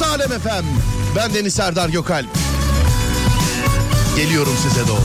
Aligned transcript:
Burası 0.00 0.12
Alem 0.12 0.32
Efem. 0.32 0.64
Ben 1.16 1.34
Deniz 1.34 1.54
Serdar 1.54 1.88
Gökalp. 1.88 2.26
Geliyorum 4.16 4.52
size 4.62 4.88
doğru. 4.88 5.00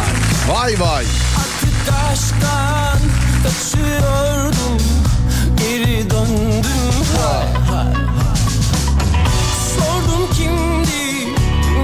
Vay 0.49 0.81
vay. 0.81 1.05
Artık 1.37 1.95
aşktan 2.13 2.99
kaçıyordum 3.43 4.79
Geri 5.57 6.11
döndüm 6.11 6.95
hay 7.17 7.77
hay. 7.77 7.95
Sordum 9.77 10.31
kimdi 10.35 11.29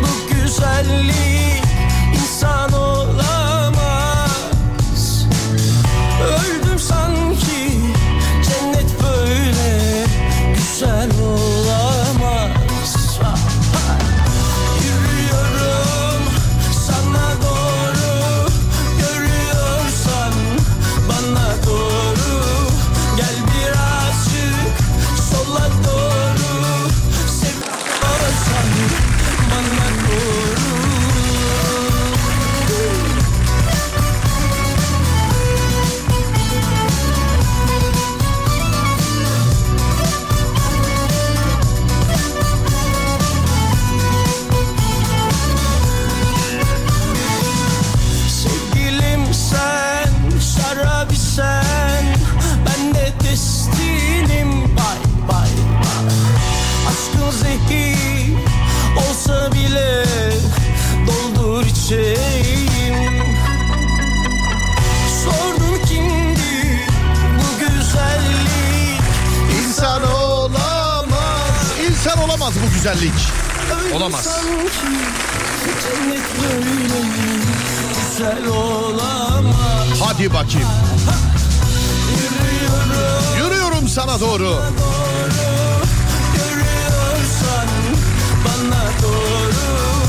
bu 0.02 0.34
güzellik 0.34 1.69
olamaz 72.40 72.54
bu 72.66 72.74
güzellik. 72.74 73.12
Olamaz. 73.94 74.28
Hadi 80.02 80.32
bakayım. 80.34 80.68
Yürüyorum 83.38 83.88
sana 83.88 84.20
doğru. 84.20 84.62
Bana 88.44 88.82
doğru 89.02 89.99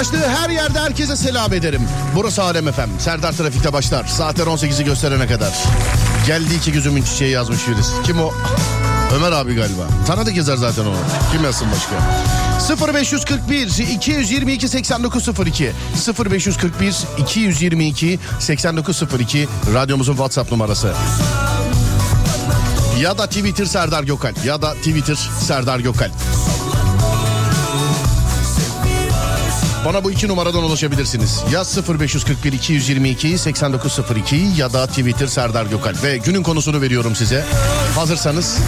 ulaştığı 0.00 0.28
her 0.28 0.50
yerde 0.50 0.80
herkese 0.80 1.16
selam 1.16 1.52
ederim. 1.52 1.82
Burası 2.14 2.42
Alem 2.42 2.68
Efem. 2.68 2.90
Serdar 2.98 3.32
Trafik'te 3.32 3.72
başlar. 3.72 4.06
Saatler 4.06 4.46
18'i 4.46 4.84
gösterene 4.84 5.26
kadar. 5.26 5.52
Geldi 6.26 6.54
iki 6.54 6.72
gözümün 6.72 7.02
çiçeği 7.02 7.30
yazmış 7.30 7.68
birisi. 7.68 8.02
Kim 8.04 8.20
o? 8.20 8.32
Ömer 9.16 9.32
abi 9.32 9.54
galiba. 9.54 9.82
Tanıdık 10.06 10.36
yazar 10.36 10.56
zaten 10.56 10.82
onu. 10.82 10.96
Kim 11.32 11.44
yazsın 11.44 11.68
başka? 12.68 12.92
0541 12.92 13.66
222 13.78 14.68
8902 14.68 15.72
0541 16.24 16.96
222 17.18 18.18
8902 18.38 19.48
radyomuzun 19.74 20.12
WhatsApp 20.12 20.52
numarası. 20.52 20.92
Ya 23.00 23.18
da 23.18 23.26
Twitter 23.26 23.64
Serdar 23.64 24.02
Gökalp 24.02 24.44
ya 24.44 24.62
da 24.62 24.74
Twitter 24.74 25.18
Serdar 25.40 25.78
Gökalp. 25.78 26.12
Bana 29.84 30.04
bu 30.04 30.10
iki 30.10 30.28
numaradan 30.28 30.62
ulaşabilirsiniz. 30.62 31.42
Ya 31.52 31.62
0541 31.98 32.52
222 32.52 33.38
8902 33.38 34.36
ya 34.56 34.72
da 34.72 34.86
Twitter 34.86 35.26
Serdar 35.26 35.66
Gökalp. 35.66 36.02
Ve 36.02 36.16
günün 36.16 36.42
konusunu 36.42 36.80
veriyorum 36.80 37.16
size. 37.16 37.44
Hazırsanız. 37.94 38.58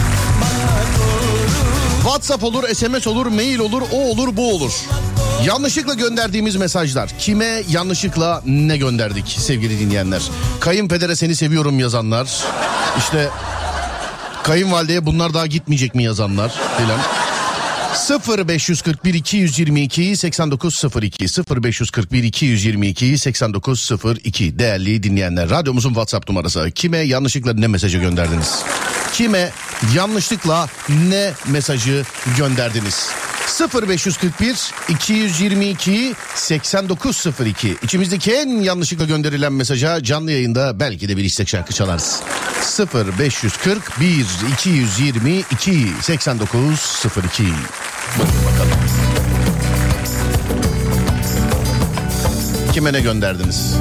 WhatsApp 2.03 2.43
olur, 2.43 2.63
SMS 2.67 3.07
olur, 3.07 3.25
mail 3.25 3.59
olur, 3.59 3.81
o 3.91 4.09
olur, 4.09 4.37
bu 4.37 4.55
olur. 4.55 4.71
Yanlışlıkla 5.45 5.93
gönderdiğimiz 5.93 6.55
mesajlar. 6.55 7.09
Kime 7.19 7.63
yanlışlıkla 7.69 8.41
ne 8.45 8.77
gönderdik 8.77 9.35
sevgili 9.39 9.79
dinleyenler? 9.79 10.21
Kayınpedere 10.59 11.15
seni 11.15 11.35
seviyorum 11.35 11.79
yazanlar. 11.79 12.43
İşte 12.97 13.29
kayınvalideye 14.43 15.05
bunlar 15.05 15.33
daha 15.33 15.47
gitmeyecek 15.47 15.95
mi 15.95 16.03
yazanlar 16.03 16.51
filan. 16.77 16.99
0541 17.93 19.13
222 19.13 20.17
8902 20.17 21.27
0541 21.61 22.23
222 22.23 23.17
8902 23.17 24.59
değerli 24.59 25.03
dinleyenler 25.03 25.49
radyomuzun 25.49 25.89
WhatsApp 25.89 26.29
numarası 26.29 26.71
kime 26.71 26.97
yanlışlıkla 26.97 27.53
ne 27.53 27.67
mesajı 27.67 27.97
gönderdiniz? 27.97 28.63
Kime 29.13 29.51
yanlışlıkla 29.95 30.69
ne 31.09 31.31
mesajı 31.47 32.03
gönderdiniz? 32.37 33.09
0541 33.47 34.71
222 34.89 36.15
8902 36.35 37.77
İçimizdeki 37.83 38.33
en 38.33 38.61
yanlışlıkla 38.61 39.05
gönderilen 39.05 39.53
mesaja 39.53 40.03
canlı 40.03 40.31
yayında 40.31 40.79
belki 40.79 41.09
de 41.09 41.17
bir 41.17 41.23
istek 41.23 41.49
şarkı 41.49 41.73
çalarız. 41.73 42.21
0541 42.93 44.25
222 44.53 45.87
8902 46.01 47.43
Bakın 48.19 48.35
bakalım. 48.45 48.79
Kime 52.73 52.93
ne 52.93 53.01
gönderdiniz? 53.01 53.75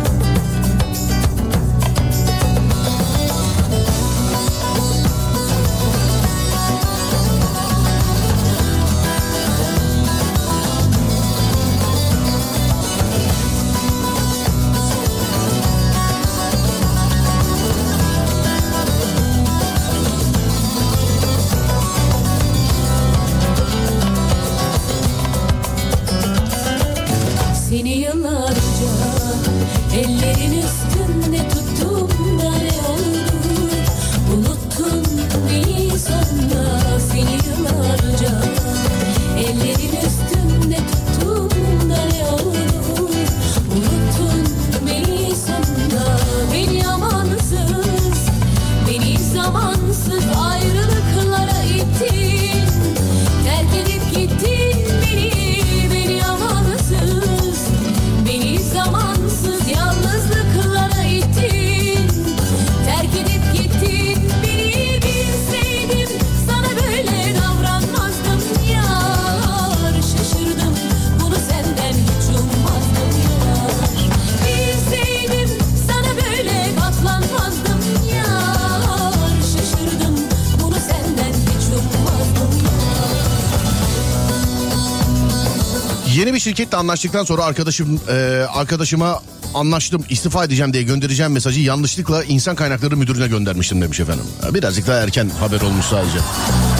Şirketle 86.56 86.78
anlaştıktan 86.78 87.24
sonra 87.24 87.44
arkadaşım 87.44 88.00
e, 88.08 88.12
arkadaşıma 88.54 89.22
anlaştım 89.54 90.04
istifa 90.08 90.44
edeceğim 90.44 90.72
diye 90.72 90.82
göndereceğim 90.82 91.32
mesajı 91.32 91.60
yanlışlıkla 91.60 92.24
insan 92.24 92.56
kaynakları 92.56 92.96
müdürüne 92.96 93.26
göndermiştim 93.28 93.82
demiş 93.82 94.00
efendim. 94.00 94.24
Birazcık 94.54 94.86
daha 94.86 94.96
erken 94.96 95.30
haber 95.40 95.60
olmuş 95.60 95.84
sadece. 95.86 96.18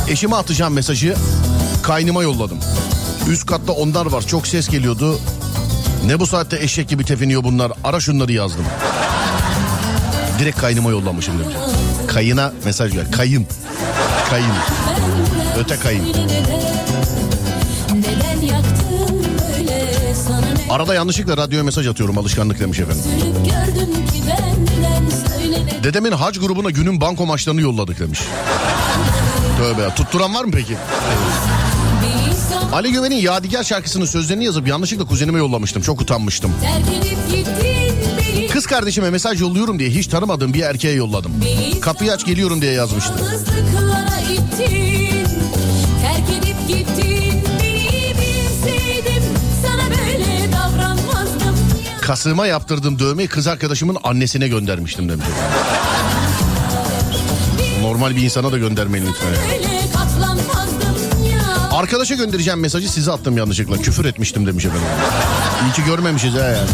Eşime 0.09 0.37
atacağım 0.37 0.75
mesajı 0.75 1.15
kaynıma 1.83 2.23
yolladım. 2.23 2.59
Üst 3.31 3.47
katta 3.47 3.73
onlar 3.73 4.07
var 4.07 4.27
çok 4.27 4.47
ses 4.47 4.69
geliyordu. 4.69 5.19
Ne 6.07 6.21
bu 6.21 6.27
saatte 6.27 6.59
eşek 6.63 6.89
gibi 6.89 7.05
tepiniyor 7.05 7.45
bunlar 7.45 7.73
ara 7.85 8.01
şunları 8.01 8.33
yazdım. 8.33 8.65
Direkt 10.39 10.61
kaynıma 10.61 10.91
yollamışım 10.91 11.39
demiş. 11.39 11.57
Kayına 12.09 12.53
mesaj 12.65 12.97
ver. 12.97 13.13
Kayın. 13.13 13.47
Kayın. 14.31 14.53
Öte 15.59 15.77
kayın. 15.77 16.05
Arada 20.73 20.95
yanlışlıkla 20.95 21.37
radyoya 21.37 21.65
mesaj 21.65 21.87
atıyorum 21.87 22.19
alışkanlık 22.19 22.61
demiş 22.61 22.79
efendim. 22.79 23.03
Dedemin 25.83 26.13
hac 26.13 26.39
grubuna 26.39 26.71
günün 26.71 27.01
banko 27.01 27.27
maçlarını 27.27 27.61
yolladık 27.61 28.01
demiş. 28.01 28.21
Tövbe 29.59 29.83
ya. 29.83 29.95
Tutturan 29.95 30.35
var 30.35 30.45
mı 30.45 30.51
peki? 30.55 30.77
Ali 32.73 32.93
Gömen'in 32.93 33.17
Yadigar 33.17 33.65
şarkısının 33.65 34.05
sözlerini 34.05 34.45
yazıp 34.45 34.69
yanlışlıkla 34.69 35.05
kuzenime 35.05 35.39
yollamıştım. 35.39 35.83
Çok 35.83 36.01
utanmıştım. 36.01 36.53
Kız 38.53 38.67
kardeşime 38.67 39.11
mesaj 39.11 39.41
yolluyorum 39.41 39.79
diye 39.79 39.91
hiç 39.91 40.07
tanımadığım 40.07 40.55
bir 40.55 40.63
erkeğe 40.63 40.95
yolladım. 40.95 41.33
Kapıyı 41.81 42.13
aç 42.13 42.27
geliyorum 42.27 42.63
diye 42.63 42.73
ittin 44.33 45.27
Terk 46.03 46.31
edip 46.31 46.69
gittin 46.69 47.22
Kasığıma 52.03 52.47
yaptırdığım 52.47 52.99
dövmeyi 52.99 53.29
kız 53.29 53.47
arkadaşımın 53.47 53.97
annesine 54.03 54.49
göndermiştim 54.49 55.09
demiş. 55.09 55.27
Normal 57.81 58.17
bir 58.17 58.23
insana 58.23 58.53
da 58.53 58.59
göndermeyin 58.59 59.07
lütfen. 59.07 59.29
Arkadaşa 61.73 62.15
göndereceğim 62.15 62.61
mesajı 62.61 62.93
size 62.93 63.13
attım 63.13 63.37
yanlışlıkla. 63.37 63.77
Küfür 63.77 64.05
etmiştim 64.05 64.47
demiş 64.47 64.65
efendim. 64.65 64.87
İyi 65.67 65.73
ki 65.73 65.85
görmemişiz 65.85 66.35
ha 66.35 66.39
yani. 66.39 66.69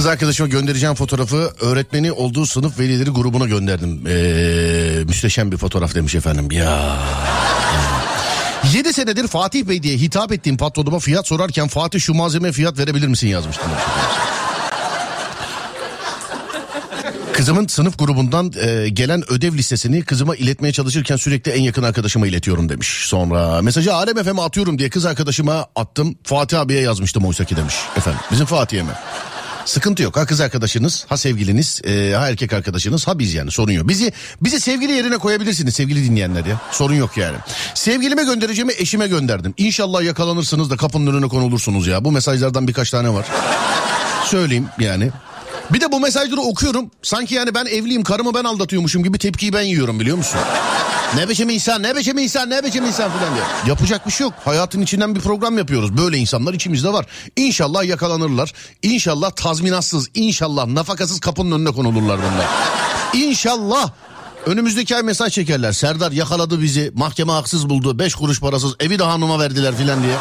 Kız 0.00 0.06
arkadaşıma 0.06 0.48
göndereceğim 0.48 0.94
fotoğrafı 0.94 1.52
öğretmeni 1.60 2.12
olduğu 2.12 2.46
sınıf 2.46 2.78
velileri 2.78 3.10
grubuna 3.10 3.46
gönderdim. 3.46 4.06
Ee, 4.08 5.04
müsteşem 5.04 5.52
bir 5.52 5.56
fotoğraf 5.56 5.94
demiş 5.94 6.14
efendim. 6.14 6.50
Ya. 6.50 6.96
7 8.72 8.92
senedir 8.92 9.26
Fatih 9.28 9.64
Bey 9.64 9.82
diye 9.82 9.96
hitap 9.96 10.32
ettiğim 10.32 10.56
patronuma 10.56 10.98
fiyat 10.98 11.26
sorarken 11.26 11.68
Fatih 11.68 12.00
şu 12.00 12.14
malzeme 12.14 12.52
fiyat 12.52 12.78
verebilir 12.78 13.08
misin 13.08 13.28
yazmıştım. 13.28 13.68
Kızımın 17.32 17.66
sınıf 17.66 17.98
grubundan 17.98 18.52
e, 18.60 18.88
gelen 18.88 19.32
ödev 19.32 19.54
listesini 19.54 20.02
kızıma 20.02 20.36
iletmeye 20.36 20.72
çalışırken 20.72 21.16
sürekli 21.16 21.52
en 21.52 21.62
yakın 21.62 21.82
arkadaşıma 21.82 22.26
iletiyorum 22.26 22.68
demiş. 22.68 22.88
Sonra 23.06 23.62
mesajı 23.62 23.94
Alem 23.94 24.24
FM'e 24.24 24.42
atıyorum 24.42 24.78
diye 24.78 24.90
kız 24.90 25.06
arkadaşıma 25.06 25.66
attım. 25.76 26.18
Fatih 26.24 26.60
abiye 26.60 26.80
yazmıştım 26.80 27.24
oysa 27.24 27.44
demiş. 27.44 27.74
Efendim 27.96 28.20
bizim 28.30 28.46
Fatih'e 28.46 28.82
mi? 28.82 28.92
Sıkıntı 29.64 30.02
yok. 30.02 30.16
Ha 30.16 30.26
kız 30.26 30.40
arkadaşınız, 30.40 31.06
ha 31.08 31.16
sevgiliniz, 31.16 31.80
e, 31.84 32.12
ha 32.14 32.28
erkek 32.28 32.52
arkadaşınız, 32.52 33.08
ha 33.08 33.18
biz 33.18 33.34
yani 33.34 33.50
sorun 33.50 33.72
yok. 33.72 33.88
Bizi 33.88 34.12
bizi 34.40 34.60
sevgili 34.60 34.92
yerine 34.92 35.18
koyabilirsiniz 35.18 35.74
sevgili 35.74 36.04
dinleyenler 36.04 36.44
ya. 36.44 36.60
Sorun 36.72 36.94
yok 36.94 37.16
yani. 37.16 37.36
Sevgilime 37.74 38.22
göndereceğimi 38.24 38.72
eşime 38.78 39.08
gönderdim. 39.08 39.54
İnşallah 39.56 40.02
yakalanırsınız 40.02 40.70
da 40.70 40.76
kapının 40.76 41.14
önüne 41.14 41.28
konulursunuz 41.28 41.86
ya. 41.86 42.04
Bu 42.04 42.12
mesajlardan 42.12 42.68
birkaç 42.68 42.90
tane 42.90 43.14
var. 43.14 43.26
Söyleyeyim 44.24 44.66
yani. 44.80 45.10
Bir 45.72 45.80
de 45.80 45.92
bu 45.92 46.00
mesajları 46.00 46.40
okuyorum. 46.40 46.90
Sanki 47.02 47.34
yani 47.34 47.54
ben 47.54 47.66
evliyim 47.66 48.04
karımı 48.04 48.34
ben 48.34 48.44
aldatıyormuşum 48.44 49.02
gibi 49.02 49.18
tepkiyi 49.18 49.52
ben 49.52 49.62
yiyorum 49.62 50.00
biliyor 50.00 50.16
musun? 50.16 50.40
Ne 51.16 51.28
biçim 51.28 51.50
insan 51.50 51.82
ne 51.82 51.96
biçim 51.96 52.18
insan 52.18 52.50
ne 52.50 52.64
biçim 52.64 52.84
insan 52.84 53.10
falan 53.10 53.34
diye. 53.34 53.44
Yapacak 53.66 54.06
bir 54.06 54.12
şey 54.12 54.24
yok. 54.24 54.34
Hayatın 54.44 54.82
içinden 54.82 55.14
bir 55.14 55.20
program 55.20 55.58
yapıyoruz. 55.58 55.96
Böyle 55.96 56.18
insanlar 56.18 56.54
içimizde 56.54 56.92
var. 56.92 57.06
İnşallah 57.36 57.84
yakalanırlar. 57.84 58.52
İnşallah 58.82 59.30
tazminatsız, 59.30 60.08
inşallah 60.14 60.66
nafakasız 60.66 61.20
kapının 61.20 61.58
önüne 61.58 61.70
konulurlar 61.70 62.18
bunlar. 62.18 62.46
İnşallah 63.14 63.90
Önümüzdeki 64.46 64.96
ay 64.96 65.02
mesaj 65.02 65.32
çekerler. 65.32 65.72
Serdar 65.72 66.12
yakaladı 66.12 66.62
bizi. 66.62 66.92
Mahkeme 66.94 67.32
haksız 67.32 67.68
buldu. 67.68 67.98
Beş 67.98 68.14
kuruş 68.14 68.40
parasız. 68.40 68.74
Evi 68.80 68.98
de 68.98 69.04
hanıma 69.04 69.38
verdiler 69.38 69.74
filan 69.74 70.02
diye. 70.02 70.16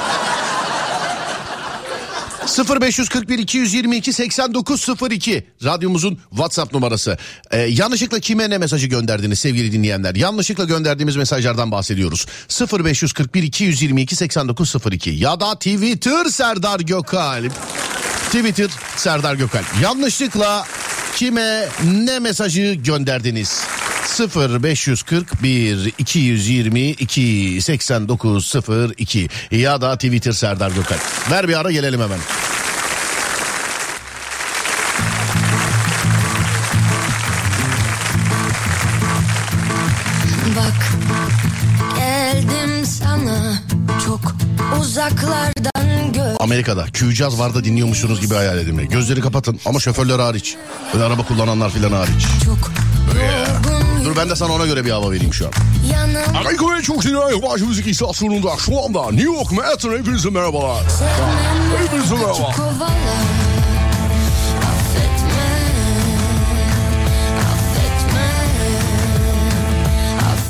0541 2.47 3.39
222 3.39 4.13
8902 4.13 5.47
radyomuzun 5.63 6.19
WhatsApp 6.29 6.73
numarası. 6.73 7.17
Ee, 7.51 7.57
yanlışlıkla 7.57 8.19
kime 8.19 8.49
ne 8.49 8.57
mesajı 8.57 8.87
gönderdiniz 8.87 9.39
sevgili 9.39 9.71
dinleyenler? 9.71 10.15
Yanlışlıkla 10.15 10.63
gönderdiğimiz 10.63 11.15
mesajlardan 11.15 11.71
bahsediyoruz. 11.71 12.25
0541 12.83 13.43
222 13.43 14.15
8902 14.15 15.09
ya 15.09 15.39
da 15.39 15.55
Twitter 15.55 16.25
Serdar 16.25 16.79
Gökalp. 16.79 17.51
Twitter 18.25 18.69
Serdar 18.95 19.35
Gökalp. 19.35 19.65
Yanlışlıkla 19.83 20.65
kime 21.15 21.67
ne 21.83 22.19
mesajı 22.19 22.73
gönderdiniz? 22.73 23.63
0541 24.17 25.93
222 25.97 27.61
8902 27.61 29.29
ya 29.51 29.81
da 29.81 29.95
Twitter 29.95 30.31
Serdar 30.31 30.71
Gökalp. 30.71 31.01
Ver 31.31 31.47
bir 31.47 31.59
ara 31.59 31.71
gelelim 31.71 32.01
hemen. 32.01 32.19
Bak 40.57 40.89
geldim 41.97 42.85
sana 42.85 43.59
çok 44.05 44.35
uzaklardan 44.81 46.13
gör. 46.13 46.35
Amerika'da 46.39 46.85
Q-Caz 46.85 47.39
vardı 47.39 47.63
dinliyormuşsunuz 47.63 48.21
gibi 48.21 48.33
hayal 48.33 48.57
edin. 48.57 48.77
Gözleri 48.89 49.21
kapatın 49.21 49.59
ama 49.65 49.79
şoförler 49.79 50.19
hariç. 50.19 50.55
Böyle 50.93 51.05
araba 51.05 51.23
kullananlar 51.23 51.69
filan 51.71 51.91
hariç. 51.91 52.25
Çok 52.45 52.71
yorgun 53.15 53.88
Dur 54.09 54.15
ben 54.15 54.29
de 54.29 54.35
sana 54.35 54.53
ona 54.53 54.65
göre 54.65 54.85
bir 54.85 54.91
hava 54.91 55.11
vereyim 55.11 55.33
şu 55.33 55.45
an. 55.45 55.51
Amerika'ya 56.39 56.81
çok 56.81 57.03
dinleyen 57.03 57.29
yabancı 57.29 57.65
müzik 57.65 57.87
istasyonunda 57.87 58.57
şu 58.57 58.85
anda 58.85 59.11
New 59.11 59.33
York 59.35 59.51
Manhattan 59.51 59.97
hepinize 59.97 60.29
merhabalar. 60.29 60.83
Hepinize 61.85 62.15
merhaba. 62.15 62.55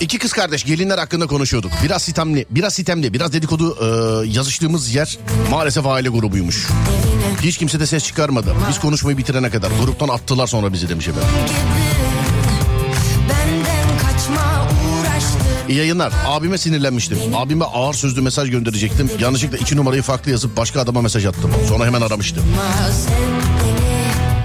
İki 0.01 0.19
kız 0.19 0.33
kardeş 0.33 0.63
gelinler 0.63 0.97
hakkında 0.97 1.27
konuşuyorduk. 1.27 1.71
Biraz 1.83 2.03
sitemli, 2.03 2.45
biraz 2.49 2.73
sitemli, 2.73 3.13
biraz 3.13 3.33
dedikodu 3.33 3.77
e, 3.81 4.27
yazıştığımız 4.27 4.95
yer 4.95 5.17
maalesef 5.51 5.85
aile 5.87 6.09
grubuymuş. 6.09 6.67
Hiç 7.41 7.57
kimse 7.57 7.79
de 7.79 7.85
ses 7.85 8.03
çıkarmadı. 8.03 8.55
Biz 8.69 8.79
konuşmayı 8.79 9.17
bitirene 9.17 9.49
kadar. 9.49 9.71
Gruptan 9.83 10.07
attılar 10.07 10.47
sonra 10.47 10.73
bizi 10.73 10.89
demiş 10.89 11.07
efendim. 11.07 11.29
İyi 15.69 15.77
yayınlar. 15.77 16.13
Abime 16.27 16.57
sinirlenmiştim. 16.57 17.17
Abime 17.35 17.65
ağır 17.65 17.93
sözlü 17.93 18.21
mesaj 18.21 18.49
gönderecektim. 18.49 19.11
Yanlışlıkla 19.19 19.57
iki 19.57 19.77
numarayı 19.77 20.01
farklı 20.01 20.31
yazıp 20.31 20.57
başka 20.57 20.81
adama 20.81 21.01
mesaj 21.01 21.25
attım. 21.25 21.51
Sonra 21.69 21.85
hemen 21.85 22.01
aramıştım. 22.01 22.43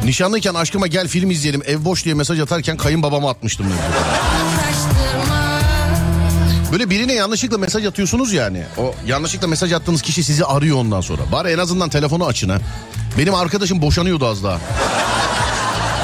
Nişanlıyken 0.04 0.54
aşkıma 0.54 0.86
gel 0.86 1.08
film 1.08 1.30
izleyelim 1.30 1.62
ev 1.66 1.84
boş 1.84 2.04
diye 2.04 2.14
mesaj 2.14 2.40
atarken 2.40 2.76
kayınbabama 2.76 3.30
atmıştım. 3.30 3.66
Böyle 6.72 6.90
birine 6.90 7.12
yanlışlıkla 7.12 7.58
mesaj 7.58 7.86
atıyorsunuz 7.86 8.32
yani. 8.32 8.62
O 8.78 8.94
yanlışlıkla 9.06 9.48
mesaj 9.48 9.72
attığınız 9.72 10.02
kişi 10.02 10.24
sizi 10.24 10.44
arıyor 10.44 10.76
ondan 10.76 11.00
sonra. 11.00 11.22
Bari 11.32 11.48
en 11.48 11.58
azından 11.58 11.88
telefonu 11.88 12.26
açın 12.26 12.48
ha. 12.48 12.58
Benim 13.18 13.34
arkadaşım 13.34 13.82
boşanıyordu 13.82 14.26
az 14.26 14.44
daha. 14.44 14.60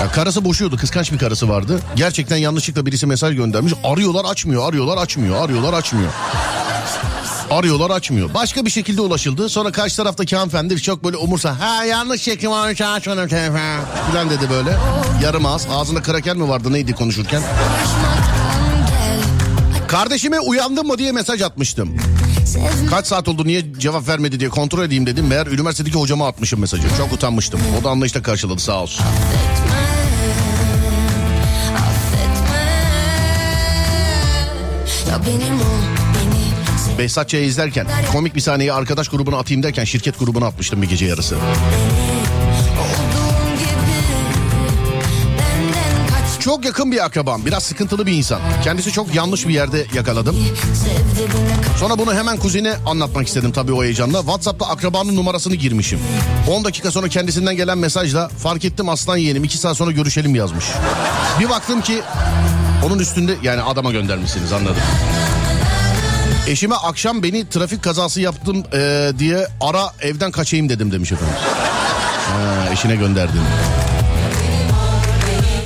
Ya 0.01 0.13
karısı 0.13 0.45
boşuyordu 0.45 0.77
kıskanç 0.77 1.13
bir 1.13 1.19
karısı 1.19 1.49
vardı. 1.49 1.81
Gerçekten 1.97 2.37
yanlışlıkla 2.37 2.87
birisi 2.87 3.07
mesaj 3.07 3.37
göndermiş. 3.37 3.73
Arıyorlar 3.85 4.25
açmıyor 4.25 4.69
arıyorlar 4.69 4.97
açmıyor 4.97 5.45
arıyorlar 5.45 5.73
açmıyor. 5.73 6.11
Arıyorlar 7.51 7.91
açmıyor. 7.91 8.35
Başka 8.35 8.65
bir 8.65 8.71
şekilde 8.71 9.01
ulaşıldı. 9.01 9.49
Sonra 9.49 9.73
karşı 9.73 9.97
taraftaki 9.97 10.37
hanımefendi 10.37 10.83
çok 10.83 11.05
böyle 11.05 11.17
umursa. 11.17 11.61
Ha 11.61 11.85
yanlış 11.85 12.23
çekim 12.23 12.51
varmış 12.51 12.81
açmadım 12.81 13.29
telefon. 13.29 13.59
Falan 14.13 14.31
dedi 14.31 14.51
böyle. 14.51 14.77
Yarım 15.23 15.47
ağız. 15.47 15.67
Ağzında 15.73 16.03
kraker 16.03 16.37
mi 16.37 16.49
vardı 16.49 16.73
neydi 16.73 16.93
konuşurken. 16.93 17.43
Kardeşime 19.89 20.41
uyandın 20.41 20.87
mı 20.87 20.99
diye 20.99 21.13
mesaj 21.13 21.43
atmıştım. 21.43 21.97
Kaç 22.91 23.07
saat 23.07 23.29
oldu 23.29 23.47
niye 23.47 23.65
cevap 23.79 24.09
vermedi 24.09 24.41
diye 24.41 24.51
kontrol 24.51 24.85
edeyim 24.85 25.07
dedim. 25.07 25.27
Meğer 25.27 25.47
üniversitedeki 25.47 25.99
hocama 25.99 26.29
atmışım 26.29 26.61
mesajı. 26.61 26.83
Çok 26.97 27.13
utanmıştım. 27.13 27.61
O 27.81 27.85
da 27.85 27.91
anlayışla 27.91 28.23
karşıladı 28.23 28.61
sağ 28.61 28.83
olsun. 28.83 29.05
Behzat 36.99 37.29
Ç'yi 37.29 37.47
izlerken 37.47 37.87
komik 38.13 38.35
bir 38.35 38.41
sahneyi 38.41 38.73
arkadaş 38.73 39.09
grubuna 39.09 39.39
atayım 39.39 39.63
derken 39.63 39.85
şirket 39.85 40.19
grubuna 40.19 40.47
atmıştım 40.47 40.83
bir 40.83 40.89
gece 40.89 41.07
yarısı. 41.07 41.37
Çok 46.41 46.65
yakın 46.65 46.93
bir 46.93 47.05
akrabam. 47.05 47.47
Biraz 47.47 47.63
sıkıntılı 47.63 48.07
bir 48.07 48.13
insan. 48.13 48.41
Kendisi 48.65 48.93
çok 48.93 49.15
yanlış 49.15 49.49
bir 49.49 49.55
yerde 49.55 49.87
yakaladım. 49.95 50.37
Sonra 51.81 51.99
bunu 51.99 52.15
hemen 52.15 52.37
kuzine 52.37 52.75
anlatmak 52.87 53.27
istedim 53.27 53.53
tabii 53.53 53.73
o 53.73 53.85
heyecanla. 53.85 54.19
WhatsApp'ta 54.19 54.67
akrabanın 54.67 55.17
numarasını 55.17 55.55
girmişim. 55.55 55.99
10 56.49 56.65
dakika 56.65 56.91
sonra 56.91 57.09
kendisinden 57.09 57.57
gelen 57.57 57.79
mesajla 57.79 58.29
fark 58.29 58.65
ettim 58.65 58.89
aslan 58.89 59.17
yeğenim 59.17 59.45
2 59.45 59.59
saat 59.59 59.77
sonra 59.77 59.91
görüşelim 59.91 60.35
yazmış. 60.35 60.65
Bir 61.41 61.49
baktım 61.49 61.81
ki 61.81 62.03
onun 62.87 62.99
üstünde 62.99 63.37
yani 63.43 63.63
adama 63.63 63.93
göndermişsiniz 63.93 64.53
anladım. 64.53 64.83
Eşime 66.49 66.75
akşam 66.75 67.23
beni 67.23 67.49
trafik 67.49 67.83
kazası 67.83 68.21
yaptım 68.21 68.65
eee, 68.73 69.19
diye 69.19 69.47
ara 69.61 69.93
evden 70.01 70.31
kaçayım 70.31 70.69
dedim 70.69 70.93
demiş 70.93 71.13
efendim. 71.13 71.35
Ha, 72.33 72.73
eşine 72.73 72.97
gönderdim. 72.97 73.41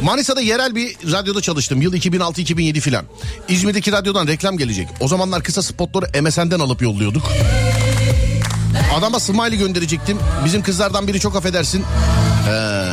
Manisa'da 0.02 0.40
yerel 0.40 0.74
bir 0.74 0.96
radyoda 1.12 1.40
çalıştım. 1.42 1.82
Yıl 1.82 1.94
2006-2007 1.94 2.80
filan. 2.80 3.04
İzmir'deki 3.48 3.92
radyodan 3.92 4.26
reklam 4.26 4.58
gelecek. 4.58 4.88
O 5.00 5.08
zamanlar 5.08 5.42
kısa 5.42 5.62
spotları 5.62 6.22
MSN'den 6.22 6.60
alıp 6.60 6.82
yolluyorduk. 6.82 7.32
Adama 8.98 9.20
smiley 9.20 9.58
gönderecektim. 9.58 10.18
Bizim 10.44 10.62
kızlardan 10.62 11.08
biri 11.08 11.20
çok 11.20 11.36
affedersin. 11.36 11.84
He, 12.46 12.83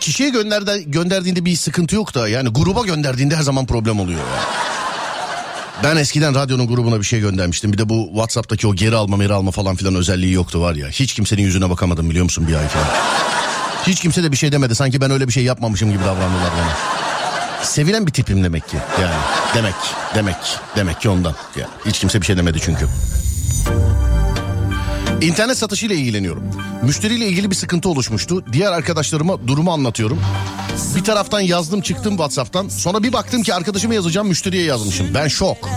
kişiye 0.00 0.28
gönderdi, 0.28 0.84
gönderdiğinde 0.86 1.44
bir 1.44 1.56
sıkıntı 1.56 1.94
yok 1.94 2.14
da 2.14 2.28
yani 2.28 2.48
gruba 2.48 2.82
gönderdiğinde 2.82 3.36
her 3.36 3.42
zaman 3.42 3.66
problem 3.66 4.00
oluyor. 4.00 4.20
Ben 5.84 5.96
eskiden 5.96 6.34
radyonun 6.34 6.66
grubuna 6.66 6.98
bir 6.98 7.04
şey 7.04 7.20
göndermiştim. 7.20 7.72
Bir 7.72 7.78
de 7.78 7.88
bu 7.88 8.06
WhatsApp'taki 8.06 8.66
o 8.66 8.74
geri 8.74 8.96
alma 8.96 9.16
geri 9.16 9.32
alma 9.32 9.50
falan 9.50 9.76
filan 9.76 9.94
özelliği 9.94 10.32
yoktu 10.32 10.60
var 10.60 10.74
ya. 10.74 10.88
Hiç 10.88 11.14
kimsenin 11.14 11.42
yüzüne 11.42 11.70
bakamadım 11.70 12.10
biliyor 12.10 12.24
musun 12.24 12.48
bir 12.48 12.54
ay 12.54 12.68
falan. 12.68 12.86
Hiç 13.86 14.00
kimse 14.00 14.22
de 14.22 14.32
bir 14.32 14.36
şey 14.36 14.52
demedi. 14.52 14.74
Sanki 14.74 15.00
ben 15.00 15.10
öyle 15.10 15.28
bir 15.28 15.32
şey 15.32 15.44
yapmamışım 15.44 15.92
gibi 15.92 16.04
davrandılar 16.04 16.50
bana. 16.58 17.02
Sevilen 17.64 18.06
bir 18.06 18.12
tipim 18.12 18.44
demek 18.44 18.68
ki. 18.68 18.76
Yani 19.00 19.14
demek, 19.54 19.74
demek, 20.14 20.36
demek 20.76 21.00
ki 21.00 21.08
ondan. 21.08 21.34
Ya, 21.56 21.68
hiç 21.86 21.98
kimse 21.98 22.20
bir 22.20 22.26
şey 22.26 22.36
demedi 22.36 22.58
çünkü. 22.62 22.86
İnternet 25.22 25.58
satışıyla 25.58 25.96
ilgileniyorum. 25.96 26.44
Müşteriyle 26.82 27.28
ilgili 27.28 27.50
bir 27.50 27.54
sıkıntı 27.54 27.88
oluşmuştu. 27.88 28.44
Diğer 28.52 28.72
arkadaşlarıma 28.72 29.48
durumu 29.48 29.72
anlatıyorum. 29.72 30.20
Bir 30.96 31.04
taraftan 31.04 31.40
yazdım 31.40 31.80
çıktım 31.80 32.12
WhatsApp'tan. 32.12 32.68
Sonra 32.68 33.02
bir 33.02 33.12
baktım 33.12 33.42
ki 33.42 33.54
arkadaşıma 33.54 33.94
yazacağım 33.94 34.28
müşteriye 34.28 34.64
yazmışım. 34.64 35.06
Ben 35.14 35.28
şok. 35.28 35.68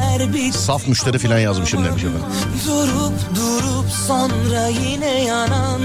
Saf 0.54 0.88
müşteri 0.88 1.18
falan 1.18 1.40
yazmışım 1.40 1.86
demiş 1.86 2.04
efendim. 2.04 2.22
Durup 2.66 3.14
durup 3.36 3.90
sonra 4.08 4.68
yine 4.68 5.24
yanan 5.24 5.82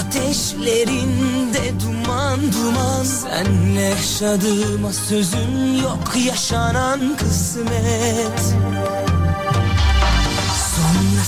Ateşlerinde 0.00 1.72
duman 1.84 2.40
duman 2.52 3.04
Senle 3.04 3.80
yaşadığıma 3.80 4.92
sözüm 4.92 5.82
yok 5.82 6.14
yaşanan 6.26 7.16
kısmet 7.16 8.54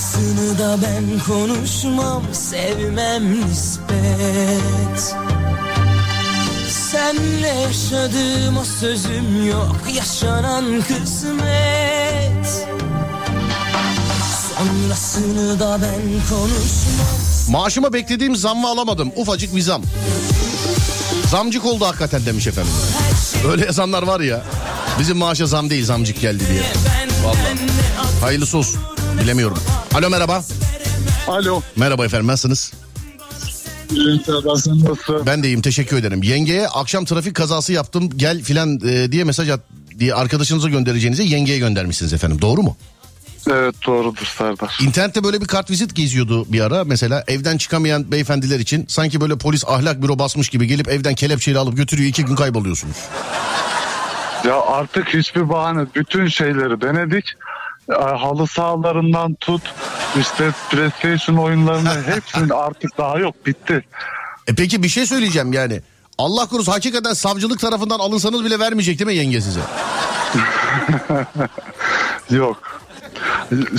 Sonrasını 0.00 0.59
da 0.59 0.78
ben 0.83 1.21
konuşmam 1.26 2.23
sevmem 2.33 3.40
nispet 3.40 5.14
Senle 6.69 7.49
yaşadığıma 7.49 8.64
sözüm 8.64 9.47
yok 9.47 9.76
yaşanan 9.95 10.64
kısmet 10.80 12.66
Sonrasını 14.59 15.61
da 15.61 15.78
ben 15.83 16.28
konuşmam 16.37 17.50
Maaşıma 17.50 17.92
beklediğim 17.92 18.37
zammı 18.37 18.69
alamadım. 18.69 19.12
Ufacık 19.16 19.57
bir 19.57 19.61
zam. 19.61 19.83
Zamcık 21.30 21.64
oldu 21.64 21.85
hakikaten 21.87 22.26
demiş 22.26 22.47
efendim. 22.47 22.73
Öyle 23.50 23.64
yazanlar 23.64 24.02
var 24.02 24.21
ya. 24.21 24.42
Bizim 24.99 25.16
maaşa 25.16 25.47
zam 25.47 25.71
değil 25.71 25.85
zamcık 25.85 26.21
geldi 26.21 26.45
diye. 26.50 26.62
Vallahi. 27.25 27.57
Hayırlısı 28.21 28.59
olsun. 28.59 28.90
Bilemiyorum. 29.21 29.59
Alo 29.95 30.11
merhaba. 30.11 30.43
Alo. 31.29 31.62
Merhaba 31.77 32.05
efendim 32.05 32.27
nasılsınız? 32.27 32.73
Ben 35.27 35.43
de 35.43 35.49
iyiyim 35.49 35.62
teşekkür 35.62 35.97
ederim. 35.97 36.23
Yengeye 36.23 36.69
akşam 36.69 37.05
trafik 37.05 37.35
kazası 37.35 37.73
yaptım 37.73 38.11
gel 38.17 38.43
filan 38.43 38.81
e, 38.89 39.12
diye 39.12 39.25
mesaj 39.25 39.50
at 39.50 39.61
diye 39.99 40.15
arkadaşınıza 40.15 40.69
göndereceğinize 40.69 41.23
yengeye 41.23 41.59
göndermişsiniz 41.59 42.12
efendim. 42.12 42.43
Doğru 42.43 42.62
mu? 42.62 42.77
Evet 43.50 43.75
doğrudur 43.87 44.33
Serdar. 44.39 44.79
İnternette 44.83 45.25
böyle 45.25 45.41
bir 45.41 45.47
kartvizit 45.47 45.95
geziyordu 45.95 46.53
bir 46.53 46.61
ara 46.61 46.85
mesela 46.85 47.25
evden 47.29 47.57
çıkamayan 47.57 48.12
beyefendiler 48.12 48.61
için 48.61 48.85
sanki 48.89 49.21
böyle 49.21 49.39
polis 49.39 49.65
ahlak 49.69 50.03
büro 50.03 50.19
basmış 50.19 50.49
gibi 50.49 50.67
gelip 50.67 50.89
evden 50.89 51.15
kelepçeyle 51.15 51.59
alıp 51.59 51.77
götürüyor 51.77 52.09
iki 52.09 52.25
gün 52.25 52.37
kayboluyorsunuz. 52.37 52.97
Ya 54.45 54.61
artık 54.61 55.09
hiçbir 55.09 55.49
bahane 55.49 55.87
bütün 55.95 56.29
şeyleri 56.29 56.81
denedik. 56.81 57.25
E, 57.91 57.95
Halı 57.95 58.47
sahalarından 58.47 59.35
tut 59.35 59.63
işte 60.21 60.51
PlayStation 60.71 61.37
oyunlarını 61.37 62.03
hepsinin 62.07 62.49
artık 62.49 62.99
daha 62.99 63.19
yok 63.19 63.47
bitti. 63.47 63.85
E 64.47 64.55
peki 64.55 64.83
bir 64.83 64.89
şey 64.89 65.07
söyleyeceğim 65.07 65.53
yani. 65.53 65.81
Allah 66.19 66.47
korusun 66.47 66.73
hakikaten 66.73 67.13
savcılık 67.13 67.61
tarafından 67.61 67.99
alınsanız 67.99 68.45
bile 68.45 68.59
vermeyecek 68.59 68.99
değil 68.99 69.07
mi 69.07 69.15
yenge 69.17 69.41
size? 69.41 69.61
Yok. 72.37 72.81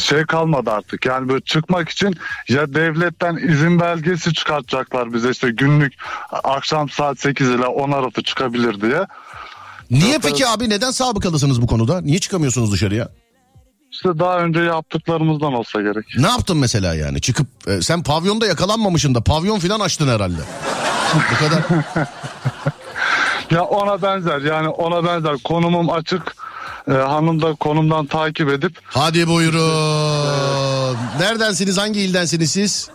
Şey 0.04 0.26
kalmadı 0.26 0.72
artık 0.72 1.06
yani 1.06 1.30
böyle 1.30 1.42
çıkmak 1.42 1.90
için 1.90 2.16
ya 2.50 2.74
devletten 2.74 3.36
izin 3.36 3.80
belgesi 3.80 4.34
çıkartacaklar 4.34 5.14
bize 5.14 5.30
işte 5.30 5.52
günlük 5.52 5.94
akşam 6.32 6.90
saat 6.90 7.20
8 7.20 7.50
ile 7.50 7.66
10 7.66 7.92
arası 7.92 8.24
çıkabilir 8.24 8.82
diye. 8.82 9.08
Niye 9.92 10.20
peki 10.22 10.48
abi 10.48 10.70
neden 10.70 10.92
sabıkalısınız 10.92 11.62
bu 11.62 11.68
konuda? 11.68 12.02
Niye 12.02 12.20
çıkamıyorsunuz 12.20 12.72
dışarıya? 12.72 13.10
İşte 13.92 14.10
daha 14.20 14.38
önce 14.40 14.60
yaptıklarımızdan 14.60 15.54
olsa 15.54 15.82
gerek. 15.82 16.06
Ne 16.18 16.28
yaptın 16.28 16.58
mesela 16.58 16.94
yani? 16.96 17.22
Çıkıp 17.22 17.48
e, 17.68 17.82
sen 17.82 18.04
pavyonda 18.04 18.46
yakalanmamışsın 18.48 19.16
da 19.16 19.22
pavyon 19.22 19.60
filan 19.60 19.80
açtın 19.80 20.08
herhalde. 20.08 20.42
Bu 21.16 21.46
kadar. 21.46 21.64
Ya 23.52 23.64
ona 23.64 24.02
benzer 24.02 24.42
yani 24.42 24.68
ona 24.68 25.04
benzer 25.06 25.36
konumum 25.44 25.90
açık. 25.90 26.36
Ee, 26.88 26.92
hanım 26.92 27.42
da 27.42 27.54
konumdan 27.56 28.06
takip 28.06 28.50
edip 28.50 28.80
Hadi 28.86 29.28
buyurun. 29.28 30.98
Neredensiniz? 31.20 31.78
Hangi 31.78 32.00
ildensiniz 32.02 32.52
siz? 32.52 32.90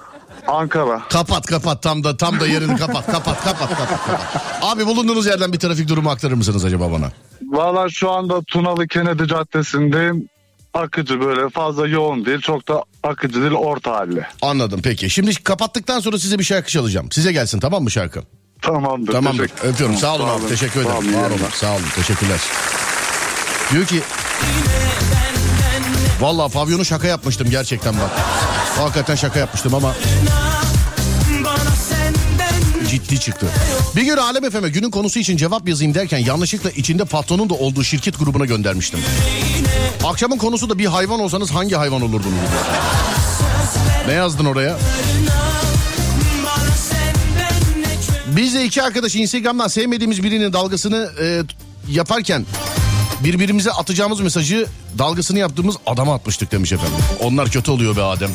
Ankara. 0.46 1.02
Kapat 1.08 1.46
kapat 1.46 1.82
tam 1.82 2.04
da 2.04 2.16
tam 2.16 2.40
da 2.40 2.46
yerini 2.46 2.76
kapat 2.76 3.06
kapat 3.06 3.44
kapat 3.44 3.68
kapat. 3.68 3.88
kapat. 3.88 4.20
Abi 4.62 4.86
bulunduğunuz 4.86 5.26
yerden 5.26 5.52
bir 5.52 5.58
trafik 5.58 5.88
durumu 5.88 6.10
aktarır 6.10 6.34
mısınız 6.34 6.64
acaba 6.64 6.92
bana? 6.92 7.10
Valla 7.42 7.88
şu 7.88 8.10
anda 8.10 8.42
Tunalı 8.42 8.88
Kennedy 8.88 9.24
Caddesi'ndeyim. 9.24 10.28
Akıcı 10.76 11.20
böyle 11.20 11.48
fazla 11.50 11.88
yoğun 11.88 12.26
değil 12.26 12.40
çok 12.40 12.68
da 12.68 12.84
akıcı 13.02 13.40
değil 13.40 13.52
orta 13.52 13.92
halli. 13.92 14.26
Anladım 14.42 14.80
peki. 14.84 15.10
Şimdi 15.10 15.34
kapattıktan 15.42 16.00
sonra 16.00 16.18
size 16.18 16.38
bir 16.38 16.44
şarkı 16.44 16.70
çalacağım. 16.70 17.12
Size 17.12 17.32
gelsin 17.32 17.60
tamam 17.60 17.82
mı 17.82 17.90
şarkı? 17.90 18.22
Tamamdır. 18.62 19.12
Tamamdır. 19.12 19.48
teşekkür- 19.48 19.68
Öpüyorum. 19.68 19.96
Sağ 19.96 20.14
olun 20.14 20.28
abi. 20.28 20.48
Teşekkür 20.48 20.82
Sağ 20.84 20.88
ederim. 20.90 20.96
olun, 20.96 21.08
iyi 21.08 21.16
Var 21.16 21.30
olun. 21.30 21.40
Sağ 21.54 21.72
olun. 21.72 21.84
Teşekkürler. 21.96 22.40
Diyor 23.72 23.86
ki 23.86 24.00
Vallahi 26.20 26.52
pavyonu 26.52 26.84
şaka 26.84 27.06
yapmıştım 27.06 27.50
gerçekten 27.50 27.94
bak. 27.94 28.10
Hakikaten 28.78 29.14
şaka 29.14 29.38
yapmıştım 29.38 29.74
ama 29.74 29.94
ciddi 32.96 33.20
çıktı. 33.20 33.46
Bir 33.96 34.02
gün 34.02 34.16
Alem 34.16 34.50
FM'e 34.50 34.68
günün 34.68 34.90
konusu 34.90 35.18
için 35.18 35.36
cevap 35.36 35.68
yazayım 35.68 35.94
derken 35.94 36.18
yanlışlıkla 36.18 36.70
içinde 36.70 37.04
patronun 37.04 37.50
da 37.50 37.54
olduğu 37.54 37.84
şirket 37.84 38.18
grubuna 38.18 38.44
göndermiştim. 38.44 39.00
Akşamın 40.04 40.38
konusu 40.38 40.70
da 40.70 40.78
bir 40.78 40.86
hayvan 40.86 41.20
olsanız 41.20 41.50
hangi 41.50 41.74
hayvan 41.74 42.02
olurdunuz? 42.02 42.34
Ne 44.06 44.12
yazdın 44.12 44.44
oraya? 44.44 44.78
Biz 48.26 48.54
de 48.54 48.64
iki 48.64 48.82
arkadaş 48.82 49.16
Instagram'dan 49.16 49.68
sevmediğimiz 49.68 50.22
birinin 50.22 50.52
dalgasını 50.52 51.10
e, 51.20 51.42
yaparken 51.90 52.46
birbirimize 53.24 53.70
atacağımız 53.70 54.20
mesajı 54.20 54.66
dalgasını 54.98 55.38
yaptığımız 55.38 55.76
adama 55.86 56.14
atmıştık 56.14 56.52
demiş 56.52 56.72
efendim. 56.72 56.98
Onlar 57.20 57.50
kötü 57.50 57.70
oluyor 57.70 57.96
be 57.96 58.02
Adem. 58.02 58.30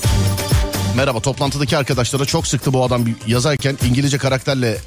Merhaba 0.95 1.19
toplantıdaki 1.19 1.77
arkadaşlara 1.77 2.25
çok 2.25 2.48
sıktı 2.48 2.74
bu 2.74 2.83
adam 2.83 3.05
yazarken 3.27 3.77
İngilizce 3.89 4.17
karakterle... 4.17 4.77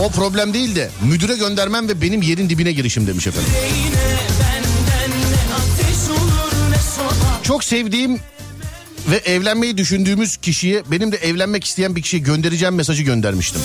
O 0.00 0.08
problem 0.08 0.54
değil 0.54 0.76
de 0.76 0.90
müdüre 1.02 1.36
göndermem 1.36 1.88
ve 1.88 2.00
benim 2.00 2.22
yerin 2.22 2.48
dibine 2.50 2.72
girişim 2.72 3.06
demiş 3.06 3.26
efendim. 3.26 3.50
Çok 7.42 7.64
sevdiğim 7.64 8.20
ve 9.10 9.16
evlenmeyi 9.16 9.76
düşündüğümüz 9.76 10.36
kişiye 10.36 10.82
benim 10.90 11.12
de 11.12 11.16
evlenmek 11.16 11.64
isteyen 11.64 11.96
bir 11.96 12.02
kişiye 12.02 12.22
göndereceğim 12.22 12.74
mesajı 12.74 13.02
göndermiştim. 13.02 13.60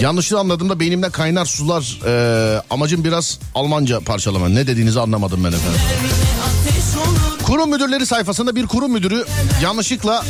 Yanlışlığı 0.00 0.38
anladığımda 0.38 0.80
beynimden 0.80 1.10
kaynar 1.10 1.44
sular 1.44 2.00
e, 2.06 2.62
amacım 2.70 3.04
biraz 3.04 3.38
Almanca 3.54 4.00
parçalama. 4.00 4.48
Ne 4.48 4.66
dediğinizi 4.66 5.00
anlamadım 5.00 5.44
ben 5.44 5.48
efendim. 5.48 5.80
Kurum 7.52 7.70
müdürleri 7.70 8.06
sayfasında 8.06 8.56
bir 8.56 8.66
kurum 8.66 8.92
müdürü 8.92 9.24
yanlışlıkla 9.62 10.24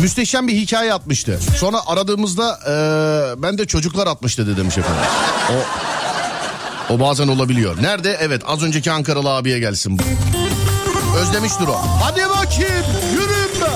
müsteşem 0.00 0.48
bir 0.48 0.56
hikaye 0.56 0.94
atmıştı. 0.94 1.40
Sonra 1.58 1.86
aradığımızda 1.86 2.58
e, 2.68 3.42
ben 3.42 3.58
de 3.58 3.66
çocuklar 3.66 4.06
atmış 4.06 4.38
dedi 4.38 4.50
efendim. 4.50 5.02
O, 5.50 6.94
o 6.94 7.00
bazen 7.00 7.28
olabiliyor. 7.28 7.82
Nerede? 7.82 8.18
Evet 8.20 8.42
az 8.46 8.62
önceki 8.62 8.92
Ankaralı 8.92 9.30
abiye 9.30 9.58
gelsin 9.58 9.98
bu. 9.98 10.02
Özlemiştir 11.18 11.66
o. 11.66 11.76
Hadi 12.02 12.20
bakayım 12.28 12.84
yürüyün 13.12 13.60
be. 13.60 13.70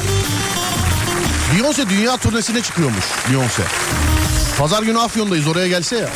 Beyoncé 1.54 1.90
dünya 1.90 2.16
turnesine 2.16 2.62
çıkıyormuş 2.62 3.04
Beyoncé. 3.04 3.62
Pazar 4.58 4.82
günü 4.82 4.98
Afyon'dayız 4.98 5.46
oraya 5.46 5.68
gelse 5.68 5.96
ya. 5.96 6.08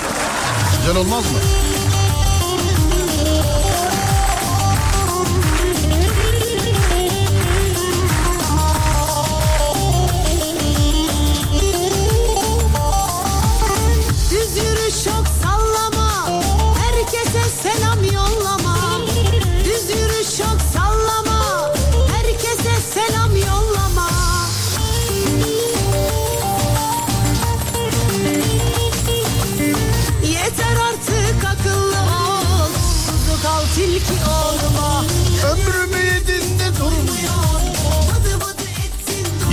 Güzel 0.80 0.96
olmaz 0.96 1.24
mı? 1.24 1.38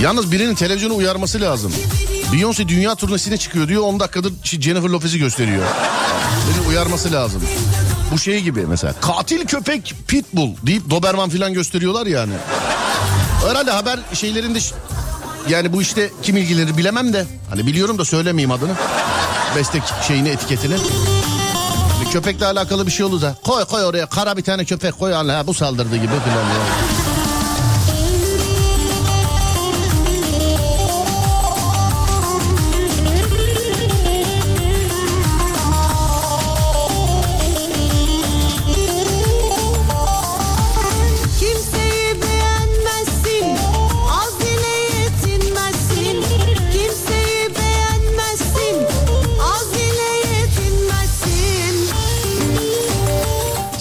Yalnız 0.02 0.32
birinin 0.32 0.54
televizyonu 0.54 0.96
uyarması 0.96 1.40
lazım. 1.40 1.72
Beyoncé 2.32 2.68
dünya 2.68 2.94
turnesine 2.94 3.36
çıkıyor 3.36 3.68
diyor 3.68 3.82
10 3.82 4.00
dakikadır 4.00 4.32
Jennifer 4.44 4.88
Lopez'i 4.88 5.18
gösteriyor. 5.18 5.64
Beni 6.48 6.68
uyarması 6.68 7.12
lazım. 7.12 7.42
Bu 8.12 8.18
şey 8.18 8.42
gibi 8.42 8.66
mesela 8.66 8.94
katil 9.00 9.46
köpek 9.46 9.94
pitbull 10.08 10.56
deyip 10.66 10.90
Doberman 10.90 11.30
falan 11.30 11.54
gösteriyorlar 11.54 12.06
yani. 12.06 12.32
Herhalde 13.48 13.70
haber 13.70 13.98
şeylerinde 14.14 14.58
yani 15.48 15.72
bu 15.72 15.82
işte 15.82 16.10
kim 16.22 16.36
ilgilenir 16.36 16.76
bilemem 16.76 17.12
de 17.12 17.26
hani 17.50 17.66
biliyorum 17.66 17.98
da 17.98 18.04
söylemeyeyim 18.04 18.50
adını. 18.50 18.72
Bestek 19.56 19.82
şeyini 20.08 20.28
etiketini. 20.28 20.74
Hani 21.98 22.10
köpekle 22.10 22.46
alakalı 22.46 22.86
bir 22.86 22.92
şey 22.92 23.06
olursa 23.06 23.36
koy 23.44 23.64
koy 23.64 23.84
oraya 23.84 24.06
kara 24.06 24.36
bir 24.36 24.42
tane 24.42 24.64
köpek 24.64 24.98
koy 24.98 25.14
Allah 25.14 25.46
bu 25.46 25.54
saldırdı 25.54 25.96
gibi 25.96 26.06
falan. 26.06 26.42
Yani. 26.42 26.99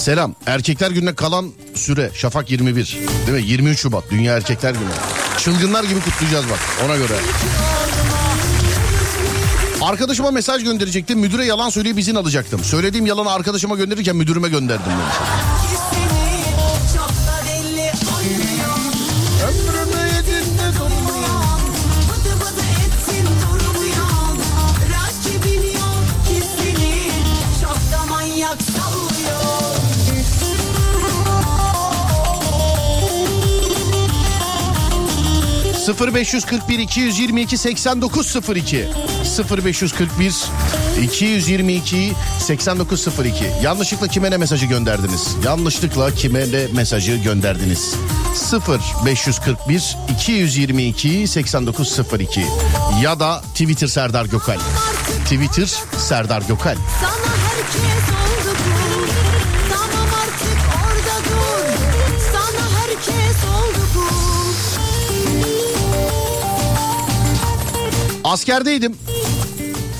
Selam. 0.10 0.36
Erkekler 0.46 0.92
gününe 0.92 1.16
kalan 1.16 1.52
süre 1.76 2.12
Şafak 2.14 2.52
21. 2.52 2.98
Değil 3.28 3.44
mi? 3.44 3.52
23 3.52 3.80
Şubat 3.80 4.04
Dünya 4.12 4.38
Erkekler 4.38 4.72
Günü. 4.72 4.90
Çılgınlar 5.38 5.84
gibi 5.84 6.00
kutlayacağız 6.00 6.46
bak 6.50 6.60
ona 6.86 6.96
göre. 6.96 7.14
Arkadaşıma 9.82 10.32
mesaj 10.32 10.64
gönderecektim. 10.64 11.20
Müdüre 11.20 11.46
yalan 11.46 11.70
söyleyip 11.70 12.00
izin 12.00 12.16
alacaktım. 12.16 12.64
Söylediğim 12.64 13.06
yalanı 13.06 13.32
arkadaşıma 13.32 13.76
gönderirken 13.76 14.16
müdürüme 14.16 14.50
gönderdim 14.50 14.86
demiş. 14.86 15.16
0541 35.94 36.80
222 36.80 37.58
8902 37.58 38.88
0541 39.50 40.36
222 41.02 42.14
8902 42.40 43.46
Yanlışlıkla 43.64 44.08
kime 44.08 44.32
ne 44.32 44.38
mesajı 44.38 44.66
gönderdiniz? 44.66 45.36
Yanlışlıkla 45.46 46.12
kime 46.12 46.40
ne 46.52 46.68
mesajı 46.74 47.16
gönderdiniz? 47.16 47.96
0541 49.06 49.98
222 50.10 51.28
8902 51.28 52.46
ya 53.02 53.20
da 53.20 53.42
Twitter 53.42 53.88
Serdar 53.88 54.26
Gökal. 54.26 54.60
Twitter 55.24 55.70
Serdar 55.98 56.42
Gökal. 56.42 56.76
Sana 57.02 57.29
Askerdeydim. 68.30 68.96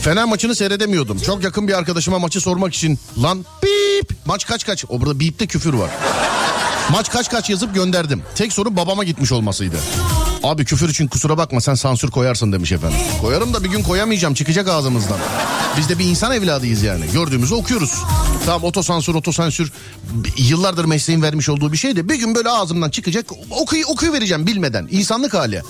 Fener 0.02 0.26
maçını 0.26 0.56
seyredemiyordum. 0.56 1.20
Çok 1.20 1.44
yakın 1.44 1.68
bir 1.68 1.78
arkadaşıma 1.78 2.20
maçı 2.20 2.42
sormak 2.42 2.74
için 2.74 3.00
lan 3.24 3.46
bip 3.64 4.12
maç 4.26 4.46
kaç 4.46 4.66
kaç. 4.66 4.86
O 4.90 5.02
burada 5.02 5.20
bipte 5.20 5.48
küfür 5.48 5.74
var. 5.74 5.90
Maç 6.92 7.12
kaç 7.12 7.30
kaç 7.30 7.50
yazıp 7.50 7.76
gönderdim. 7.76 8.24
Tek 8.36 8.54
sorun 8.54 8.78
babama 8.78 9.04
gitmiş 9.04 9.32
olmasıydı. 9.32 9.76
Abi 10.44 10.66
küfür 10.66 10.90
için 10.90 11.08
kusura 11.08 11.38
bakma 11.38 11.62
sen 11.62 11.74
sansür 11.74 12.12
koyarsın 12.12 12.52
demiş 12.52 12.72
efendim. 12.72 12.98
Koyarım 13.22 13.54
da 13.54 13.64
bir 13.64 13.70
gün 13.70 13.84
koyamayacağım 13.84 14.34
çıkacak 14.34 14.68
ağzımızdan. 14.68 15.18
Biz 15.78 15.90
de 15.90 16.00
bir 16.00 16.06
insan 16.06 16.32
evladıyız 16.32 16.84
yani. 16.84 17.06
Gördüğümüzü 17.14 17.56
okuyoruz. 17.56 17.94
Tamam 18.46 18.64
otosansür 18.64 19.16
otosansür 19.16 19.72
yıllardır 20.38 20.86
mesleğin 20.86 21.22
vermiş 21.22 21.50
olduğu 21.50 21.72
bir 21.72 21.78
şey 21.78 21.96
de 21.96 22.10
bir 22.10 22.16
gün 22.16 22.36
böyle 22.36 22.50
ağzımdan 22.50 22.90
çıkacak 22.90 23.26
okuyu, 23.50 23.86
okuyu 23.86 24.14
vereceğim 24.14 24.48
bilmeden. 24.48 24.88
insanlık 24.92 25.34
hali. 25.34 25.62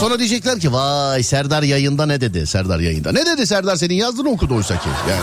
Sonra 0.00 0.18
diyecekler 0.18 0.60
ki 0.60 0.72
vay 0.72 1.22
Serdar 1.22 1.62
yayında 1.62 2.06
ne 2.06 2.20
dedi 2.20 2.46
Serdar 2.46 2.78
yayında. 2.80 3.12
Ne 3.12 3.26
dedi 3.26 3.46
Serdar 3.46 3.76
senin 3.76 3.94
yazdığını 3.94 4.28
okudu 4.28 4.54
oysa 4.54 4.74
ki 4.80 4.88
yani. 5.10 5.20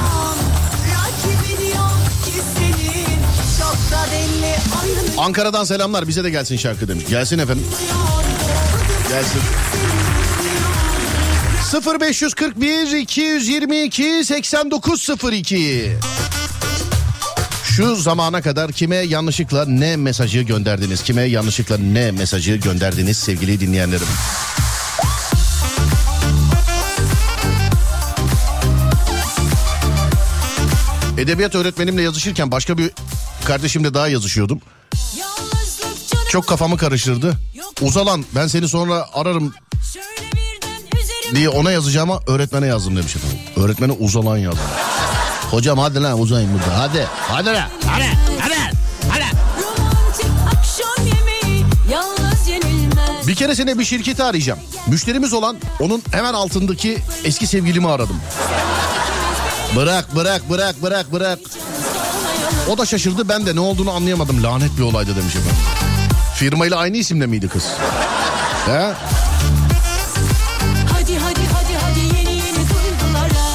Ankara'dan 5.17 5.63
selamlar 5.63 6.07
bize 6.07 6.23
de 6.23 6.29
gelsin 6.29 6.57
şarkı 6.57 6.87
demiş. 6.87 7.05
Gelsin 7.09 7.39
efendim. 7.39 7.65
Gelsin. 9.13 9.41
0541 12.02 12.97
222 12.97 14.26
8902 14.26 15.97
Şu 17.63 17.95
zamana 17.95 18.41
kadar 18.41 18.71
kime 18.71 18.95
yanlışlıkla 18.95 19.65
ne 19.65 19.95
mesajı 19.95 20.41
gönderdiniz? 20.41 21.04
Kime 21.04 21.21
yanlışlıkla 21.21 21.78
ne 21.78 22.12
mesajı 22.12 22.56
gönderdiniz 22.56 23.17
sevgili 23.17 23.60
dinleyenlerim? 23.60 24.08
Edebiyat 31.17 31.56
öğretmenimle 31.56 32.02
yazışırken 32.02 32.52
başka 32.52 32.78
bir 32.78 32.91
kardeşimle 33.45 33.93
daha 33.93 34.08
yazışıyordum. 34.08 34.62
Çok 36.30 36.47
kafamı 36.47 36.78
karıştırdı. 36.78 37.38
Uzalan 37.83 38.25
ben 38.35 38.47
seni 38.47 38.67
sonra 38.67 39.07
ararım 39.13 39.53
diye 41.35 41.49
ona 41.49 41.71
yazacağıma 41.71 42.19
öğretmene 42.27 42.67
yazdım 42.67 42.95
demiş 42.95 43.15
efendim. 43.15 43.37
Öğretmene 43.55 43.91
uzalan 43.91 44.37
yazdım. 44.37 44.63
Hocam 45.51 45.79
hadi 45.79 46.03
lan 46.03 46.19
uzayın 46.19 46.49
burada 46.53 46.79
hadi. 46.79 47.07
Hadi 47.27 47.47
lan 47.47 47.69
hadi 47.87 48.05
hadi 48.39 48.53
hadi. 49.09 49.23
Bir 53.27 53.35
kere 53.35 53.55
sene 53.55 53.79
bir 53.79 53.85
şirketi 53.85 54.23
arayacağım. 54.23 54.59
Müşterimiz 54.87 55.33
olan 55.33 55.57
onun 55.79 56.03
hemen 56.11 56.33
altındaki 56.33 56.97
eski 57.23 57.47
sevgilimi 57.47 57.89
aradım. 57.89 58.19
Bırak 59.75 60.15
bırak 60.15 60.49
bırak 60.49 60.81
bırak 60.81 61.11
bırak. 61.11 61.39
O 62.69 62.77
da 62.77 62.85
şaşırdı 62.85 63.29
ben 63.29 63.45
de 63.45 63.55
ne 63.55 63.59
olduğunu 63.59 63.91
anlayamadım. 63.91 64.43
Lanet 64.43 64.77
bir 64.77 64.83
olaydı 64.83 65.15
demiş 65.15 65.35
efendim. 65.35 65.92
Firmayla 66.35 66.77
aynı 66.77 66.97
isimde 66.97 67.25
miydi 67.27 67.47
kız? 67.47 67.63
He? 68.65 68.93
Hadi 70.93 71.17
hadi 71.17 71.39
hadi 71.53 71.73
hadi 71.83 71.99
yeni 71.99 72.31
yeni 72.31 72.55
duygulara. 72.55 73.45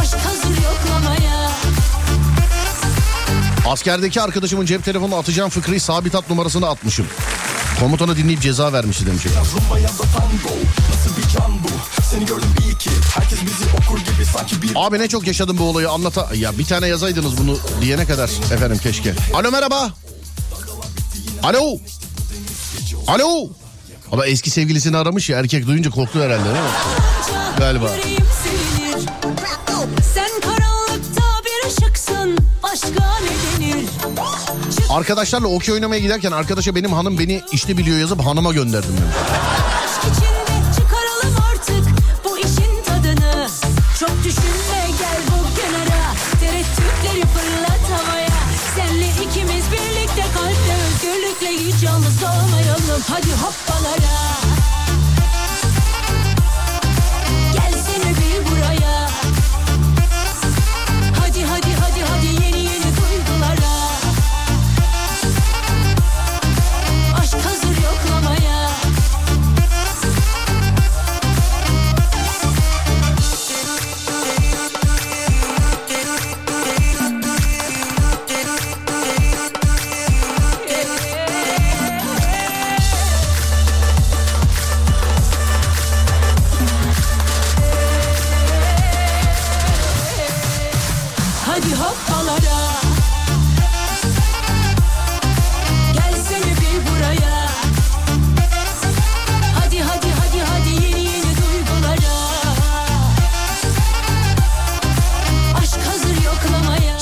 Aşk 0.00 0.16
hazır 0.18 0.56
yoklamaya. 0.62 1.50
Askerdeki 3.66 4.20
arkadaşımın 4.20 4.66
cep 4.66 4.84
telefonuna 4.84 5.18
atacağım 5.18 5.50
fıkrayı 5.50 5.80
sabit 5.80 6.14
hat 6.14 6.30
numarasına 6.30 6.68
atmışım. 6.68 7.06
Komutanı 7.80 8.16
dinleyip 8.16 8.40
ceza 8.40 8.72
vermişti 8.72 9.06
demiş 9.06 9.26
efendim. 9.26 9.50
Abi 14.76 14.98
ne 14.98 15.08
çok 15.08 15.26
yaşadım 15.26 15.58
bu 15.58 15.64
olayı 15.64 15.90
anlata... 15.90 16.28
Ya 16.34 16.58
bir 16.58 16.64
tane 16.64 16.86
yazaydınız 16.86 17.38
bunu 17.38 17.58
diyene 17.80 18.06
kadar 18.06 18.30
efendim 18.54 18.78
keşke. 18.82 19.14
Alo 19.34 19.50
merhaba. 19.50 19.90
Alo. 21.42 21.78
Alo. 23.06 23.48
Ama 24.12 24.26
eski 24.26 24.50
sevgilisini 24.50 24.96
aramış 24.96 25.30
ya 25.30 25.38
erkek 25.38 25.66
duyunca 25.66 25.90
korktu 25.90 26.20
herhalde 26.20 26.44
değil 26.44 26.54
mi? 26.54 26.70
Galiba. 27.58 27.90
Bir 28.04 28.20
Arkadaşlarla 34.90 35.46
okey 35.48 35.74
oynamaya 35.74 36.00
giderken 36.00 36.32
arkadaşa 36.32 36.74
benim 36.74 36.92
hanım 36.92 37.18
beni 37.18 37.42
işte 37.52 37.78
biliyor 37.78 37.98
yazıp 37.98 38.20
hanıma 38.20 38.52
gönderdim 38.52 38.96
demiş. 38.96 39.79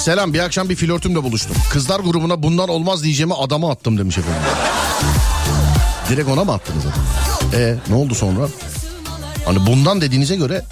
Selam 0.09 0.35
bir 0.35 0.40
akşam 0.40 0.68
bir 0.68 0.77
flörtümle 0.77 1.23
buluştum. 1.23 1.57
Kızlar 1.71 2.01
grubuna 2.01 2.42
bundan 2.42 2.68
olmaz 2.68 3.03
diyeceğimi 3.05 3.35
adama 3.35 3.71
attım 3.71 3.99
demiş 3.99 4.18
efendim. 4.18 4.42
Direkt 6.09 6.29
ona 6.29 6.44
mı 6.44 6.53
attınız 6.53 6.85
adamı? 6.87 7.62
E 7.64 7.75
ne 7.88 7.94
oldu 7.94 8.14
sonra? 8.14 8.49
Hani 9.44 9.66
bundan 9.66 10.01
dediğinize 10.01 10.37
göre 10.37 10.62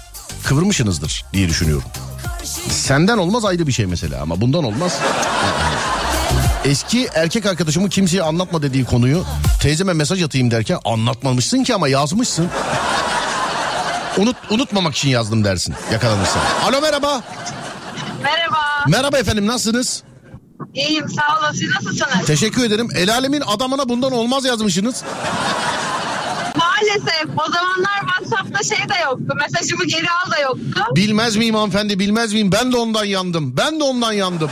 kıvırmışsınızdır 0.43 1.25
diye 1.33 1.49
düşünüyorum. 1.49 1.83
Senden 2.69 3.17
olmaz 3.17 3.45
ayrı 3.45 3.67
bir 3.67 3.71
şey 3.71 3.85
mesela 3.85 4.21
ama 4.21 4.41
bundan 4.41 4.63
olmaz. 4.63 4.99
Eski 6.65 7.07
erkek 7.13 7.45
arkadaşımın 7.45 7.89
kimseye 7.89 8.23
anlatma 8.23 8.61
dediği 8.61 8.85
konuyu 8.85 9.23
teyzeme 9.61 9.93
mesaj 9.93 10.23
atayım 10.23 10.51
derken 10.51 10.79
anlatmamışsın 10.85 11.63
ki 11.63 11.75
ama 11.75 11.87
yazmışsın. 11.87 12.49
Unut, 14.17 14.35
unutmamak 14.49 14.95
için 14.95 15.09
yazdım 15.09 15.43
dersin 15.43 15.75
yakalanırsan. 15.91 16.41
Alo 16.65 16.81
merhaba. 16.81 17.21
Merhaba. 18.23 18.66
Merhaba 18.87 19.17
efendim 19.17 19.47
nasılsınız? 19.47 20.03
İyiyim 20.73 21.09
sağ 21.09 21.39
olun. 21.39 21.53
Siz 21.53 21.69
nasılsınız? 21.75 22.27
Teşekkür 22.27 22.63
ederim. 22.65 22.89
El 22.95 23.13
alemin 23.13 23.41
adamına 23.47 23.89
bundan 23.89 24.11
olmaz 24.11 24.45
yazmışsınız. 24.45 25.03
Maalesef 26.55 27.25
o 27.47 27.51
zamanlar 27.51 27.99
WhatsApp'ta 28.01 28.63
şey 28.75 28.89
de 28.89 28.93
yoktu. 29.03 29.35
Mesajımı 29.41 29.85
geri 29.85 30.05
al 30.25 30.31
da 30.31 30.39
yoktu. 30.39 30.81
Bilmez 30.95 31.35
miyim 31.35 31.55
hanımefendi 31.55 31.99
bilmez 31.99 32.33
miyim? 32.33 32.51
Ben 32.51 32.71
de 32.71 32.77
ondan 32.77 33.05
yandım. 33.05 33.57
Ben 33.57 33.79
de 33.79 33.83
ondan 33.83 34.11
yandım. 34.13 34.49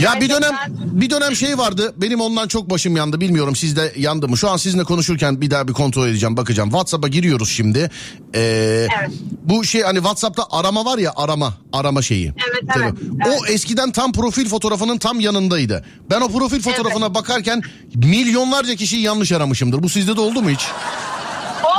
Ya 0.00 0.20
bir 0.20 0.28
dönem 0.30 0.52
bir 0.82 1.10
dönem 1.10 1.36
şey 1.36 1.58
vardı. 1.58 1.94
Benim 1.96 2.20
ondan 2.20 2.48
çok 2.48 2.70
başım 2.70 2.96
yandı. 2.96 3.20
Bilmiyorum 3.20 3.56
sizde 3.56 3.92
yandı 3.96 4.28
mı? 4.28 4.36
Şu 4.38 4.50
an 4.50 4.56
sizinle 4.56 4.84
konuşurken 4.84 5.40
bir 5.40 5.50
daha 5.50 5.68
bir 5.68 5.72
kontrol 5.72 6.08
edeceğim, 6.08 6.36
bakacağım. 6.36 6.68
WhatsApp'a 6.70 7.08
giriyoruz 7.08 7.48
şimdi. 7.48 7.90
Ee, 8.34 8.88
Evet. 9.00 9.10
Bu 9.44 9.64
şey 9.64 9.82
hani 9.82 9.96
WhatsApp'ta 9.96 10.46
arama 10.50 10.84
var 10.84 10.98
ya 10.98 11.12
arama, 11.16 11.54
arama 11.72 12.02
şeyi. 12.02 12.26
Evet, 12.50 12.62
Tabii. 12.74 12.84
evet, 13.26 13.40
O 13.42 13.46
eskiden 13.46 13.92
tam 13.92 14.12
profil 14.12 14.48
fotoğrafının 14.48 14.98
tam 14.98 15.20
yanındaydı. 15.20 15.84
Ben 16.10 16.20
o 16.20 16.28
profil 16.28 16.60
fotoğrafına 16.60 17.14
bakarken 17.14 17.62
milyonlarca 17.94 18.74
kişiyi 18.74 19.02
yanlış 19.02 19.32
aramışımdır. 19.32 19.82
Bu 19.82 19.88
sizde 19.88 20.16
de 20.16 20.20
oldu 20.20 20.42
mu 20.42 20.50
hiç? 20.50 20.66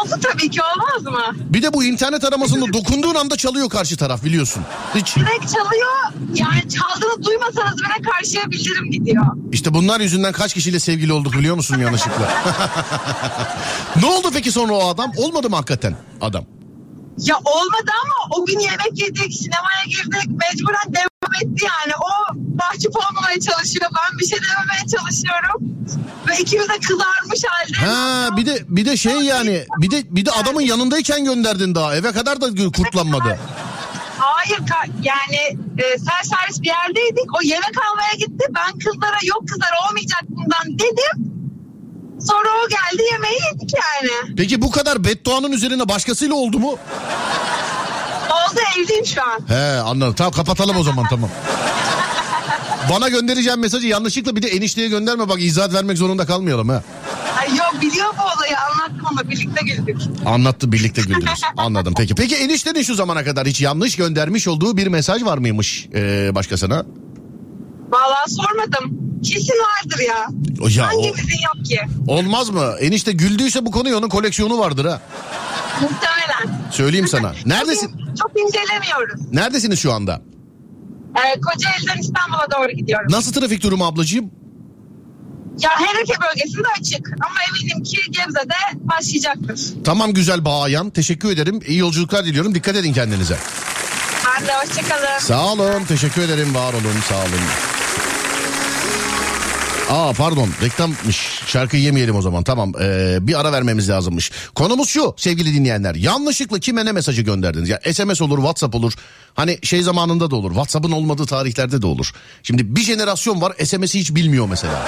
Oldu 0.06 0.20
tabii 0.22 0.50
ki 0.50 0.60
olmaz 0.62 1.14
mı? 1.14 1.36
Bir 1.50 1.62
de 1.64 1.74
bu 1.74 1.84
internet 1.84 2.24
aramasında 2.24 2.74
dokunduğun 2.74 3.16
anda 3.16 3.36
çalıyor 3.38 3.70
karşı 3.70 3.98
taraf 3.98 4.24
biliyorsun. 4.24 4.64
Hiç. 4.96 5.16
Direkt 5.16 5.54
çalıyor. 5.54 5.96
Yani 6.36 6.62
çaldığını 6.70 7.24
duymasanız 7.24 7.78
bile 7.78 8.12
karşıya 8.12 8.52
bildirim 8.52 8.92
gidiyor. 8.92 9.26
İşte 9.52 9.74
bunlar 9.74 10.00
yüzünden 10.00 10.32
kaç 10.32 10.54
kişiyle 10.54 10.80
sevgili 10.80 11.14
olduk 11.14 11.34
biliyor 11.34 11.56
musun 11.56 11.80
yanlışlıkla? 11.80 12.30
ne 14.02 14.06
oldu 14.06 14.28
peki 14.34 14.52
sonra 14.52 14.74
o 14.74 14.88
adam? 14.88 15.12
Olmadı 15.18 15.50
mı 15.50 15.56
hakikaten 15.56 15.96
adam? 16.22 16.46
Ya 17.18 17.36
olmadı 17.38 17.92
ama 18.04 18.38
o 18.38 18.46
gün 18.46 18.60
yemek 18.60 18.92
yedik, 19.02 19.34
sinemaya 19.34 19.84
girdik. 19.88 20.30
Mecburen 20.30 20.94
devam 20.94 21.15
etti 21.42 21.66
yani. 21.66 21.94
O 22.02 22.34
mahcup 22.56 22.96
olmamaya 22.96 23.40
çalışıyor. 23.40 23.86
Ben 23.92 24.20
bir 24.20 24.26
şey 24.26 24.40
dememeye 24.40 24.86
çalışıyorum. 24.98 25.76
Ve 26.28 26.40
ikimiz 26.40 26.70
de 26.70 26.80
kızarmış 26.80 27.42
halde. 27.48 27.92
Ha 27.92 28.38
bir 28.38 28.46
de 28.46 28.66
bir 28.68 28.86
de 28.86 28.98
şey 28.98 29.14
yani 29.14 29.66
bir 29.78 29.92
de 29.92 30.04
bir 30.16 30.26
de 30.26 30.32
adamın 30.32 30.62
yanındayken 30.62 31.26
gönderdin 31.26 31.76
daha 31.76 31.96
eve 31.96 32.12
kadar 32.12 32.42
da 32.42 32.72
kurtlanmadı. 32.72 33.40
Hayır 34.20 34.60
yani 35.04 35.58
e, 35.78 35.98
servis 36.24 36.62
bir 36.62 36.68
yerdeydik. 36.68 37.36
O 37.40 37.40
yemek 37.44 37.76
almaya 37.92 38.14
gitti. 38.14 38.46
Ben 38.56 38.80
kızlara 38.80 39.18
yok 39.24 39.48
kızlar 39.48 39.72
olmayacak 39.90 40.22
bundan 40.30 40.80
dedim. 40.80 41.36
Sonra 42.28 42.48
o 42.66 42.70
geldi 42.70 43.04
yemeği 43.12 43.40
yedik 43.52 43.74
yani. 43.74 44.36
Peki 44.38 44.62
bu 44.62 44.72
kadar 44.72 45.04
bedduanın 45.04 45.52
üzerine 45.52 45.90
başkasıyla 45.90 46.36
oldu 46.36 46.60
mu? 46.60 46.78
Oldu 48.36 48.60
evliyim 48.80 49.06
şu 49.06 49.22
an. 49.24 49.40
He 49.48 49.80
anladım 49.80 50.14
tamam 50.14 50.34
kapatalım 50.34 50.78
o 50.78 50.84
zaman 50.84 51.06
tamam. 51.10 51.30
Bana 52.92 53.10
göndereceğim 53.10 53.60
mesajı 53.60 53.88
yanlışlıkla 53.88 54.36
bir 54.36 54.42
de 54.42 54.48
enişteye 54.48 54.88
gönderme 54.88 55.30
bak 55.30 55.42
izahat 55.42 55.74
vermek 55.74 55.98
zorunda 55.98 56.26
kalmayalım 56.26 56.70
ha. 56.70 56.84
Ay 57.40 57.56
yok 57.56 57.74
biliyor 57.82 58.08
bu 58.18 58.22
olayı 58.38 58.56
anlattım 58.60 59.08
ona 59.14 59.30
birlikte 59.30 59.62
güldük. 59.66 59.98
Anlattı 60.26 60.72
birlikte 60.72 61.02
güldünüz. 61.02 61.42
Anladım 61.58 61.94
peki. 61.98 62.16
Peki 62.16 62.36
eniştenin 62.36 62.82
şu 62.82 62.96
zamana 62.96 63.24
kadar 63.24 63.48
hiç 63.48 63.62
yanlış 63.62 63.96
göndermiş 63.96 64.48
olduğu 64.48 64.78
bir 64.78 64.88
mesaj 64.88 65.24
var 65.24 65.38
mıymış 65.38 65.88
ee, 65.94 66.36
başkasına? 66.36 66.86
Vallahi 67.90 68.32
sormadım. 68.32 69.06
Kesin 69.24 69.54
vardır 69.54 70.00
ya. 70.08 70.28
O 70.62 70.68
ya 70.68 70.84
o, 70.84 70.88
Hangimizin 70.88 71.40
yok 71.46 71.66
ki? 71.66 71.80
olmaz 72.08 72.50
mı? 72.50 72.74
Enişte 72.80 73.12
güldüyse 73.12 73.66
bu 73.66 73.72
konuyu 73.72 73.98
onun 73.98 74.10
koleksiyonu 74.10 74.60
vardır 74.60 74.86
ha. 74.86 75.02
Muhtemelen. 75.82 76.70
Söyleyeyim 76.72 77.08
sana. 77.08 77.34
Neredesin? 77.46 77.88
Çok, 77.98 78.18
çok 78.18 78.32
incelemiyoruz. 78.40 79.22
Neredesiniz 79.32 79.80
şu 79.80 79.94
anda? 79.94 80.22
Ee, 81.18 81.40
Kocaeli'den 81.42 81.98
İstanbul'a 82.02 82.48
doğru 82.58 82.72
gidiyorum. 82.72 83.08
Nasıl 83.10 83.34
trafik 83.34 83.64
durumu 83.64 83.86
ablacığım? 83.86 84.32
Ya 85.60 85.70
her 85.76 86.02
ülke 86.04 86.14
bölgesinde 86.30 86.68
açık 86.80 87.08
ama 87.26 87.36
eminim 87.50 87.84
ki 87.84 87.98
Gebze'de 88.12 88.80
başlayacaktır. 88.88 89.74
Tamam 89.84 90.14
güzel 90.14 90.46
bayan. 90.46 90.90
Teşekkür 90.90 91.30
ederim. 91.32 91.60
İyi 91.68 91.78
yolculuklar 91.78 92.26
diliyorum. 92.26 92.56
Dikkat 92.56 92.76
edin 92.76 92.94
kendinize. 92.94 93.38
Ben 94.26 94.48
de 94.48 94.52
hoşçakalın. 94.54 95.20
Sağ 95.20 95.54
olun. 95.54 95.84
Teşekkür 95.88 96.22
ederim. 96.22 96.56
Var 96.56 96.74
olun. 96.74 96.96
Sağ 97.10 97.16
olun. 97.16 97.75
Aa 99.90 100.14
pardon 100.14 100.50
reklammış 100.62 101.18
şarkıyı 101.48 101.84
yemeyelim 101.84 102.16
o 102.16 102.22
zaman 102.22 102.44
tamam 102.44 102.74
ee, 102.82 103.18
bir 103.22 103.40
ara 103.40 103.52
vermemiz 103.52 103.90
lazımmış. 103.90 104.32
Konumuz 104.56 104.90
şu 104.90 105.14
sevgili 105.18 105.54
dinleyenler 105.54 105.96
yanlışlıkla 105.96 106.60
kime 106.60 106.86
ne 106.86 106.92
mesajı 106.92 107.22
gönderdiniz 107.22 107.70
ya 107.70 107.80
SMS 107.94 108.22
olur 108.22 108.38
WhatsApp 108.38 108.76
olur 108.76 108.94
hani 109.36 109.60
şey 109.64 109.82
zamanında 109.82 110.32
da 110.32 110.36
olur 110.36 110.50
WhatsApp'ın 110.52 110.92
olmadığı 110.92 111.26
tarihlerde 111.26 111.82
de 111.82 111.88
olur. 111.88 112.12
Şimdi 112.44 112.76
bir 112.76 112.82
jenerasyon 112.82 113.42
var 113.42 113.54
SMS'i 113.66 114.00
hiç 114.00 114.16
bilmiyor 114.16 114.48
mesela. 114.50 114.88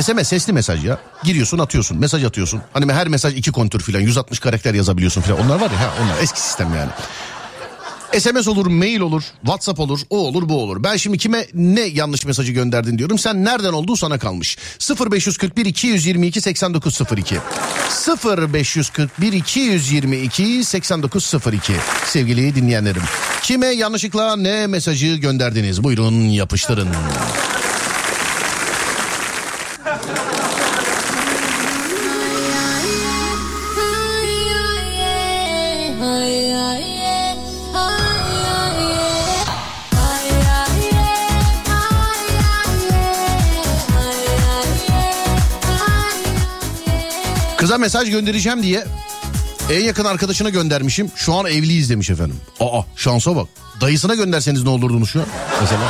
SMS 0.00 0.28
sesli 0.28 0.52
mesaj 0.52 0.84
ya. 0.84 0.98
Giriyorsun 1.24 1.58
atıyorsun 1.58 1.98
mesaj 1.98 2.24
atıyorsun. 2.24 2.62
Hani 2.72 2.92
her 2.92 3.08
mesaj 3.08 3.34
iki 3.34 3.52
kontür 3.52 3.80
filan 3.80 4.00
160 4.00 4.40
karakter 4.40 4.74
yazabiliyorsun 4.74 5.20
filan. 5.20 5.40
Onlar 5.40 5.54
var 5.60 5.70
ya 5.70 5.80
ha, 5.80 5.92
onlar 6.02 6.22
eski 6.22 6.40
sistem 6.40 6.74
yani. 6.74 6.90
SMS 8.18 8.48
olur, 8.48 8.66
mail 8.66 9.00
olur, 9.00 9.22
WhatsApp 9.40 9.80
olur, 9.80 10.00
o 10.10 10.18
olur, 10.18 10.48
bu 10.48 10.62
olur. 10.62 10.84
Ben 10.84 10.96
şimdi 10.96 11.18
kime 11.18 11.46
ne 11.54 11.80
yanlış 11.80 12.26
mesajı 12.26 12.52
gönderdin 12.52 12.98
diyorum. 12.98 13.18
Sen 13.18 13.44
nereden 13.44 13.72
olduğu 13.72 13.96
sana 13.96 14.18
kalmış. 14.18 14.58
0541 15.10 15.66
222 15.66 16.40
8902. 16.40 17.36
0541 18.24 19.32
222 19.32 20.64
8902. 20.64 21.72
Sevgili 22.06 22.54
dinleyenlerim. 22.54 23.02
Kime 23.42 23.66
yanlışlıkla 23.66 24.36
ne 24.36 24.66
mesajı 24.66 25.16
gönderdiniz? 25.16 25.84
Buyurun 25.84 26.14
yapıştırın. 26.14 26.88
Kıza 47.72 47.80
mesaj 47.80 48.10
göndereceğim 48.10 48.62
diye 48.62 48.84
en 49.70 49.80
yakın 49.80 50.04
arkadaşına 50.04 50.48
göndermişim. 50.48 51.10
Şu 51.16 51.34
an 51.34 51.46
evliyiz 51.46 51.90
demiş 51.90 52.10
efendim. 52.10 52.36
Aa 52.60 52.80
şansa 52.96 53.36
bak. 53.36 53.48
Dayısına 53.80 54.14
gönderseniz 54.14 54.62
ne 54.62 54.68
olurdunuz 54.68 55.10
şu 55.10 55.20
an 55.20 55.26
mesela? 55.60 55.80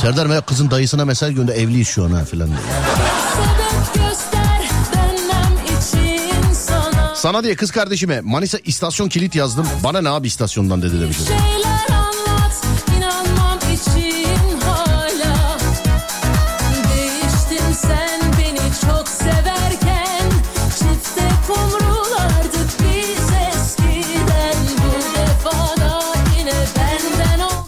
Serdar 0.00 0.30
veya 0.30 0.40
kızın 0.40 0.70
dayısına 0.70 1.04
mesaj 1.04 1.34
gönder 1.34 1.54
evliyiz 1.54 1.88
şu 1.88 2.04
an 2.04 2.10
ha 2.10 2.24
filan 2.24 2.48
sana 6.54 7.14
Sana 7.14 7.44
diye 7.44 7.56
kız 7.56 7.70
kardeşime 7.70 8.20
Manisa 8.20 8.58
istasyon 8.64 9.08
kilit 9.08 9.34
yazdım. 9.34 9.66
Bana 9.84 10.00
ne 10.00 10.08
abi 10.08 10.26
istasyondan 10.26 10.82
dedi 10.82 11.00
demiş. 11.00 11.16
efendim. 11.20 11.71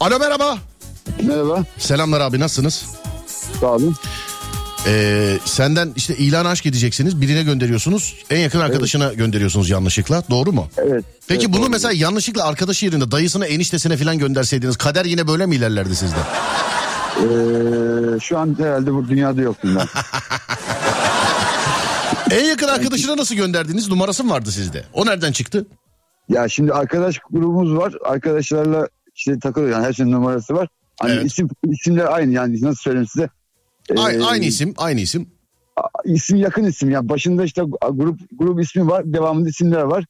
Alo 0.04 0.18
merhaba. 0.18 0.58
Merhaba. 1.22 1.64
Selamlar 1.78 2.20
abi 2.20 2.40
nasılsınız? 2.40 2.86
Sağ 3.60 3.66
olun. 3.66 3.96
Ee, 4.86 5.38
senden 5.44 5.92
işte 5.96 6.16
ilan 6.16 6.44
aşk 6.44 6.66
edeceksiniz. 6.66 7.20
Birine 7.20 7.42
gönderiyorsunuz. 7.42 8.24
En 8.30 8.38
yakın 8.38 8.60
arkadaşına 8.60 9.12
gönderiyorsunuz 9.12 9.70
yanlışlıkla. 9.70 10.22
Doğru 10.30 10.52
mu? 10.52 10.68
Evet. 10.76 11.04
Peki 11.28 11.44
evet, 11.44 11.54
bunu 11.54 11.62
doğru. 11.62 11.70
mesela 11.70 11.92
yanlışlıkla 11.92 12.44
arkadaşı 12.44 12.86
yerine 12.86 13.10
dayısına 13.10 13.46
eniştesine 13.46 13.96
falan 13.96 14.18
gönderseydiniz 14.18 14.76
kader 14.76 15.04
yine 15.04 15.28
böyle 15.28 15.46
mi 15.46 15.56
ilerlerdi 15.56 15.96
sizde? 15.96 16.16
Ee, 17.20 18.20
şu 18.20 18.38
an 18.38 18.56
herhalde 18.58 18.94
bu 18.94 19.08
dünyada 19.08 19.42
yoktum 19.42 19.76
ben. 19.76 19.88
En 22.30 22.44
yakın 22.44 22.68
arkadaşına 22.68 23.16
nasıl 23.16 23.34
gönderdiniz? 23.34 23.88
Numarası 23.88 24.24
mı 24.24 24.32
vardı 24.32 24.52
sizde? 24.52 24.84
O 24.92 25.06
nereden 25.06 25.32
çıktı? 25.32 25.66
ya 26.28 26.48
şimdi 26.48 26.72
arkadaş 26.72 27.18
grubumuz 27.30 27.76
var. 27.76 27.94
Arkadaşlarla 28.04 28.88
işte 29.14 29.38
takılıyor 29.38 29.70
yani 29.72 29.87
her 29.87 29.92
şeyin 29.92 30.12
numarası 30.12 30.55
var. 30.55 30.68
Hani 31.00 31.12
Evet. 31.12 31.24
isim 31.27 31.48
isimler 31.70 32.05
aynı 32.12 32.33
yani 32.33 32.62
nasıl 32.62 32.83
söyleyeyim 32.83 33.09
size? 33.12 33.29
Ee, 33.90 33.98
A- 34.00 34.27
aynı 34.27 34.44
isim, 34.44 34.74
aynı 34.77 35.00
isim. 35.00 35.29
isim 36.05 36.37
yakın 36.37 36.64
isim 36.64 36.90
yani 36.90 37.09
başında 37.09 37.44
işte 37.44 37.62
grup 37.90 38.20
grup 38.33 38.61
ismi 38.62 38.87
var 38.88 39.12
devamında 39.12 39.48
isimler 39.48 39.83
var. 39.83 40.05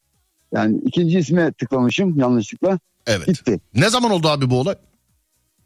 Yani 0.53 0.79
ikinci 0.85 1.19
isme 1.19 1.53
tıklamışım 1.53 2.19
yanlışlıkla 2.19 2.79
Evet. 3.07 3.27
gitti. 3.27 3.61
Ne 3.75 3.91
zaman 3.91 4.11
oldu 4.11 4.29
abi 4.29 4.51
bu 4.51 4.61
olay? 4.61 4.75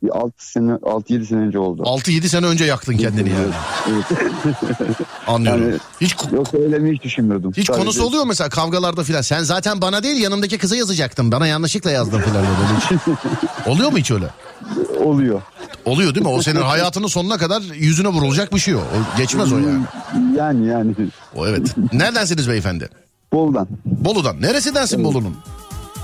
Bir 0.02 0.08
6 0.18 0.50
sene 0.52 0.72
6-7 0.72 1.24
sene 1.26 1.38
önce 1.40 1.58
oldu. 1.58 1.82
6-7 1.82 2.28
sene 2.28 2.46
önce 2.46 2.64
yaktın 2.64 2.96
kendini 2.96 3.28
yani. 3.30 3.40
Evet. 3.88 4.04
Anlıyorum. 5.26 5.62
Yani- 5.62 5.78
hiç 6.00 6.16
Yoksa 6.32 6.58
öyle 6.58 6.92
hiç 6.92 7.02
düşünmüyordum. 7.02 7.52
hiç 7.56 7.66
Sadece- 7.66 7.82
konusu 7.84 8.04
oluyor 8.04 8.24
mesela 8.26 8.50
kavgalarda 8.50 9.04
filan. 9.04 9.20
Sen 9.22 9.42
zaten 9.42 9.80
bana 9.80 10.02
değil 10.02 10.22
yanımdaki 10.22 10.58
kıza 10.58 10.76
yazacaktın. 10.76 11.32
Bana 11.32 11.46
yanlışlıkla 11.46 11.90
yazdın 11.90 12.20
filan. 12.20 12.44
böyle 12.44 13.00
oluyor 13.70 13.92
mu 13.92 13.98
hiç 13.98 14.10
öyle? 14.10 14.26
Oluyor. 15.04 15.42
Oluyor 15.84 16.14
değil 16.14 16.26
mi? 16.26 16.32
O 16.32 16.42
senin 16.42 16.60
hayatının 16.62 17.06
sonuna 17.06 17.38
kadar 17.38 17.62
yüzüne 17.74 18.08
vurulacak 18.08 18.54
bir 18.54 18.58
şey 18.60 18.74
o. 18.74 18.78
o 18.78 19.18
geçmez 19.18 19.52
o 19.52 19.58
yani. 19.58 19.84
Yani 20.36 20.66
yani 20.66 20.94
O 21.36 21.46
evet. 21.46 21.74
Neredensiniz 21.92 22.48
beyefendi? 22.48 22.88
Bolu'dan. 23.32 23.68
Bolu'dan. 23.84 24.42
Neresindensin 24.42 25.04
Bolu'nun? 25.04 25.36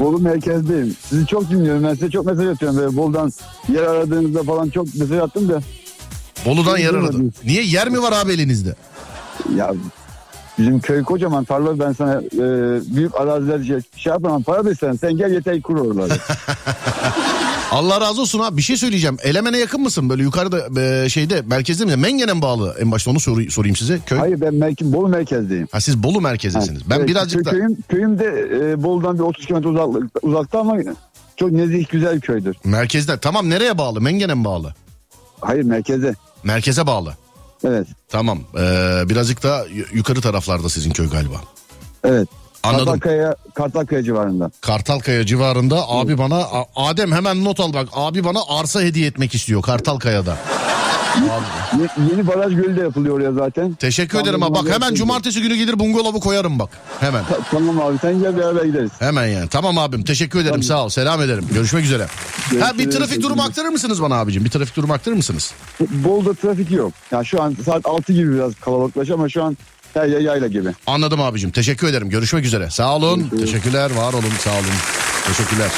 Bolu 0.00 0.18
merkezdeyim. 0.18 0.96
Sizi 1.08 1.26
çok 1.26 1.50
dinliyorum. 1.50 1.84
Ben 1.84 1.94
size 1.94 2.10
çok 2.10 2.26
mesaj 2.26 2.46
atıyorum. 2.46 2.78
Böyle 2.78 2.96
Bolu'dan 2.96 3.32
yer 3.68 3.82
aradığınızda 3.82 4.42
falan 4.42 4.68
çok 4.68 4.94
mesaj 4.94 5.18
attım 5.18 5.48
da. 5.48 5.60
Bolu'dan 6.46 6.78
yer 6.78 6.92
Duymadım. 6.92 7.20
aradı. 7.20 7.30
Niye 7.44 7.62
yer 7.64 7.88
mi 7.88 8.02
var 8.02 8.12
abi 8.12 8.32
elinizde? 8.32 8.74
Ya 9.56 9.74
bizim 10.58 10.80
köy 10.80 11.02
kocaman 11.02 11.44
tarla 11.44 11.78
ben 11.78 11.92
sana 11.92 12.14
e, 12.14 12.38
büyük 12.96 13.14
araziler 13.20 13.64
şey, 13.64 13.80
şey 13.96 14.10
yapamam. 14.12 14.42
Para 14.42 14.64
da. 14.64 14.74
Sen 14.98 15.16
gel 15.16 15.32
yeter 15.32 15.62
kur 15.62 15.76
oraları. 15.76 16.12
Allah 17.70 18.00
razı 18.00 18.20
olsun 18.20 18.38
abi 18.40 18.56
bir 18.56 18.62
şey 18.62 18.76
söyleyeceğim. 18.76 19.16
Elemen'e 19.22 19.58
yakın 19.58 19.80
mısın? 19.80 20.08
Böyle 20.08 20.22
yukarıda 20.22 20.80
e, 20.82 21.08
şeyde 21.08 21.42
merkezde 21.46 21.84
mi? 21.84 21.96
Mengen'e 21.96 22.42
bağlı? 22.42 22.76
En 22.80 22.90
başta 22.92 23.10
onu 23.10 23.20
soru- 23.20 23.50
sorayım 23.50 23.76
size. 23.76 23.98
Köy. 24.06 24.18
Hayır 24.18 24.40
ben 24.40 24.54
merke, 24.54 24.92
Bolu 24.92 25.08
merkezdeyim. 25.08 25.68
Ha 25.72 25.80
siz 25.80 26.02
Bolu 26.02 26.20
merkezisiniz. 26.20 26.90
Ben 26.90 26.98
Evet, 26.98 27.08
birazcık 27.08 27.44
da 27.44 27.50
köyüm, 27.50 27.76
köyüm 27.88 28.18
de 28.18 28.24
e, 28.72 28.82
Bolu'dan 28.82 29.14
bir 29.18 29.22
30 29.22 29.46
kilometre 29.46 29.68
uzak, 29.68 30.04
uzakta 30.22 30.58
ama 30.60 30.76
çok 31.36 31.50
nezih 31.52 31.88
güzel 31.90 32.20
köydür. 32.20 32.56
merkezde. 32.64 33.18
Tamam 33.18 33.50
nereye 33.50 33.78
bağlı? 33.78 34.00
Mengen'e 34.00 34.34
mi 34.34 34.44
bağlı? 34.44 34.74
Hayır 35.40 35.62
merkeze. 35.62 36.14
Merkeze 36.44 36.86
bağlı. 36.86 37.14
Evet. 37.64 37.86
Tamam. 38.08 38.38
Ee, 38.58 39.02
birazcık 39.08 39.42
da 39.42 39.66
y- 39.74 39.84
yukarı 39.92 40.20
taraflarda 40.20 40.68
sizin 40.68 40.90
köy 40.90 41.10
galiba. 41.10 41.36
Evet. 42.04 42.28
Anladım. 42.64 42.84
Kartalkaya, 42.86 43.34
Kartalkaya 43.54 44.02
civarında. 44.02 44.50
Kartalkaya 44.60 45.26
civarında 45.26 45.88
abi 45.88 46.18
bana 46.18 46.46
Adem 46.76 47.12
hemen 47.12 47.44
not 47.44 47.60
al 47.60 47.72
bak. 47.72 47.88
Abi 47.92 48.24
bana 48.24 48.38
arsa 48.48 48.80
hediye 48.82 49.06
etmek 49.06 49.34
istiyor 49.34 49.62
Kartalkaya'da. 49.62 50.36
Abi, 51.14 51.82
Ye- 51.82 52.06
yeni 52.12 52.26
baraj 52.26 52.54
gölü 52.54 52.76
de 52.76 52.80
yapılıyor 52.80 53.16
oraya 53.16 53.32
zaten. 53.32 53.74
teşekkür 53.74 54.10
Tamam, 54.12 54.24
ederim 54.26 54.42
abi. 54.42 54.50
Bak 54.50 54.56
tamam, 54.56 54.72
hemen 54.72 54.80
yapıldı. 54.86 54.98
cumartesi 54.98 55.42
günü 55.42 55.56
gelir 55.56 55.78
bungalovu 55.78 56.20
koyarım 56.20 56.58
bak. 56.58 56.68
Hemen. 57.00 57.24
Ta- 57.24 57.38
Tamam 57.50 57.80
abi 57.80 57.98
sen 57.98 58.20
gel 58.20 58.36
beraber 58.36 58.64
gideriz. 58.64 58.90
Hemen 58.98 59.26
yani. 59.26 59.48
Tamam 59.48 59.78
abim 59.78 60.02
teşekkür 60.04 60.38
ederim 60.40 60.62
sağ 60.62 60.84
ol. 60.84 60.88
Selam 60.88 61.22
ederim. 61.22 61.44
Görüşmek 61.54 61.84
üzere. 61.84 62.06
Ha 62.60 62.78
bir 62.78 62.90
trafik 62.90 63.22
durumu 63.22 63.42
aktarır 63.42 63.68
mısınız 63.68 64.02
bana 64.02 64.14
abicim? 64.14 64.44
Bir 64.44 64.50
trafik 64.50 64.76
durumu 64.76 64.92
aktarır 64.92 65.16
mısınız? 65.16 65.52
Bolda 65.80 66.34
trafik 66.34 66.70
yok. 66.70 66.92
Ya 67.10 67.24
şu 67.24 67.42
an 67.42 67.56
saat 67.66 67.86
6 67.86 68.12
gibi 68.12 68.34
biraz 68.34 68.54
kalabalıklaş 68.54 69.10
ama 69.10 69.28
şu 69.28 69.44
an 69.44 69.56
yer 69.96 70.20
yayla 70.20 70.46
gibi. 70.48 70.68
Anladım 70.86 71.20
abicim. 71.20 71.50
Teşekkür 71.50 71.86
ederim. 71.88 72.10
Görüşmek 72.10 72.44
üzere. 72.44 72.70
Sağ 72.70 72.96
olun. 72.96 73.28
Teşekkürler. 73.40 73.90
Var 73.90 74.12
olun. 74.12 74.32
Sağ 74.44 74.50
olun. 74.50 74.64
Teşekkürler. 75.28 75.70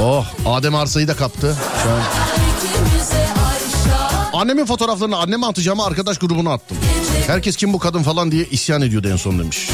Oh 0.00 0.26
Adem 0.46 0.74
arsayı 0.74 1.08
da 1.08 1.16
kaptı. 1.16 1.56
Şu 1.82 1.90
an. 1.90 2.00
Annemin 4.40 4.66
fotoğraflarını 4.66 5.16
anneme 5.16 5.46
atacağıma 5.46 5.84
arkadaş 5.86 6.18
grubuna 6.18 6.52
attım. 6.52 6.76
Herkes 7.26 7.56
kim 7.56 7.72
bu 7.72 7.78
kadın 7.78 8.02
falan 8.02 8.32
diye 8.32 8.44
isyan 8.44 8.82
ediyordu 8.82 9.08
en 9.12 9.16
son 9.16 9.38
demiş. 9.38 9.70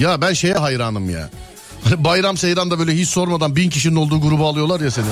Ya 0.00 0.20
ben 0.20 0.32
şeye 0.32 0.54
hayranım 0.54 1.10
ya. 1.10 1.30
Hani 1.88 2.04
bayram 2.04 2.36
seyranda 2.36 2.78
böyle 2.78 2.94
hiç 2.94 3.08
sormadan 3.08 3.56
bin 3.56 3.70
kişinin 3.70 3.96
olduğu 3.96 4.20
grubu 4.20 4.46
alıyorlar 4.46 4.80
ya 4.80 4.90
seni. 4.90 5.06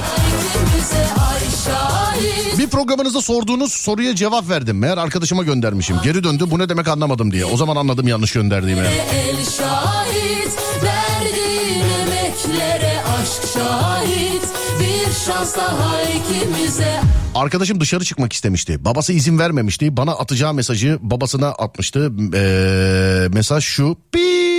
Bir 2.58 2.66
programınızda 2.66 3.20
sorduğunuz 3.20 3.72
soruya 3.72 4.14
cevap 4.14 4.48
verdim. 4.48 4.78
Meğer 4.78 4.98
arkadaşıma 4.98 5.42
göndermişim. 5.42 5.96
Geri 6.04 6.24
döndü 6.24 6.44
bu 6.50 6.58
ne 6.58 6.68
demek 6.68 6.88
anlamadım 6.88 7.32
diye. 7.32 7.44
O 7.44 7.56
zaman 7.56 7.76
anladım 7.76 8.08
yanlış 8.08 8.32
gönderdiğimi. 8.32 8.80
el 9.12 9.36
şahit 9.58 10.52
Verdiğin 10.82 11.80
emek 11.80 12.34
Göklere 12.44 13.00
aşk 13.00 13.52
şahit 13.54 14.42
Bir 14.80 15.12
şans 15.26 15.56
daha 15.56 16.02
ikimize 16.02 17.00
Arkadaşım 17.34 17.80
dışarı 17.80 18.04
çıkmak 18.04 18.32
istemişti. 18.32 18.84
Babası 18.84 19.12
izin 19.12 19.38
vermemişti. 19.38 19.96
Bana 19.96 20.12
atacağı 20.12 20.54
mesajı 20.54 20.98
babasına 21.02 21.48
atmıştı. 21.48 22.12
Ee, 22.34 23.28
mesaj 23.32 23.64
şu. 23.64 23.96
Bip. 24.14 24.53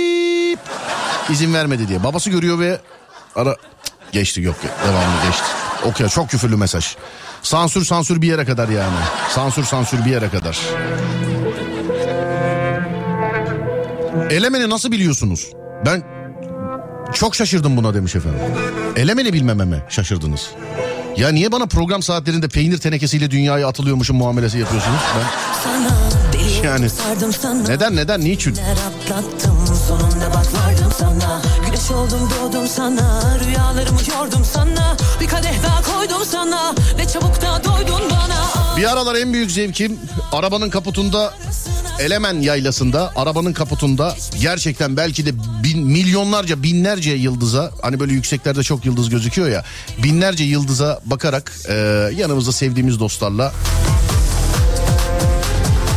İzin 1.30 1.54
vermedi 1.54 1.88
diye. 1.88 2.04
Babası 2.04 2.30
görüyor 2.30 2.58
ve 2.58 2.80
ara 3.36 3.56
geçti 4.12 4.42
yok 4.42 4.56
devamını 4.86 5.24
geçti. 5.26 5.44
Okuyor 5.84 6.10
çok 6.10 6.30
küfürlü 6.30 6.56
mesaj. 6.56 6.96
Sansür 7.42 7.84
sansür 7.84 8.22
bir 8.22 8.26
yere 8.26 8.44
kadar 8.44 8.68
yani. 8.68 8.96
Sansür 9.30 9.64
sansür 9.64 10.04
bir 10.04 10.10
yere 10.10 10.28
kadar. 10.28 10.58
Elemeni 14.30 14.70
nasıl 14.70 14.92
biliyorsunuz? 14.92 15.50
Ben 15.86 16.02
çok 17.14 17.34
şaşırdım 17.34 17.76
buna 17.76 17.94
demiş 17.94 18.16
efendim. 18.16 18.40
Elemeni 18.96 19.32
bilmeme 19.32 19.64
mi 19.64 19.82
şaşırdınız? 19.88 20.50
Ya 21.16 21.28
niye 21.28 21.52
bana 21.52 21.66
program 21.66 22.02
saatlerinde 22.02 22.48
peynir 22.48 22.78
tenekesiyle 22.78 23.30
dünyaya 23.30 23.68
atılıyormuşum 23.68 24.16
muamelesi 24.16 24.58
yapıyorsunuz? 24.58 25.00
Ben... 25.16 25.26
sana 25.64 26.25
Yani. 26.64 26.86
Neden 27.68 27.96
neden 27.96 28.20
niçin? 28.20 28.54
Sonunda 29.88 30.34
bak 30.34 30.46
vardım 30.54 30.92
sana. 30.98 31.42
Güneş 31.66 31.90
oldum 31.90 32.30
doğdum 32.30 32.68
sana. 32.68 33.22
Rüyalarımı 33.46 34.00
yordum 34.18 34.44
sana. 34.52 34.96
Bir 35.20 35.26
kadeh 35.26 35.62
daha 35.62 35.82
koydum 35.82 36.24
sana. 36.30 36.74
Ne 36.96 37.08
çabuk 37.08 37.42
da 37.42 37.64
doydun 37.64 38.10
bana. 38.10 38.76
Bir 38.76 38.92
aralar 38.92 39.14
en 39.14 39.32
büyük 39.32 39.50
zevkim 39.50 39.98
arabanın 40.32 40.70
kaputunda 40.70 41.32
Elemen 41.98 42.40
yaylasında 42.40 43.12
arabanın 43.16 43.52
kaputunda 43.52 44.14
gerçekten 44.40 44.96
belki 44.96 45.26
de 45.26 45.30
bin, 45.62 45.86
milyonlarca 45.86 46.62
binlerce 46.62 47.10
yıldıza 47.10 47.70
hani 47.82 48.00
böyle 48.00 48.12
yükseklerde 48.12 48.62
çok 48.62 48.84
yıldız 48.84 49.10
gözüküyor 49.10 49.48
ya 49.48 49.64
binlerce 50.02 50.44
yıldıza 50.44 51.00
bakarak 51.04 51.52
e, 51.68 51.74
yanımızda 52.16 52.52
sevdiğimiz 52.52 53.00
dostlarla 53.00 53.52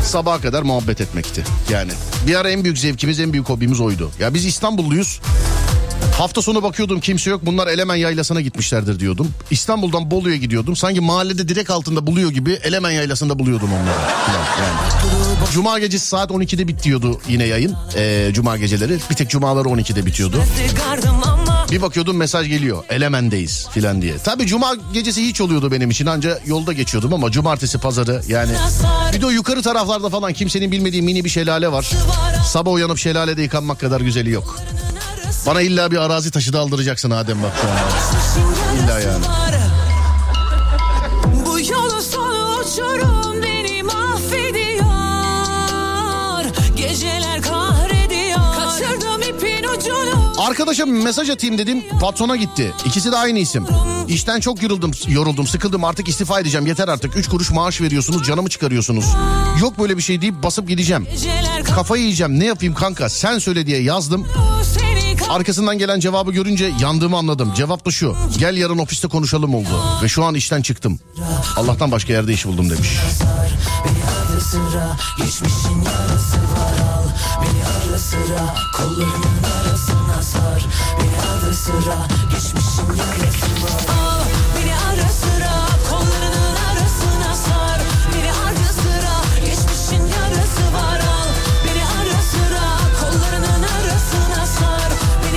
sabaha 0.10 0.42
kadar 0.42 0.62
muhabbet 0.62 1.02
etmekti. 1.02 1.44
Yani 1.70 1.92
bir 2.28 2.36
ara 2.36 2.50
en 2.50 2.64
büyük 2.64 2.78
zevkimiz 2.78 3.20
en 3.20 3.34
büyük 3.34 3.50
hobimiz 3.50 3.80
oydu. 3.80 4.12
Ya 4.20 4.34
biz 4.34 4.46
İstanbulluyuz. 4.46 5.20
Hafta 6.18 6.42
sonu 6.42 6.64
bakıyordum 6.64 7.00
kimse 7.00 7.30
yok 7.30 7.42
bunlar 7.46 7.68
Elemen 7.68 7.96
Yaylası'na 7.96 8.42
gitmişlerdir 8.42 9.00
diyordum. 9.00 9.32
İstanbul'dan 9.52 10.12
Bolu'ya 10.12 10.36
gidiyordum. 10.36 10.76
Sanki 10.76 11.02
mahallede 11.02 11.48
direkt 11.48 11.70
altında 11.70 12.08
buluyor 12.08 12.32
gibi 12.32 12.54
Elemen 12.64 12.92
Yaylası'nda 12.92 13.40
buluyordum 13.40 13.70
onları. 13.74 14.00
Yani. 14.60 15.52
Cuma 15.54 15.80
gecesi 15.80 16.08
saat 16.08 16.32
12'de 16.32 16.68
bitiyordu 16.68 17.22
yine 17.30 17.44
yayın. 17.44 17.76
Ee, 17.96 18.30
Cuma 18.34 18.58
geceleri. 18.58 18.98
Bir 19.10 19.16
tek 19.16 19.30
cumaları 19.30 19.68
12'de 19.68 20.06
bitiyordu. 20.06 20.44
Bir 21.72 21.82
bakıyordum 21.82 22.18
mesaj 22.18 22.48
geliyor. 22.48 22.84
Elemen'deyiz 22.90 23.68
filan 23.72 24.02
diye. 24.02 24.18
Tabii 24.18 24.48
cuma 24.48 24.76
gecesi 24.94 25.26
hiç 25.26 25.42
oluyordu 25.42 25.72
benim 25.72 25.90
için. 25.90 26.06
Anca 26.06 26.40
yolda 26.46 26.74
geçiyordum 26.74 27.14
ama 27.14 27.32
cumartesi 27.32 27.78
pazarı 27.78 28.22
yani. 28.28 28.52
Bir 29.14 29.22
de 29.22 29.26
o 29.26 29.30
yukarı 29.30 29.62
taraflarda 29.62 30.10
falan 30.10 30.34
kimsenin 30.34 30.72
bilmediği 30.72 31.02
mini 31.02 31.26
bir 31.26 31.30
şelale 31.30 31.72
var. 31.72 31.92
Sabah 32.48 32.72
uyanıp 32.72 32.98
şelalede 32.98 33.42
yıkanmak 33.42 33.80
kadar 33.80 34.02
güzeli 34.02 34.32
yok. 34.32 34.58
Bana 35.46 35.62
illa 35.62 35.92
bir 35.92 35.98
arazi 35.98 36.32
taşı 36.32 36.54
da 36.54 36.60
aldıracaksın 36.60 37.12
Adem 37.12 37.44
bak. 37.44 37.54
İlla 38.84 39.00
yani. 39.00 39.24
Arkadaşa 50.40 50.86
mesaj 50.86 51.30
atayım 51.30 51.58
dedim 51.58 51.84
patrona 52.02 52.36
gitti. 52.36 52.74
İkisi 52.86 53.12
de 53.12 53.16
aynı 53.18 53.40
isim. 53.40 53.66
İşten 54.08 54.40
çok 54.40 54.64
yoruldum, 54.64 54.92
yoruldum 55.08 55.48
sıkıldım 55.48 55.84
artık 55.84 56.08
istifa 56.08 56.40
edeceğim 56.40 56.68
yeter 56.68 56.88
artık. 56.88 57.18
Üç 57.18 57.28
kuruş 57.28 57.52
maaş 57.52 57.82
veriyorsunuz 57.82 58.28
canımı 58.28 58.50
çıkarıyorsunuz. 58.50 59.06
Yok 59.62 59.80
böyle 59.80 59.98
bir 59.98 60.02
şey 60.02 60.22
deyip 60.22 60.44
basıp 60.44 60.68
gideceğim. 60.68 61.08
Kafayı 61.64 62.04
yiyeceğim 62.04 62.40
ne 62.40 62.46
yapayım 62.46 62.74
kanka 62.74 63.10
sen 63.10 63.40
söyle 63.40 63.68
diye 63.68 63.82
yazdım. 63.82 64.28
Arkasından 65.30 65.78
gelen 65.78 66.00
cevabı 66.00 66.32
görünce 66.32 66.72
yandığımı 66.82 67.18
anladım. 67.18 67.54
Cevap 67.56 67.86
da 67.86 67.92
şu. 67.92 68.16
Gel 68.38 68.58
yarın 68.58 68.78
ofiste 68.78 69.08
konuşalım 69.08 69.56
oldu. 69.56 69.84
Ve 70.04 70.08
şu 70.08 70.24
an 70.26 70.36
işten 70.36 70.62
çıktım. 70.62 71.00
Allah'tan 71.56 71.92
başka 71.92 72.14
yerde 72.14 72.34
iş 72.34 72.46
buldum 72.46 72.70
demiş. 72.70 72.90
Al 74.50 76.46
beni 76.46 76.74
ara 77.66 78.00
sıra 78.00 78.56
kollarının 78.78 79.44
arasına 79.62 80.24
sar 80.24 80.66
Beni 81.00 81.22
ara 81.22 81.54
sıra 81.54 81.98
geçmişin 82.32 82.96
yarası 82.98 83.46
var 83.64 83.80
al 84.00 84.24
Beni 84.56 84.74
ara 84.76 85.12
sıra 85.12 85.68
kollarının 85.90 86.56
arasına 86.70 87.36
sar 87.36 87.80
Beni 88.14 88.32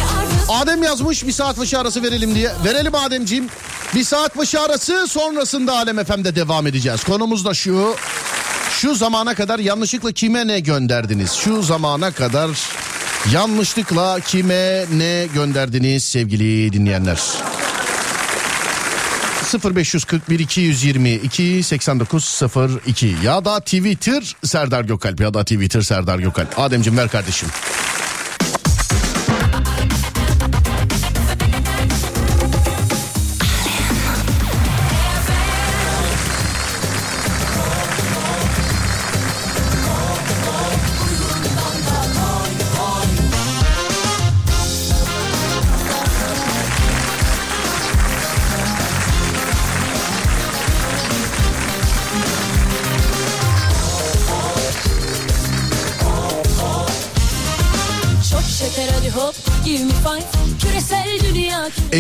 ara 0.05 0.47
sıra 0.47 0.57
Adem 0.61 0.83
yazmış 0.83 1.27
bir 1.27 1.33
saat 1.33 1.59
başı 1.59 1.79
arası 1.79 2.03
verelim 2.03 2.35
diye. 2.35 2.53
Verelim 2.65 2.95
Ademciğim. 2.95 3.49
Bir 3.95 4.05
saat 4.05 4.39
başı 4.39 4.61
arası 4.61 5.07
sonrasında 5.09 5.73
Alem 5.73 6.05
FM'de 6.05 6.37
devam 6.37 6.67
edeceğiz. 6.67 7.05
Konumuz 7.05 7.45
da 7.45 7.55
şu. 7.55 7.95
Şu 8.83 8.95
zamana 8.95 9.35
kadar 9.35 9.59
yanlışlıkla 9.59 10.13
kime 10.13 10.47
ne 10.47 10.61
gönderdiniz? 10.61 11.33
Şu 11.33 11.63
zamana 11.63 12.11
kadar 12.11 12.51
yanlışlıkla 13.33 14.21
kime 14.21 14.85
ne 14.93 15.27
gönderdiniz 15.35 16.05
sevgili 16.05 16.73
dinleyenler? 16.73 17.21
0541 19.75 20.39
222 20.39 21.63
8902 21.63 23.17
ya 23.25 23.45
da 23.45 23.61
Twitter 23.61 24.37
Serdar 24.45 24.85
Gökalp 24.85 25.21
ya 25.21 25.35
da 25.35 25.45
Twitter 25.45 25.83
Serdar 25.83 26.19
Gökalp. 26.19 26.59
Ademciğim 26.59 26.99
ver 26.99 27.09
kardeşim. 27.09 27.49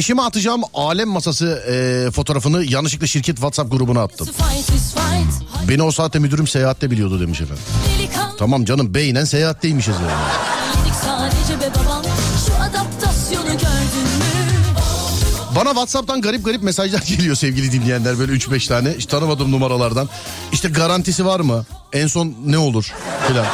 Eşime 0.02 0.22
atacağım 0.22 0.62
alem 0.74 1.08
masası 1.08 1.46
e, 1.46 2.10
fotoğrafını 2.10 2.64
yanlışlıkla 2.64 3.06
şirket 3.06 3.36
WhatsApp 3.36 3.70
grubuna 3.70 4.02
attım. 4.02 4.28
Beni 5.68 5.82
o 5.82 5.90
saatte 5.90 6.18
müdürüm 6.18 6.46
seyahatte 6.46 6.90
biliyordu 6.90 7.20
demiş 7.20 7.40
efendim. 7.40 7.62
Tamam 8.38 8.64
canım 8.64 8.94
beynen 8.94 9.24
seyahatteymişiz 9.24 9.94
yani. 9.94 10.22
yedik 10.78 10.94
sadece 10.94 11.60
be 11.60 11.70
babam 11.74 12.02
Şu 12.46 12.54
adaptasyonu 12.54 13.44
gördün 13.44 14.08
mü? 14.18 14.24
Bana 15.56 15.68
WhatsApp'tan 15.68 16.20
garip 16.20 16.44
garip 16.44 16.62
mesajlar 16.62 17.00
geliyor 17.08 17.36
sevgili 17.36 17.72
dinleyenler 17.72 18.18
böyle 18.18 18.32
3-5 18.32 18.68
tane. 18.68 18.94
Hiç 18.98 19.06
tanımadığım 19.06 19.52
numaralardan. 19.52 20.08
İşte 20.52 20.68
garantisi 20.68 21.26
var 21.26 21.40
mı? 21.40 21.64
En 21.92 22.06
son 22.06 22.34
ne 22.46 22.58
olur? 22.58 22.94
Filan. 23.28 23.46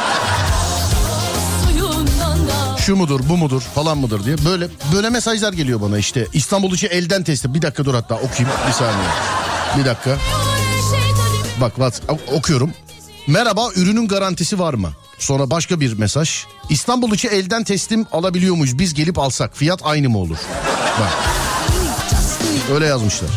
Şu 2.89 2.95
mudur 2.95 3.19
bu 3.29 3.37
mudur 3.37 3.61
falan 3.61 3.97
mıdır 3.97 4.25
diye. 4.25 4.35
Böyle 4.45 4.67
böyle 4.93 5.09
mesajlar 5.09 5.53
geliyor 5.53 5.81
bana 5.81 5.97
işte. 5.97 6.27
İstanbul 6.33 6.73
içi 6.73 6.87
elden 6.87 7.23
testi. 7.23 7.53
Bir 7.53 7.61
dakika 7.61 7.85
dur 7.85 7.93
hatta 7.93 8.15
okuyayım 8.15 8.57
bir 8.67 8.73
saniye. 8.73 9.09
Bir 9.77 9.85
dakika. 9.85 10.17
Bak 11.61 11.75
WhatsApp 11.75 12.33
okuyorum. 12.33 12.71
Merhaba 13.27 13.69
ürünün 13.75 14.07
garantisi 14.07 14.59
var 14.59 14.73
mı? 14.73 14.91
Sonra 15.19 15.51
başka 15.51 15.79
bir 15.79 15.93
mesaj. 15.93 16.45
İstanbul 16.69 17.13
içi 17.13 17.27
elden 17.27 17.63
teslim 17.63 18.05
alabiliyor 18.11 18.55
muyuz? 18.55 18.79
Biz 18.79 18.93
gelip 18.93 19.19
alsak 19.19 19.57
fiyat 19.57 19.79
aynı 19.83 20.09
mı 20.09 20.17
olur? 20.17 20.37
Bak. 20.99 21.11
Öyle 22.73 22.85
yazmışlar. 22.85 23.29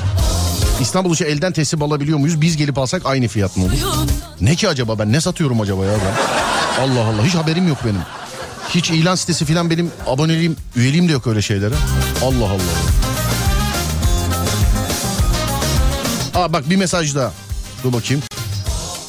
İstanbul 0.80 1.14
içi 1.14 1.24
elden 1.24 1.52
teslim 1.52 1.82
alabiliyor 1.82 2.18
muyuz? 2.18 2.40
Biz 2.40 2.56
gelip 2.56 2.78
alsak 2.78 3.02
aynı 3.04 3.28
fiyat 3.28 3.56
mı 3.56 3.64
olur? 3.64 3.72
Ne 4.40 4.54
ki 4.54 4.68
acaba 4.68 4.98
ben 4.98 5.12
ne 5.12 5.20
satıyorum 5.20 5.60
acaba 5.60 5.84
ya 5.84 5.92
ben? 5.92 6.14
Allah 6.82 7.06
Allah 7.06 7.24
hiç 7.26 7.34
haberim 7.34 7.68
yok 7.68 7.78
benim. 7.84 8.21
Hiç 8.74 8.90
ilan 8.90 9.14
sitesi 9.14 9.44
falan 9.44 9.70
benim 9.70 9.92
aboneliğim, 10.06 10.56
üyeliğim 10.76 11.08
de 11.08 11.12
yok 11.12 11.26
öyle 11.26 11.42
şeylere. 11.42 11.74
Allah 12.24 12.44
Allah. 12.44 12.60
Aa 16.34 16.52
bak 16.52 16.70
bir 16.70 16.76
mesaj 16.76 17.14
daha. 17.14 17.32
Dur 17.84 17.92
bakayım. 17.92 18.22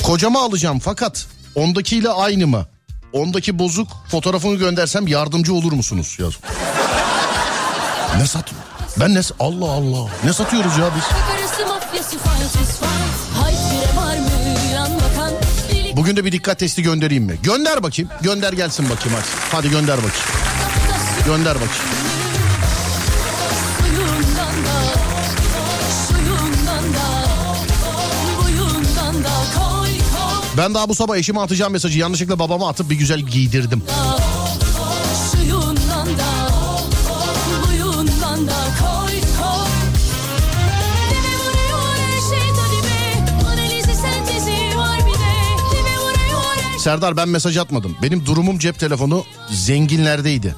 Kocama 0.03 0.43
alacağım 0.43 0.79
fakat 0.79 1.27
ondakiyle 1.55 2.09
aynı 2.09 2.47
mı? 2.47 2.65
Ondaki 3.13 3.59
bozuk 3.59 3.87
fotoğrafını 4.11 4.55
göndersem 4.55 5.07
yardımcı 5.07 5.53
olur 5.53 5.71
musunuz? 5.71 6.17
Yaz. 6.19 6.33
Ne 8.17 8.27
sat? 8.27 8.51
Ben 8.99 9.15
ne... 9.15 9.21
Allah 9.39 9.71
Allah. 9.71 10.09
Ne 10.23 10.33
satıyoruz 10.33 10.77
ya 10.77 10.89
biz? 10.95 11.03
Bugün 15.95 16.15
de 16.15 16.25
bir 16.25 16.31
dikkat 16.31 16.59
testi 16.59 16.83
göndereyim 16.83 17.23
mi? 17.23 17.35
Gönder 17.43 17.83
bakayım. 17.83 18.11
Gönder 18.21 18.53
gelsin 18.53 18.89
bakayım 18.89 19.17
hadi. 19.19 19.27
Hadi 19.51 19.69
gönder 19.69 19.97
bakayım. 19.97 20.15
Gönder 21.25 21.55
bakayım. 21.55 21.71
Ben 30.57 30.73
daha 30.73 30.89
bu 30.89 30.95
sabah 30.95 31.17
eşime 31.17 31.39
atacağım 31.39 31.71
mesajı 31.71 31.99
yanlışlıkla 31.99 32.39
babama 32.39 32.69
atıp 32.69 32.89
bir 32.89 32.95
güzel 32.95 33.19
giydirdim. 33.19 33.83
Serdar 46.83 47.17
ben 47.17 47.29
mesaj 47.29 47.57
atmadım. 47.57 47.95
Benim 48.01 48.25
durumum 48.25 48.59
cep 48.59 48.79
telefonu 48.79 49.25
zenginlerdeydi. 49.51 50.55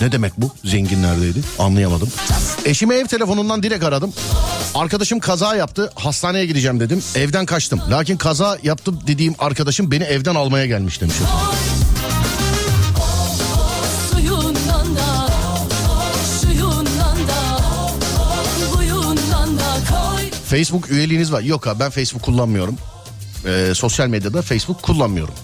Ne 0.00 0.12
demek 0.12 0.32
bu? 0.36 0.50
Zenginlerdeydi. 0.64 1.40
Anlayamadım. 1.58 2.08
Eşime 2.64 2.94
ev 2.94 3.06
telefonundan 3.06 3.62
direkt 3.62 3.84
aradım. 3.84 4.12
Arkadaşım 4.74 5.20
kaza 5.20 5.56
yaptı. 5.56 5.92
Hastaneye 5.94 6.46
gideceğim 6.46 6.80
dedim. 6.80 7.02
Evden 7.14 7.46
kaçtım. 7.46 7.80
Lakin 7.90 8.16
kaza 8.16 8.58
yaptım 8.62 9.00
dediğim 9.06 9.34
arkadaşım 9.38 9.90
beni 9.90 10.04
evden 10.04 10.34
almaya 10.34 10.66
gelmiş 10.66 11.00
demiş. 11.00 11.16
Facebook 20.48 20.90
üyeliğiniz 20.90 21.32
var. 21.32 21.40
Yok 21.40 21.66
abi 21.66 21.80
ben 21.80 21.90
Facebook 21.90 22.22
kullanmıyorum. 22.22 22.76
Ee, 23.46 23.72
sosyal 23.74 24.08
medyada 24.08 24.42
Facebook 24.42 24.82
kullanmıyorum. 24.82 25.34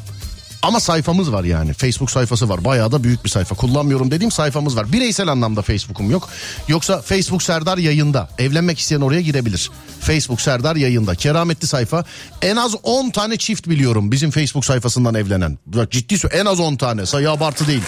Ama 0.68 0.80
sayfamız 0.80 1.32
var 1.32 1.44
yani. 1.44 1.72
Facebook 1.72 2.10
sayfası 2.10 2.48
var. 2.48 2.64
Bayağı 2.64 2.92
da 2.92 3.04
büyük 3.04 3.24
bir 3.24 3.30
sayfa. 3.30 3.54
Kullanmıyorum 3.54 4.10
dediğim 4.10 4.30
sayfamız 4.30 4.76
var. 4.76 4.92
Bireysel 4.92 5.28
anlamda 5.28 5.62
Facebook'um 5.62 6.10
yok. 6.10 6.28
Yoksa 6.68 7.02
Facebook 7.02 7.42
Serdar 7.42 7.78
yayında. 7.78 8.28
Evlenmek 8.38 8.78
isteyen 8.78 9.00
oraya 9.00 9.20
girebilir. 9.20 9.70
Facebook 10.00 10.40
Serdar 10.40 10.76
yayında. 10.76 11.14
Kerametli 11.14 11.66
sayfa. 11.66 12.04
En 12.42 12.56
az 12.56 12.74
10 12.82 13.10
tane 13.10 13.36
çift 13.36 13.68
biliyorum 13.68 14.12
bizim 14.12 14.30
Facebook 14.30 14.64
sayfasından 14.64 15.14
evlenen. 15.14 15.58
Bak 15.66 15.90
ciddi 15.90 16.16
en 16.32 16.46
az 16.46 16.60
10 16.60 16.76
tane. 16.76 17.06
Sayı 17.06 17.30
abartı 17.30 17.66
değil. 17.66 17.82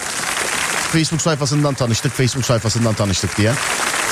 Facebook 0.91 1.21
sayfasından 1.21 1.73
tanıştık, 1.73 2.11
Facebook 2.11 2.45
sayfasından 2.45 2.93
tanıştık 2.93 3.37
diye. 3.37 3.51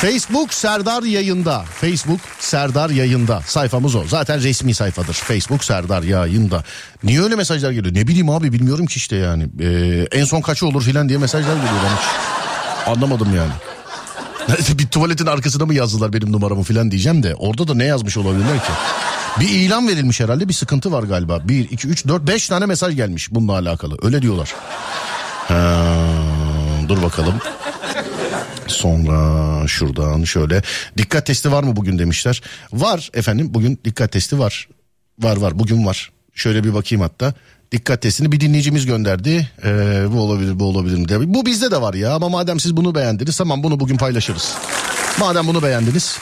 Facebook 0.02 0.54
Serdar 0.54 1.04
yayında. 1.04 1.62
Facebook 1.62 2.20
Serdar 2.40 2.90
yayında. 2.90 3.42
Sayfamız 3.46 3.96
o. 3.96 4.04
Zaten 4.08 4.44
resmi 4.44 4.74
sayfadır. 4.74 5.14
Facebook 5.14 5.64
Serdar 5.64 6.04
yayında. 6.04 6.64
Niye 7.04 7.22
öyle 7.22 7.36
mesajlar 7.36 7.72
geliyor? 7.72 7.96
Ne 7.96 8.08
bileyim 8.08 8.30
abi 8.30 8.54
bilmiyorum 8.54 8.86
ki 8.86 8.98
işte 8.98 9.16
yani. 9.16 9.48
Ee, 9.62 10.08
en 10.12 10.26
son 10.26 10.42
kaçı 10.42 10.68
olur 10.68 10.82
filan 10.84 11.10
diye 11.10 11.20
mesajlar 11.20 11.56
geliyor 11.56 11.74
bana 11.86 11.96
hiç. 11.96 12.08
Anlamadım 12.88 13.36
yani. 13.36 13.52
bir 14.80 14.88
tuvaletin 14.88 15.26
arkasına 15.26 15.66
mı 15.66 15.74
yazdılar 15.74 16.14
benim 16.14 16.32
numaramı 16.32 16.64
filan 16.64 16.92
diyeceğim 16.92 17.24
de. 17.24 17.36
Orada 17.36 17.68
da 17.68 17.74
ne 17.74 17.86
yazmış 17.86 18.18
olabilirler 18.18 18.58
ki? 18.58 18.72
Bir 19.40 19.50
ilan 19.50 19.88
verilmiş 19.88 20.20
herhalde 20.20 20.50
bir 20.50 20.54
sıkıntı 20.54 20.92
var 20.92 21.04
galiba. 21.04 21.48
1, 21.48 21.70
2, 21.70 21.88
3, 21.88 22.08
4, 22.08 22.28
5 22.28 22.48
tane 22.48 22.66
mesaj 22.66 22.96
gelmiş 22.96 23.28
bununla 23.32 23.54
alakalı. 23.54 23.98
Öyle 24.02 24.22
diyorlar. 24.22 24.54
Ha, 25.48 25.86
dur 26.88 27.04
bakalım. 27.04 27.36
Sonra 28.70 29.68
şuradan 29.68 30.24
şöyle 30.24 30.62
dikkat 30.98 31.26
testi 31.26 31.52
var 31.52 31.64
mı 31.64 31.76
bugün 31.76 32.00
demişler. 32.00 32.42
Var 32.74 33.10
efendim 33.14 33.54
bugün 33.54 33.80
dikkat 33.86 34.12
testi 34.12 34.40
var. 34.40 34.68
Var 35.20 35.38
var 35.38 35.60
bugün 35.60 35.86
var. 35.86 36.12
Şöyle 36.36 36.64
bir 36.64 36.74
bakayım 36.74 37.02
hatta. 37.02 37.34
Dikkat 37.72 38.02
testini 38.02 38.32
bir 38.32 38.40
dinleyicimiz 38.40 38.86
gönderdi. 38.86 39.50
Ee, 39.64 40.04
bu 40.12 40.20
olabilir 40.20 40.60
bu 40.60 40.66
olabilir 40.66 40.98
mi 40.98 41.10
diye. 41.10 41.34
Bu 41.34 41.46
bizde 41.46 41.72
de 41.72 41.82
var 41.82 41.94
ya 41.94 42.14
ama 42.14 42.30
madem 42.30 42.60
siz 42.60 42.78
bunu 42.78 42.96
beğendiniz 42.96 43.38
tamam 43.38 43.64
bunu 43.64 43.80
bugün 43.80 43.98
paylaşırız. 43.98 44.54
Madem 45.20 45.48
bunu 45.48 45.64
beğendiniz 45.64 46.18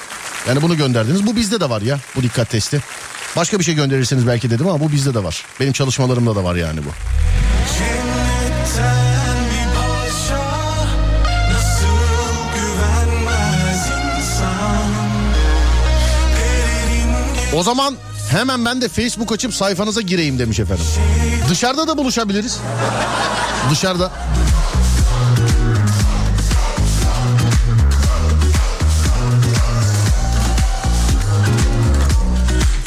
yani 0.48 0.62
bunu 0.62 0.78
gönderdiniz 0.78 1.28
bu 1.28 1.36
bizde 1.36 1.60
de 1.60 1.70
var 1.70 1.82
ya 1.82 2.00
bu 2.16 2.24
dikkat 2.24 2.50
testi. 2.50 2.82
Başka 3.36 3.60
bir 3.60 3.64
şey 3.64 3.76
gönderirseniz 3.76 4.28
belki 4.28 4.50
dedim 4.50 4.68
ama 4.68 4.80
bu 4.80 4.91
bizde 4.91 5.14
de 5.14 5.24
var. 5.24 5.45
Benim 5.60 5.74
çalışmalarımda 5.74 6.36
da 6.36 6.43
var 6.43 6.56
yani 6.56 6.80
bu. 6.86 6.89
O 17.58 17.64
zaman 17.64 17.95
hemen 18.32 18.66
ben 18.66 18.82
de 18.82 18.89
Facebook 18.89 19.32
açıp 19.32 19.53
sayfanıza 19.53 20.01
gireyim 20.01 20.39
demiş 20.39 20.60
efendim. 20.60 20.86
Dışarıda 21.49 21.88
da 21.88 21.97
buluşabiliriz. 21.97 22.60
Dışarıda. 23.72 24.12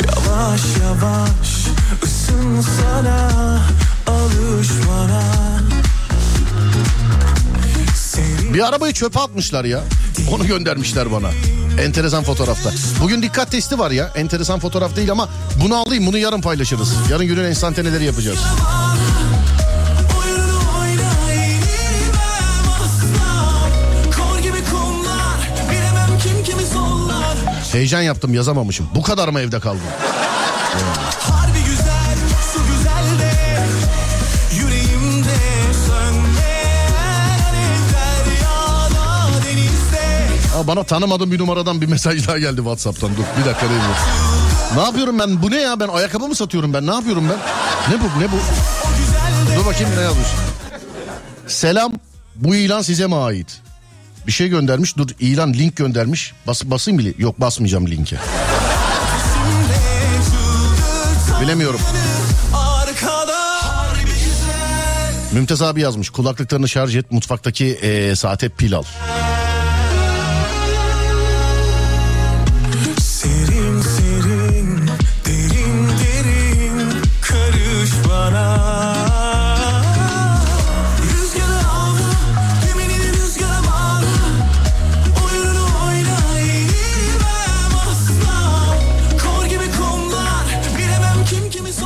Yavaş 0.06 0.62
yavaş 0.82 1.66
ısınsana 2.04 3.60
Alış 4.06 4.68
bana 4.88 5.22
Bir 8.54 8.68
arabayı 8.68 8.92
çöpe 8.92 9.20
atmışlar 9.20 9.64
ya. 9.64 9.80
Onu 10.30 10.46
göndermişler 10.46 11.12
bana. 11.12 11.30
Enteresan 11.80 12.24
fotoğrafta. 12.24 12.70
Bugün 13.02 13.22
dikkat 13.22 13.50
testi 13.50 13.78
var 13.78 13.90
ya. 13.90 14.10
Enteresan 14.14 14.60
fotoğraf 14.60 14.96
değil 14.96 15.10
ama 15.10 15.28
bunu 15.64 15.76
alayım 15.76 16.06
bunu 16.06 16.18
yarın 16.18 16.40
paylaşırız. 16.40 16.94
Yarın 17.10 17.26
günün 17.26 17.44
enstantaneleri 17.44 18.04
yapacağız. 18.04 18.38
Heyecan 27.72 28.00
yaptım 28.00 28.34
yazamamışım. 28.34 28.88
Bu 28.94 29.02
kadar 29.02 29.28
mı 29.28 29.40
evde 29.40 29.60
kaldım? 29.60 29.80
Aa, 40.60 40.66
bana 40.66 40.84
tanımadığım 40.84 41.32
bir 41.32 41.38
numaradan 41.38 41.80
bir 41.80 41.86
mesaj 41.86 42.28
daha 42.28 42.38
geldi 42.38 42.56
Whatsapp'tan. 42.56 43.10
Dur 43.16 43.22
bir 43.40 43.44
dakika 43.44 43.68
değil 43.68 43.80
mi? 43.80 43.86
Ne 44.76 44.82
yapıyorum 44.82 45.18
ben? 45.18 45.42
Bu 45.42 45.50
ne 45.50 45.60
ya? 45.60 45.80
Ben 45.80 45.88
ayakkabı 45.88 46.28
mı 46.28 46.34
satıyorum 46.34 46.74
ben? 46.74 46.86
Ne 46.86 46.94
yapıyorum 46.94 47.24
ben? 47.28 47.38
Ne 47.94 48.00
bu? 48.00 48.20
Ne 48.20 48.32
bu? 48.32 48.36
Dur 49.60 49.66
bakayım 49.66 49.90
ne 49.96 50.02
yazmış. 50.02 50.26
Selam. 51.46 51.92
Bu 52.36 52.54
ilan 52.54 52.82
size 52.82 53.06
mi 53.06 53.16
ait? 53.16 53.60
Bir 54.26 54.32
şey 54.32 54.48
göndermiş. 54.48 54.96
Dur 54.96 55.08
ilan 55.20 55.52
link 55.54 55.76
göndermiş. 55.76 56.32
Bas, 56.46 56.64
basayım 56.64 56.98
bile. 56.98 57.12
Yok 57.18 57.40
basmayacağım 57.40 57.86
linke. 57.86 58.16
Bilemiyorum. 61.40 61.80
Mümtaz 65.32 65.62
abi 65.62 65.80
yazmış. 65.80 66.10
Kulaklıklarını 66.10 66.68
şarj 66.68 66.96
et. 66.96 67.12
Mutfaktaki 67.12 67.66
eee, 67.82 68.16
saate 68.16 68.48
pil 68.48 68.74
al. 68.74 68.84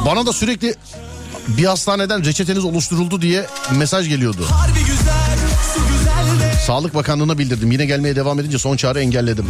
Bana 0.07 0.27
da 0.27 0.33
sürekli 0.33 0.75
bir 1.49 1.65
hastaneden 1.65 2.25
reçeteniz 2.25 2.65
oluşturuldu 2.65 3.23
diye 3.23 3.47
mesaj 3.73 4.09
geliyordu. 4.09 4.47
Güzel 4.75 4.87
güzel 4.87 6.59
Sağlık 6.67 6.95
Bakanlığı'na 6.95 7.39
bildirdim. 7.39 7.73
Yine 7.73 7.87
gelmeye 7.87 8.17
devam 8.17 8.41
edince 8.41 8.59
son 8.59 8.77
çare 8.77 9.01
engelledim. 9.01 9.47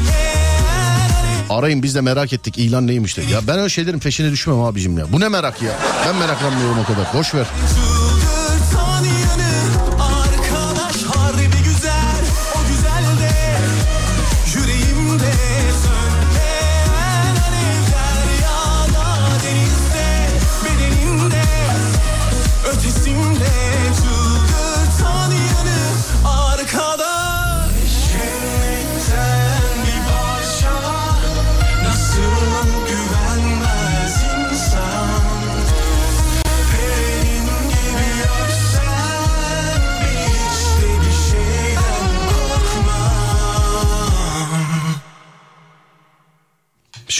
Arayın 1.50 1.82
biz 1.82 1.94
de 1.94 2.00
merak 2.00 2.32
ettik 2.32 2.58
ilan 2.58 2.86
neymiş 2.86 3.16
de. 3.16 3.22
Ya 3.22 3.40
ben 3.46 3.58
öyle 3.58 3.68
şeylerin 3.68 3.98
peşine 3.98 4.30
düşmem 4.30 4.60
abicim 4.60 4.98
ya. 4.98 5.12
Bu 5.12 5.20
ne 5.20 5.28
merak 5.28 5.62
ya? 5.62 5.72
Ben 6.06 6.16
meraklanmıyorum 6.16 6.78
o 6.78 6.84
kadar. 6.86 7.06
Boş 7.14 7.34
ver. 7.34 7.46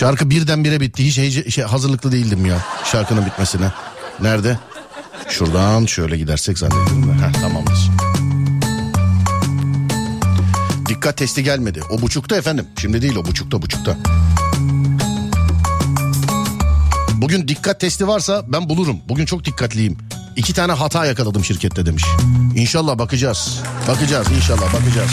Şarkı 0.05 0.31
birdenbire 0.31 0.81
bitti. 0.81 1.07
Hiç 1.07 1.19
heyece- 1.19 1.51
şey, 1.51 1.65
hazırlıklı 1.65 2.13
değildim 2.13 2.47
ya 2.47 2.59
şarkının 2.93 3.27
bitmesine. 3.27 3.73
Nerede? 4.21 4.59
Şuradan 5.29 5.87
şöyle 5.87 6.19
gidersek 6.19 6.57
ben. 6.63 6.71
Heh, 6.71 7.33
tamamdır. 7.41 7.91
Dikkat 10.89 11.17
testi 11.17 11.45
gelmedi. 11.45 11.83
O 11.91 12.03
buçukta 12.03 12.37
efendim. 12.37 12.67
Şimdi 12.81 13.03
değil 13.03 13.17
o 13.17 13.25
buçukta 13.25 13.63
buçukta. 13.63 13.97
Bugün 17.15 17.49
dikkat 17.49 17.81
testi 17.81 18.09
varsa 18.09 18.45
ben 18.49 18.69
bulurum. 18.69 18.99
Bugün 19.09 19.27
çok 19.27 19.45
dikkatliyim. 19.45 19.99
İki 20.37 20.53
tane 20.53 20.73
hata 20.73 21.07
yakaladım 21.07 21.45
şirkette 21.45 21.87
demiş. 21.87 22.05
İnşallah 22.57 22.99
bakacağız. 22.99 23.61
Bakacağız 23.89 24.27
inşallah 24.37 24.75
bakacağız. 24.75 25.11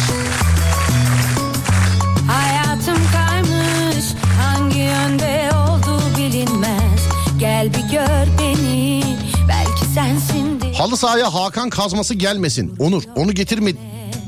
Bir 7.73 7.93
gör 7.93 8.27
beni 8.39 9.03
belki 9.47 9.85
sensindir 9.93 10.73
Halı 10.73 10.97
sahaya 10.97 11.33
Hakan 11.33 11.69
kazması 11.69 12.13
gelmesin. 12.13 12.75
Onur 12.79 13.03
onu 13.15 13.31
getirme 13.31 13.71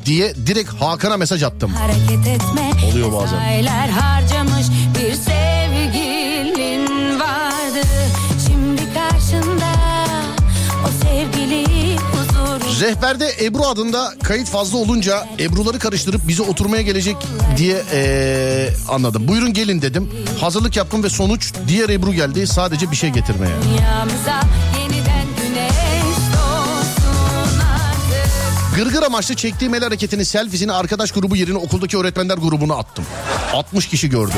diye 0.05 0.35
direkt 0.35 0.69
Hakan'a 0.69 1.17
mesaj 1.17 1.43
attım. 1.43 1.71
Hareket 1.73 2.27
etme 2.27 2.71
Oluyor 2.91 3.13
bazen. 3.13 3.37
Rehberde 12.83 13.31
Ebru 13.41 13.65
adında 13.65 14.13
kayıt 14.23 14.49
fazla 14.49 14.77
olunca 14.77 15.27
Ebru'ları 15.39 15.79
karıştırıp 15.79 16.27
bize 16.27 16.43
oturmaya 16.43 16.81
gelecek 16.81 17.15
diye 17.57 17.81
eee, 17.93 18.73
anladım. 18.89 19.27
Buyurun 19.27 19.53
gelin 19.53 19.81
dedim. 19.81 20.09
Hazırlık 20.39 20.77
yaptım 20.77 21.03
ve 21.03 21.09
sonuç 21.09 21.53
diğer 21.67 21.89
Ebru 21.89 22.13
geldi 22.13 22.47
sadece 22.47 22.91
bir 22.91 22.95
şey 22.95 23.09
getirmeye. 23.09 23.51
Gırgır 28.75 29.03
amaçlı 29.03 29.35
çektiğim 29.35 29.73
el 29.75 29.83
hareketini 29.83 30.25
selfiesini 30.25 30.71
arkadaş 30.71 31.11
grubu 31.11 31.35
yerine 31.35 31.57
okuldaki 31.57 31.97
öğretmenler 31.97 32.37
grubuna 32.37 32.75
attım. 32.75 33.05
60 33.53 33.87
kişi 33.87 34.09
gördü. 34.09 34.33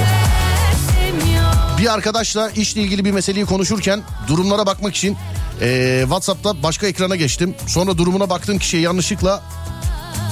Bir 1.78 1.94
arkadaşla 1.94 2.50
işle 2.50 2.82
ilgili 2.82 3.06
bir 3.06 3.12
meseleyi 3.12 3.46
konuşurken 3.46 4.02
durumlara 4.28 4.66
bakmak 4.66 4.96
için 4.96 5.18
eee, 5.62 6.00
WhatsApp'ta 6.02 6.64
başka 6.64 6.88
ekrana 6.88 7.16
geçtim. 7.16 7.56
Sonra 7.68 7.98
durumuna 7.98 8.30
baktığım 8.30 8.60
kişiye 8.60 8.84
yanlışlıkla 8.84 9.44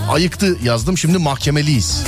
ayıktı 0.10 0.58
yazdım. 0.64 0.98
Şimdi 0.98 1.18
mahkemeliyiz. 1.18 2.04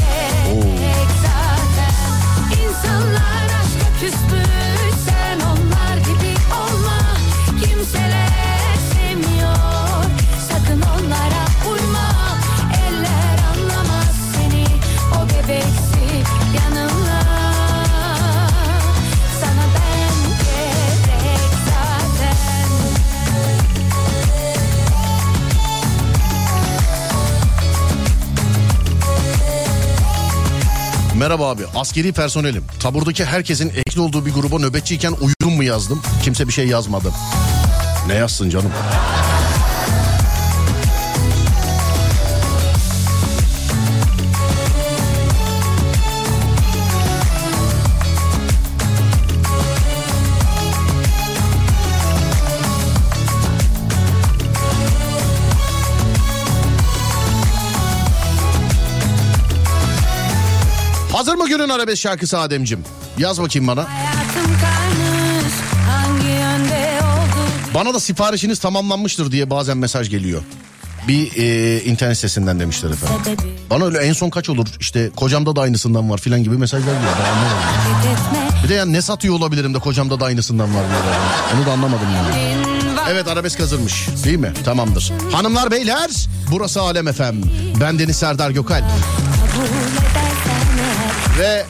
Merhaba 31.26 31.50
abi 31.50 31.64
askeri 31.76 32.12
personelim. 32.12 32.64
Taburdaki 32.80 33.26
herkesin 33.26 33.70
ekli 33.70 34.02
olduğu 34.02 34.26
bir 34.26 34.34
gruba 34.34 34.60
nöbetçiyken 34.60 35.12
uyudum 35.12 35.56
mu 35.56 35.64
yazdım. 35.64 36.02
Kimse 36.24 36.48
bir 36.48 36.54
şey 36.54 36.68
yazmadı. 36.68 37.12
Ne 38.08 38.14
yazsın 38.14 38.50
canım? 38.50 38.72
Hazır 61.16 61.36
mı 61.36 61.48
günün 61.48 61.70
arabesk 61.70 62.02
şarkısı 62.02 62.40
Ademcim? 62.40 62.80
Yaz 63.18 63.42
bakayım 63.42 63.68
bana. 63.68 63.88
Bana 67.74 67.94
da 67.94 68.00
siparişiniz 68.00 68.60
tamamlanmıştır 68.60 69.32
diye 69.32 69.50
bazen 69.50 69.78
mesaj 69.78 70.10
geliyor. 70.10 70.42
Bir 71.08 71.32
e, 71.38 71.82
internet 71.84 72.16
sitesinden 72.16 72.60
demişler 72.60 72.90
efendim. 72.90 73.16
sebebi 73.26 73.42
Bana 73.70 73.86
öyle 73.86 73.98
en 73.98 74.14
son 74.14 74.30
kaç 74.30 74.50
olur 74.50 74.68
işte 74.80 75.10
kocamda 75.16 75.56
da 75.56 75.62
aynısından 75.62 76.10
var 76.10 76.18
filan 76.18 76.44
gibi 76.44 76.58
mesajlar 76.58 76.94
geliyor. 76.94 77.12
Ben 77.20 77.30
anlamadım. 77.30 78.64
Bir 78.64 78.70
de 78.70 78.74
yani 78.74 78.94
ne 78.94 79.02
satıyor 79.02 79.36
olabilirim 79.36 79.74
de 79.74 79.80
kocamda 79.80 80.20
da 80.20 80.26
aynısından 80.26 80.76
var 80.76 80.82
yani. 80.84 81.58
Onu 81.58 81.66
da 81.66 81.72
anlamadım 81.72 82.08
yani. 82.16 82.56
Evet 83.12 83.28
arabesk 83.28 83.60
hazırmış 83.60 84.08
değil 84.24 84.38
mi? 84.40 84.54
Tamamdır. 84.66 85.14
Hanımlar 85.32 85.72
beyler 85.72 86.10
burası 86.52 86.82
Alem 86.82 87.14
FM. 87.14 87.36
Ben 87.82 88.00
Deniz 88.00 88.16
Serdar 88.16 88.50
Gökalp. 88.52 88.86
kabul 89.56 89.66
edersen 89.66 90.78
eğer 90.80 90.95
Ve 91.40 91.66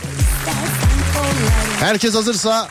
herkes 1.79 2.15
hazırsa 2.15 2.69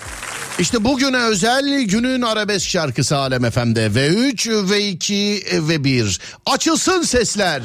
işte 0.59 0.85
bugüne 0.85 1.17
özel 1.17 1.83
günün 1.83 2.23
arabesk 2.23 2.69
şarkısı 2.69 3.17
Alem 3.17 3.51
FM'de. 3.51 3.87
V3, 3.87 4.49
V2 4.49 5.69
ve 5.69 5.85
1. 5.85 6.21
Açılsın 6.47 7.03
sesler. 7.03 7.63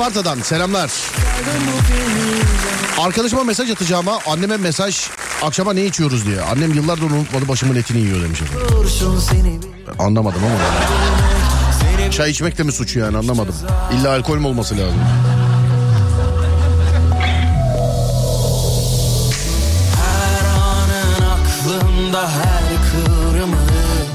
Isparta'dan 0.00 0.42
selamlar. 0.42 0.90
Arkadaşıma 2.98 3.44
mesaj 3.44 3.70
atacağıma 3.70 4.18
anneme 4.26 4.56
mesaj 4.56 5.08
akşama 5.42 5.72
ne 5.72 5.84
içiyoruz 5.84 6.26
diye. 6.26 6.40
Annem 6.40 6.74
yıllardır 6.74 7.02
unutmadı 7.02 7.48
başımın 7.48 7.76
etini 7.76 7.98
yiyor 7.98 8.22
demiş. 8.22 8.42
efendim. 8.42 9.60
Anlamadım 9.98 10.40
ama. 10.44 12.10
Çay 12.10 12.30
içmek 12.30 12.58
de 12.58 12.62
mi 12.62 12.72
suç 12.72 12.96
yani 12.96 13.16
anlamadım. 13.16 13.54
İlla 13.92 14.10
alkol 14.10 14.38
mü 14.38 14.46
olması 14.46 14.74
lazım? 14.78 15.00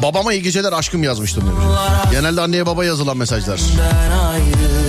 Babama 0.01 0.33
iyi 0.33 0.41
geceler 0.41 0.73
aşkım 0.73 1.03
yazmıştım 1.03 1.43
demiş. 1.47 1.65
Genelde 2.11 2.41
anneye 2.41 2.65
baba 2.65 2.85
yazılan 2.85 3.17
mesajlar. 3.17 3.59
Ben 3.79 4.17
ayrı 4.17 4.84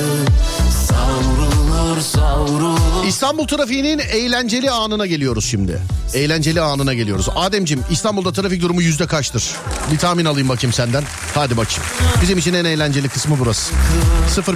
İstanbul 3.09 3.47
trafiğinin 3.47 3.99
eğlenceli 3.99 4.71
anına 4.71 5.07
geliyoruz 5.07 5.45
şimdi. 5.45 5.81
Eğlenceli 6.15 6.61
anına 6.61 6.95
geliyoruz. 6.95 7.29
Ademcim 7.37 7.85
İstanbul'da 7.91 8.33
trafik 8.33 8.63
durumu 8.63 8.83
yüzde 8.83 9.07
kaçtır? 9.07 9.51
Bir 9.93 9.99
tahmin 9.99 10.25
alayım 10.25 10.49
bakayım 10.49 10.73
senden. 10.73 11.05
Hadi 11.35 11.57
bakayım. 11.57 11.83
Bizim 12.23 12.39
için 12.39 12.55
en 12.55 12.65
eğlenceli 12.65 13.09
kısmı 13.09 13.37
burası. 13.39 13.73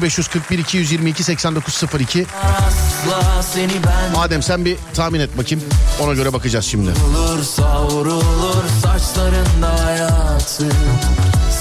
0541 0.03 0.59
222 0.59 1.25
8902. 1.25 2.27
Asla 2.43 3.43
seni 3.43 3.73
ben 3.87 4.21
Adem 4.21 4.43
sen 4.43 4.65
bir 4.65 4.77
tahmin 4.95 5.21
et 5.21 5.39
bakayım. 5.39 5.65
Ona 6.01 6.13
göre 6.13 6.33
bakacağız 6.33 6.65
şimdi. 6.65 6.91
Savrulur 6.95 7.43
savrulur 7.45 8.65
saçlarında 8.83 9.85
hayatı 9.85 10.65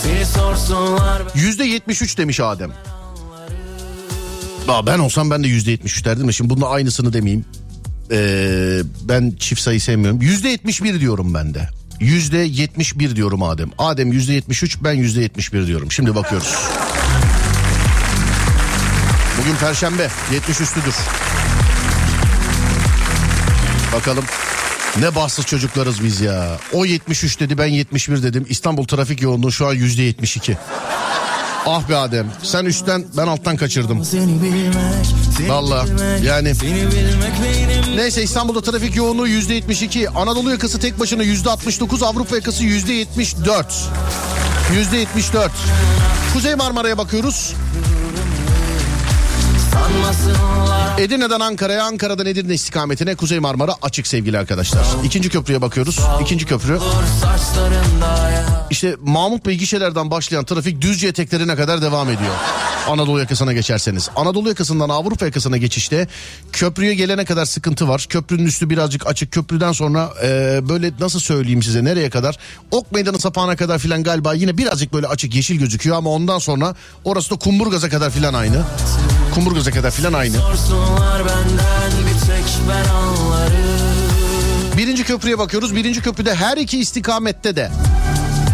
Seni 0.03 0.25
sorsunlar 0.25 1.21
Yüzde 1.35 1.63
73 1.65 2.17
demiş 2.17 2.39
Adem. 2.39 2.71
Aa, 4.69 4.85
ben 4.85 4.99
olsam 4.99 5.31
ben 5.31 5.43
de 5.43 5.47
yüzde 5.47 5.71
73 5.71 6.05
derdim 6.05 6.27
de 6.27 6.31
şimdi 6.31 6.49
bununla 6.49 6.69
aynısını 6.69 7.13
demeyeyim. 7.13 7.45
Ee, 8.11 8.79
ben 9.03 9.33
çift 9.39 9.61
sayı 9.61 9.81
sevmiyorum. 9.81 10.21
Yüzde 10.21 10.49
71 10.49 10.99
diyorum 10.99 11.33
ben 11.33 11.53
de. 11.53 11.69
Yüzde 11.99 12.37
71 12.37 13.15
diyorum 13.15 13.43
Adem. 13.43 13.69
Adem 13.77 14.11
yüzde 14.11 14.33
73 14.33 14.83
ben 14.83 14.93
yüzde 14.93 15.21
71 15.21 15.67
diyorum. 15.67 15.91
Şimdi 15.91 16.15
bakıyoruz. 16.15 16.55
Bugün 19.41 19.55
perşembe 19.55 20.09
70 20.33 20.61
üstüdür. 20.61 20.95
Bakalım. 23.93 24.23
Ne 24.99 25.15
bahtsız 25.15 25.45
çocuklarız 25.45 26.03
biz 26.03 26.21
ya. 26.21 26.57
O 26.73 26.85
73 26.85 27.39
dedi 27.39 27.57
ben 27.57 27.65
71 27.67 28.23
dedim. 28.23 28.45
İstanbul 28.49 28.85
trafik 28.85 29.21
yoğunluğu 29.21 29.51
şu 29.51 29.67
an 29.67 29.73
yüzde 29.73 30.03
72. 30.03 30.57
Ah 31.65 31.89
be 31.89 31.95
Adem 31.95 32.27
sen 32.43 32.65
üstten 32.65 33.05
ben 33.17 33.27
alttan 33.27 33.57
kaçırdım. 33.57 34.03
Valla 35.49 35.85
yani 36.23 36.53
neyse 37.95 38.23
İstanbul'da 38.23 38.61
trafik 38.61 38.95
yoğunluğu 38.95 39.27
yüzde 39.27 39.53
72. 39.53 40.09
Anadolu 40.09 40.51
yakası 40.51 40.79
tek 40.79 40.99
başına 40.99 41.23
yüzde 41.23 41.49
69. 41.49 42.03
Avrupa 42.03 42.35
yakası 42.35 42.63
yüzde 42.63 42.93
74. 42.93 43.73
Yüzde 44.75 44.97
74. 44.97 45.51
Kuzey 46.33 46.55
Marmara'ya 46.55 46.97
bakıyoruz. 46.97 47.53
Edirne'den 50.99 51.39
Ankara'ya, 51.39 51.83
Ankara'dan 51.83 52.25
Edirne 52.25 52.53
istikametine 52.53 53.15
Kuzey 53.15 53.39
Marmara 53.39 53.75
açık 53.81 54.07
sevgili 54.07 54.37
arkadaşlar. 54.37 54.85
İkinci 55.03 55.29
köprüye 55.29 55.61
bakıyoruz. 55.61 55.99
İkinci 56.21 56.45
köprü. 56.45 56.79
İşte 58.69 58.95
Mahmut 59.01 59.45
Bey 59.45 59.55
gişelerden 59.57 60.11
başlayan 60.11 60.45
trafik 60.45 60.81
Düzce 60.81 61.07
eteklerine 61.07 61.55
kadar 61.55 61.81
devam 61.81 62.09
ediyor. 62.09 62.33
Anadolu 62.89 63.19
yakasına 63.19 63.53
geçerseniz. 63.53 64.09
Anadolu 64.15 64.49
yakasından 64.49 64.89
Avrupa 64.89 65.25
yakasına 65.25 65.57
geçişte 65.57 66.07
köprüye 66.51 66.93
gelene 66.93 67.25
kadar 67.25 67.45
sıkıntı 67.45 67.87
var. 67.87 68.05
Köprünün 68.09 68.45
üstü 68.45 68.69
birazcık 68.69 69.07
açık. 69.07 69.31
Köprüden 69.31 69.71
sonra 69.71 70.09
e, 70.23 70.59
böyle 70.69 70.91
nasıl 70.99 71.19
söyleyeyim 71.19 71.63
size 71.63 71.83
nereye 71.83 72.09
kadar? 72.09 72.37
Ok 72.71 72.91
meydanı 72.91 73.19
sapağına 73.19 73.55
kadar 73.55 73.79
filan 73.79 74.03
galiba 74.03 74.33
yine 74.33 74.57
birazcık 74.57 74.93
böyle 74.93 75.07
açık 75.07 75.35
yeşil 75.35 75.59
gözüküyor 75.59 75.97
ama 75.97 76.09
ondan 76.09 76.39
sonra 76.39 76.75
orası 77.03 77.29
da 77.29 77.35
Kumburgaz'a 77.35 77.89
kadar 77.89 78.11
filan 78.11 78.33
aynı. 78.33 78.63
Kumburgaz'a 79.39 79.71
kadar 79.71 79.91
filan 79.91 80.13
aynı. 80.13 80.37
Bir 84.73 84.77
Birinci 84.77 85.03
köprüye 85.03 85.37
bakıyoruz. 85.37 85.75
Birinci 85.75 86.01
köprüde 86.01 86.35
her 86.35 86.57
iki 86.57 86.79
istikamette 86.79 87.55
de 87.55 87.71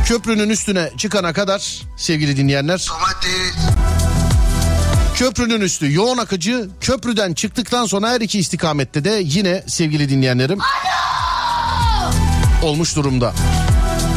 köprünün 0.06 0.50
üstüne 0.50 0.92
çıkana 0.98 1.34
kadar 1.34 1.82
sevgili 1.98 2.38
dinleyenler 2.38 2.88
köprünün 5.16 5.62
üstü 5.62 5.94
yoğun 5.94 6.18
akıcı 6.18 6.70
köprüden 6.82 7.34
çıktıktan 7.34 7.86
sonra 7.86 8.10
her 8.10 8.22
iki 8.22 8.40
istikamette 8.40 9.04
de 9.04 9.22
yine 9.24 9.64
sevgili 9.68 10.10
dinleyenlerim 10.10 10.60
olmuş 12.64 12.96
durumda. 12.96 13.34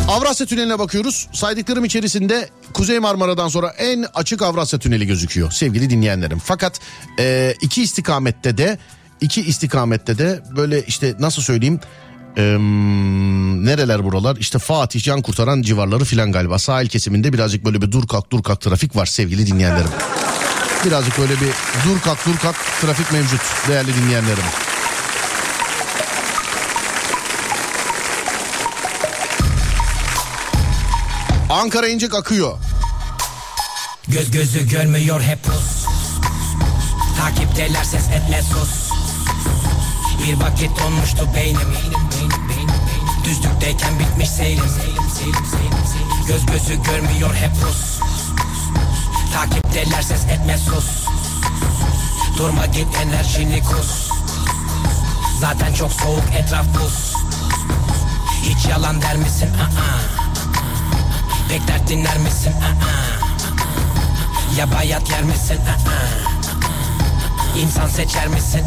Avrasya 0.09 0.47
Tüneli'ne 0.47 0.79
bakıyoruz. 0.79 1.29
Saydıklarım 1.33 1.85
içerisinde 1.85 2.49
Kuzey 2.75 2.99
Marmara'dan 2.99 3.49
sonra 3.49 3.69
en 3.69 4.05
açık 4.15 4.43
Avrasya 4.43 4.79
Tüneli 4.79 5.07
gözüküyor 5.07 5.51
sevgili 5.51 5.91
dinleyenlerim. 5.91 6.39
Fakat 6.39 6.81
e, 7.19 7.55
iki 7.61 7.83
istikamette 7.83 8.59
de 8.59 8.79
iki 9.21 9.41
istikamette 9.41 10.19
de 10.19 10.43
böyle 10.57 10.83
işte 10.83 11.15
nasıl 11.19 11.43
söyleyeyim 11.43 11.81
e, 12.37 12.43
nereler 13.67 14.05
buralar 14.05 14.37
işte 14.37 14.59
Fatih 14.59 15.03
Can 15.03 15.23
Kurtaran 15.23 15.63
civarları 15.63 16.05
filan 16.05 16.33
galiba 16.33 16.59
sahil 16.59 16.89
kesiminde 16.89 17.33
birazcık 17.33 17.65
böyle 17.65 17.83
bir 17.83 17.93
dur 17.93 18.07
kalk 18.07 18.31
dur 18.31 18.43
kalk 18.43 18.61
trafik 18.61 18.97
var 18.97 19.07
sevgili 19.07 19.47
dinleyenlerim. 19.47 19.91
Birazcık 20.85 21.19
böyle 21.19 21.33
bir 21.33 21.51
dur 21.89 22.01
kalk 22.05 22.27
dur 22.27 22.37
kalk 22.37 22.57
trafik 22.81 23.13
mevcut 23.13 23.41
değerli 23.69 23.95
dinleyenlerim. 23.95 24.68
Ankara 31.51 31.89
incik 31.89 32.15
akıyor. 32.15 32.59
Göz 34.09 34.31
gözü 34.31 34.69
görmüyor 34.69 35.23
hep 35.23 35.45
pus. 35.45 35.87
Takipteler 37.19 37.85
ses 37.85 38.09
etme 38.09 38.43
sus. 38.43 38.91
Bir 40.27 40.41
vakit 40.41 40.71
donmuştu 40.79 41.29
beynim. 41.35 41.69
Düzlükteyken 43.25 43.99
bitmiş 43.99 44.31
seyrim. 44.31 44.65
Göz 46.27 46.47
gözü 46.47 46.83
görmüyor 46.83 47.35
hep 47.35 47.51
pus. 47.63 48.01
Takipteler 49.35 50.03
ses 50.03 50.25
etme 50.25 50.59
sus. 50.59 51.07
Durma 52.39 52.67
git 52.67 52.89
enerjini 53.03 53.63
kus. 53.63 54.11
Zaten 55.41 55.75
çok 55.75 55.93
soğuk 55.93 56.25
etraf 56.39 56.67
buz. 56.75 57.15
Hiç 58.43 58.67
yalan 58.67 59.03
der 59.03 59.17
misin? 59.17 59.49
Aa. 59.55 60.28
Pek 61.49 61.69
dert 61.69 61.89
dinler 61.89 62.19
misin? 62.19 62.53
Aa. 62.53 62.75
Ya 64.59 64.73
bayat 64.73 65.11
yer 65.11 65.23
misin? 65.23 65.59
İnsan 67.57 67.87
seçer 67.89 68.29
misin? 68.29 68.65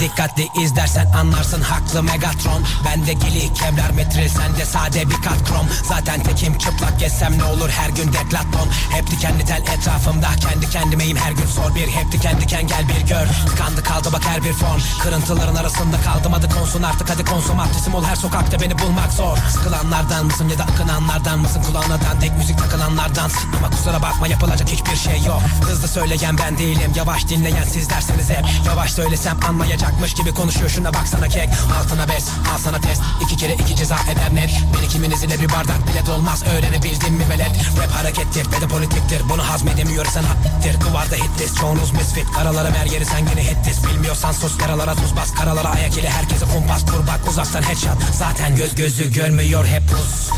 Dikkatli 0.00 0.48
izlersen 0.62 1.06
anlarsın 1.06 1.60
haklı 1.62 2.02
Megatron. 2.02 2.64
Bende 2.84 3.12
gili 3.12 3.54
kevlar 3.54 3.90
metril 3.90 4.28
sende 4.28 4.64
sade 4.64 5.10
bir 5.10 5.14
kat 5.14 5.44
krom. 5.48 5.66
Zaten 5.84 6.22
tekim 6.22 6.58
çıplak 6.58 7.00
gezsem 7.00 7.38
ne 7.38 7.44
olur 7.44 7.68
her 7.68 7.88
gün 7.90 8.12
deklaton 8.12 8.68
Hep 8.90 9.10
dikenli 9.10 9.44
tel 9.44 9.62
etrafımda 9.62 10.28
kendi 10.40 10.70
kendimeyim 10.70 11.16
her 11.16 11.32
gün 11.32 11.46
sor 11.46 11.74
bir. 11.74 11.88
Hep 11.88 12.12
diken 12.12 12.40
diken 12.40 12.66
gel 12.66 12.88
bir 12.88 13.08
gör. 13.08 13.26
Tıkandı 13.46 13.82
kaldı 13.82 14.08
bak 14.12 14.24
her 14.24 14.44
bir 14.44 14.52
form. 14.52 14.80
Kırıntıların 15.02 15.54
arasında 15.54 16.00
kaldım 16.00 16.32
hadi 16.32 16.48
konsun 16.48 16.82
artık 16.82 17.10
hadi 17.10 17.24
konsum 17.24 17.60
Adresim 17.60 17.94
ol 17.94 18.04
her 18.04 18.16
sokakta 18.16 18.60
beni 18.60 18.78
bulmak 18.78 19.12
zor. 19.12 19.38
Sıkılanlardan 19.52 20.26
mısın 20.26 20.48
ya 20.48 20.58
da 20.58 20.64
akınanlardan 20.64 21.38
mısın? 21.38 21.62
Kulağına 21.62 22.00
dandik 22.00 22.36
müzik 22.36 22.58
takılanlardan. 22.58 23.30
Ama 23.58 23.70
kusura 23.70 24.02
bakma 24.02 24.28
yapılacak 24.28 24.68
hiçbir 24.68 24.96
şey 24.96 25.22
yok. 25.22 25.42
Hızlı 25.62 25.88
söyleyen 25.88 26.38
ben 26.38 26.58
değilim 26.58 26.92
yavaş 26.96 27.28
dinleyen 27.28 27.64
siz 27.64 27.90
derseniz 27.90 28.30
hep. 28.30 28.44
Yavaş 28.66 28.92
söylesem 28.92 29.40
anlayacakmış 29.86 30.14
gibi 30.14 30.34
konuşuyor. 30.34 30.70
Şuna 30.70 30.94
baksana 30.94 31.28
kek. 31.28 31.48
Altına 31.78 32.08
bes 32.08 32.28
al 32.54 32.58
sana 32.58 32.80
test. 32.80 33.02
İki 33.20 33.36
kere 33.36 33.54
iki 33.54 33.76
ceza 33.76 33.96
eder 34.12 34.34
net. 34.34 34.50
Beni 34.74 34.88
kiminiz 34.88 35.24
ile 35.24 35.40
bir 35.40 35.48
bardak 35.48 35.88
bile 35.88 36.06
dolmaz. 36.06 36.42
Öğrenebildin 36.42 37.12
mi 37.12 37.28
velet? 37.30 37.50
Rap 37.78 37.92
harekettir 37.92 38.46
ve 38.52 38.60
de 38.60 38.68
politiktir. 38.68 39.22
Bunu 39.28 39.48
hazmedemiyorsan 39.48 40.24
hattir. 40.24 40.80
Duvarda 40.80 41.16
hit 41.16 41.40
list 41.40 41.60
çoğunuz 41.60 41.92
misfit. 41.92 42.32
Karalara 42.32 42.70
her 42.74 42.86
yeri 42.86 43.04
sen 43.06 43.18
yine 43.18 43.44
hit 43.50 43.66
list 43.66 43.86
Bilmiyorsan 43.86 44.32
sus 44.32 44.60
yaralara 44.60 44.94
tuz 44.94 45.16
bas. 45.16 45.34
Karalara 45.34 45.68
ayak 45.68 45.98
ile 45.98 46.10
herkese 46.10 46.46
kumpas. 46.46 46.86
Kur 46.86 47.06
bak 47.06 47.20
uzaktan 47.28 47.62
headshot. 47.62 47.98
Zaten 48.18 48.56
göz 48.56 48.74
gözü 48.74 49.12
görmüyor 49.12 49.66
hep 49.66 49.88
pus. 49.88 50.30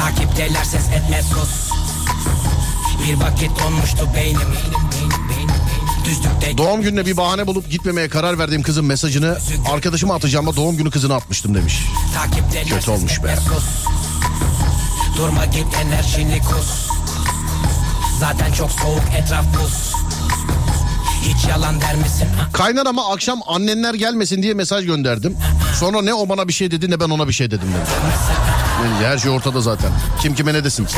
Takipteler 0.00 0.64
ses 0.64 0.88
etme 0.88 1.22
sus. 1.22 1.70
Bir 3.06 3.14
vakit 3.14 3.50
donmuştu 3.60 4.08
beynim. 4.14 4.52
Düzlükte 4.92 5.31
Doğum 6.58 6.82
gününe 6.82 7.06
bir 7.06 7.16
bahane 7.16 7.46
bulup 7.46 7.70
gitmemeye 7.70 8.08
karar 8.08 8.38
verdiğim 8.38 8.62
kızın 8.62 8.84
mesajını 8.84 9.38
arkadaşıma 9.72 10.14
atacağıma 10.14 10.56
doğum 10.56 10.76
günü 10.76 10.90
kızına 10.90 11.14
atmıştım 11.14 11.54
demiş. 11.54 11.78
Kötü 12.68 12.90
olmuş 12.90 13.22
be. 13.22 13.36
Durma 15.18 15.44
git 15.44 15.66
enerjini 15.84 16.38
kus 16.38 16.88
Zaten 18.20 18.52
çok 18.52 18.70
soğuk 18.72 19.02
etraf 19.18 19.44
buz 19.60 19.92
Hiç 21.22 21.44
yalan 21.48 21.80
der 21.80 21.94
misin? 21.96 22.26
Ha, 22.38 22.48
Kaynanama 22.52 23.12
akşam 23.12 23.40
annenler 23.46 23.94
gelmesin 23.94 24.42
diye 24.42 24.54
mesaj 24.54 24.86
gönderdim. 24.86 25.36
Sonra 25.80 26.02
ne 26.02 26.14
o 26.14 26.28
bana 26.28 26.48
bir 26.48 26.52
şey 26.52 26.70
dedi 26.70 26.90
ne 26.90 27.00
ben 27.00 27.08
ona 27.08 27.28
bir 27.28 27.32
şey 27.32 27.50
dedim. 27.50 27.68
Yani 28.84 29.06
her 29.06 29.18
şey 29.18 29.30
ortada 29.30 29.60
zaten. 29.60 29.92
Kim 30.20 30.34
kime 30.34 30.54
ne 30.54 30.64
desin? 30.64 30.84
Ha. 30.84 30.90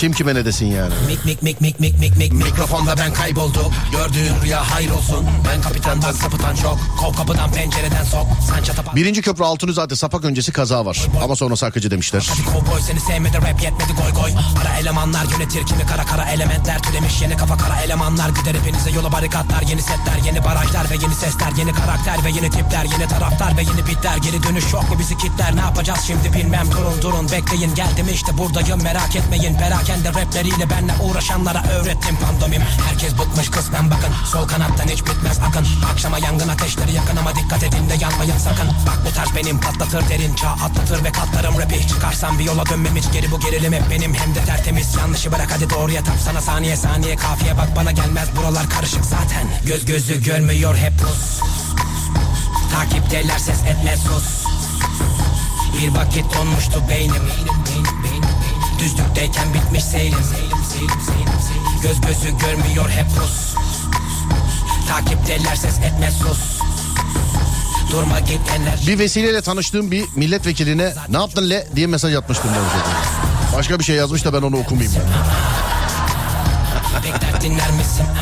Kim 0.00 0.12
kime 0.12 0.34
ne 0.34 0.44
desin 0.44 0.66
yani? 0.66 0.94
Mik 1.06 1.24
mik 1.24 1.42
mik 1.42 1.60
mik 1.60 1.80
mik 1.80 1.98
mik 1.98 2.16
mik 2.16 2.32
Mikrofonda 2.32 2.96
ben 2.96 3.12
kayboldum. 3.12 3.72
Gördüğün 3.92 4.42
rüya 4.42 4.70
hayır 4.70 4.90
olsun. 4.90 5.26
Ben 5.48 5.60
kapitandan 5.62 6.12
sapıtan 6.12 6.56
çok. 6.56 6.78
Kov 7.00 7.14
kapıdan 7.14 7.52
pencereden 7.52 8.04
sok. 8.04 8.26
Sen 8.48 8.62
çatapat 8.62 8.96
Birinci 8.96 9.22
köprü 9.22 9.44
altını 9.44 9.72
zaten 9.72 9.96
sapak 9.96 10.24
öncesi 10.24 10.52
kaza 10.52 10.86
var. 10.86 11.06
Ama 11.24 11.36
sonra 11.36 11.56
sakıcı 11.56 11.90
demişler. 11.90 12.30
Kovboy 12.46 12.80
seni 12.80 13.00
sevmedi 13.00 13.36
rap 13.36 13.62
yetmedi 13.62 13.92
goy 13.92 14.22
goy. 14.22 14.30
Ara 14.62 14.78
elemanlar 14.78 15.24
yönetir 15.24 15.66
kimi 15.66 15.86
kara 15.86 16.04
kara 16.04 16.30
elementler 16.30 16.82
Türemiş. 16.82 17.22
Yeni 17.22 17.36
kafa 17.36 17.56
kara 17.56 17.80
elemanlar 17.80 18.28
Gider 18.28 18.54
hepinize 18.54 18.90
yola 18.90 19.12
barikatlar. 19.12 19.62
Yeni 19.62 19.82
setler 19.82 20.18
yeni 20.26 20.44
barajlar 20.44 20.90
ve 20.90 20.94
yeni 21.02 21.14
sesler. 21.14 21.52
Yeni 21.58 21.72
karakter 21.72 22.24
ve 22.24 22.30
yeni 22.30 22.50
tipler. 22.50 22.84
Yeni 22.84 23.08
taraftar 23.08 23.56
ve 23.56 23.62
yeni 23.62 23.86
bitler. 23.86 24.16
Geri 24.16 24.42
dönüş 24.42 24.72
yok 24.72 24.90
mu 24.90 24.98
bizi 24.98 25.18
kitler? 25.18 25.56
Ne 25.56 25.60
yapacağız 25.60 26.00
şimdi 26.06 26.32
bilmem. 26.32 26.66
Durun 26.72 27.02
durun 27.02 27.30
bekleyin. 27.32 27.74
Geldim 27.74 28.06
işte 28.14 28.38
buradayım. 28.38 28.82
Merak 28.82 29.16
etmeyin 29.16 29.56
perakende 29.90 30.20
rapleriyle 30.20 30.70
benle 30.70 30.92
uğraşanlara 31.02 31.64
öğrettim 31.64 32.16
pandomim. 32.16 32.62
Herkes 32.88 33.18
bıkmış 33.18 33.50
kısmen 33.50 33.90
bakın. 33.90 34.12
Sol 34.32 34.48
kanattan 34.48 34.88
hiç 34.88 35.00
bitmez 35.06 35.38
akın. 35.38 35.66
Akşama 35.92 36.18
yangın 36.18 36.48
ateşleri 36.48 36.92
yakın 36.92 37.16
ama 37.16 37.34
dikkat 37.34 37.62
edin 37.62 37.90
de 37.90 37.94
yanmayın 38.00 38.38
sakın. 38.38 38.68
Bak 38.86 38.98
bu 39.06 39.14
tarz 39.14 39.36
benim 39.36 39.60
patlatır 39.60 40.08
derin 40.08 40.34
çağ 40.34 40.48
atlatır 40.48 41.04
ve 41.04 41.12
katlarım. 41.12 41.58
Rapi 41.58 41.88
Çıkarsam 41.88 42.38
bir 42.38 42.44
yola 42.44 42.66
dönmem 42.66 42.96
hiç 42.96 43.12
geri 43.12 43.30
bu 43.30 43.40
gerilim 43.40 43.72
hep 43.72 43.90
benim. 43.90 44.14
Hem 44.14 44.34
de 44.34 44.44
tertemiz 44.44 44.96
Yanlışı 44.96 45.32
bırak 45.32 45.48
hadi 45.50 45.70
doğruya 45.70 46.04
tap 46.04 46.16
sana 46.24 46.40
saniye 46.40 46.76
saniye 46.76 47.16
kafiye 47.16 47.56
bak 47.58 47.76
bana 47.76 47.92
gelmez. 47.92 48.28
Buralar 48.36 48.70
karışık 48.70 49.04
zaten. 49.04 49.46
Göz 49.66 49.86
gözü 49.86 50.22
görmüyor 50.22 50.76
hep 50.76 50.92
Rus 51.02 51.40
Takipteler 52.72 53.38
ses 53.38 53.62
etme 53.62 53.96
sus. 53.96 54.44
Bir 55.80 55.94
vakit 55.94 56.34
donmuştu 56.34 56.82
beynim 56.88 57.22
Düzlükteyken 58.80 59.54
bitmiş 59.54 59.84
seyrim 59.84 60.18
Göz 61.82 62.00
gözü 62.00 62.38
görmüyor 62.38 62.90
hep 62.90 63.06
Rus 63.20 63.54
Takipteler 64.88 65.56
ses 65.56 65.78
etme 65.78 66.10
sus 66.10 66.60
Durma 67.90 68.20
git 68.20 68.40
enerji 68.56 68.86
Bir 68.86 68.98
vesileyle 68.98 69.42
tanıştığım 69.42 69.90
bir 69.90 70.04
milletvekiline 70.16 70.94
ne 71.08 71.16
yaptın 71.16 71.50
le 71.50 71.68
diye 71.76 71.86
mesaj 71.86 72.14
atmıştım 72.14 72.50
ben 72.50 72.78
zaten. 72.78 72.92
Başka 73.56 73.78
bir 73.78 73.84
şey 73.84 73.96
yazmış 73.96 74.24
da 74.24 74.32
ben 74.32 74.42
onu 74.42 74.56
okumayayım 74.56 74.94
ben. 74.96 75.02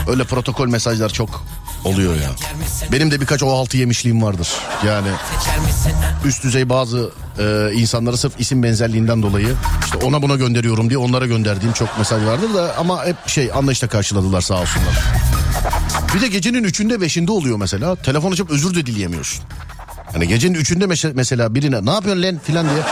Öyle 0.08 0.24
protokol 0.24 0.68
mesajlar 0.68 1.08
çok 1.08 1.44
oluyor 1.84 2.14
ya. 2.14 2.30
Benim 2.92 3.10
de 3.10 3.20
birkaç 3.20 3.42
o 3.42 3.50
altı 3.50 3.76
yemişliğim 3.76 4.22
vardır. 4.22 4.48
Yani 4.86 5.08
üst 6.24 6.44
düzey 6.44 6.68
bazı 6.68 7.10
e, 7.38 7.72
insanlara 7.74 8.16
sırf 8.16 8.32
isim 8.40 8.62
benzerliğinden 8.62 9.22
dolayı 9.22 9.54
işte 9.84 9.98
ona 10.06 10.22
buna 10.22 10.36
gönderiyorum 10.36 10.88
diye 10.90 10.98
onlara 10.98 11.26
gönderdiğim 11.26 11.72
çok 11.72 11.98
mesaj 11.98 12.24
vardır 12.26 12.54
da 12.54 12.74
ama 12.78 13.06
hep 13.06 13.28
şey 13.28 13.50
anlayışla 13.54 13.88
karşıladılar 13.88 14.40
sağ 14.40 14.60
olsunlar. 14.60 14.98
Bir 16.14 16.20
de 16.20 16.28
gecenin 16.28 16.64
üçünde 16.64 17.00
beşinde 17.00 17.32
oluyor 17.32 17.56
mesela 17.56 17.96
telefon 17.96 18.32
açıp 18.32 18.50
özür 18.50 18.74
de 18.74 18.86
dileyemiyorsun. 18.86 19.44
Hani 20.12 20.28
gecenin 20.28 20.54
üçünde 20.54 20.84
mes- 20.84 21.12
mesela 21.14 21.54
birine 21.54 21.86
ne 21.86 21.90
yapıyorsun 21.90 22.22
lan 22.22 22.38
filan 22.44 22.66
diye. 22.70 22.82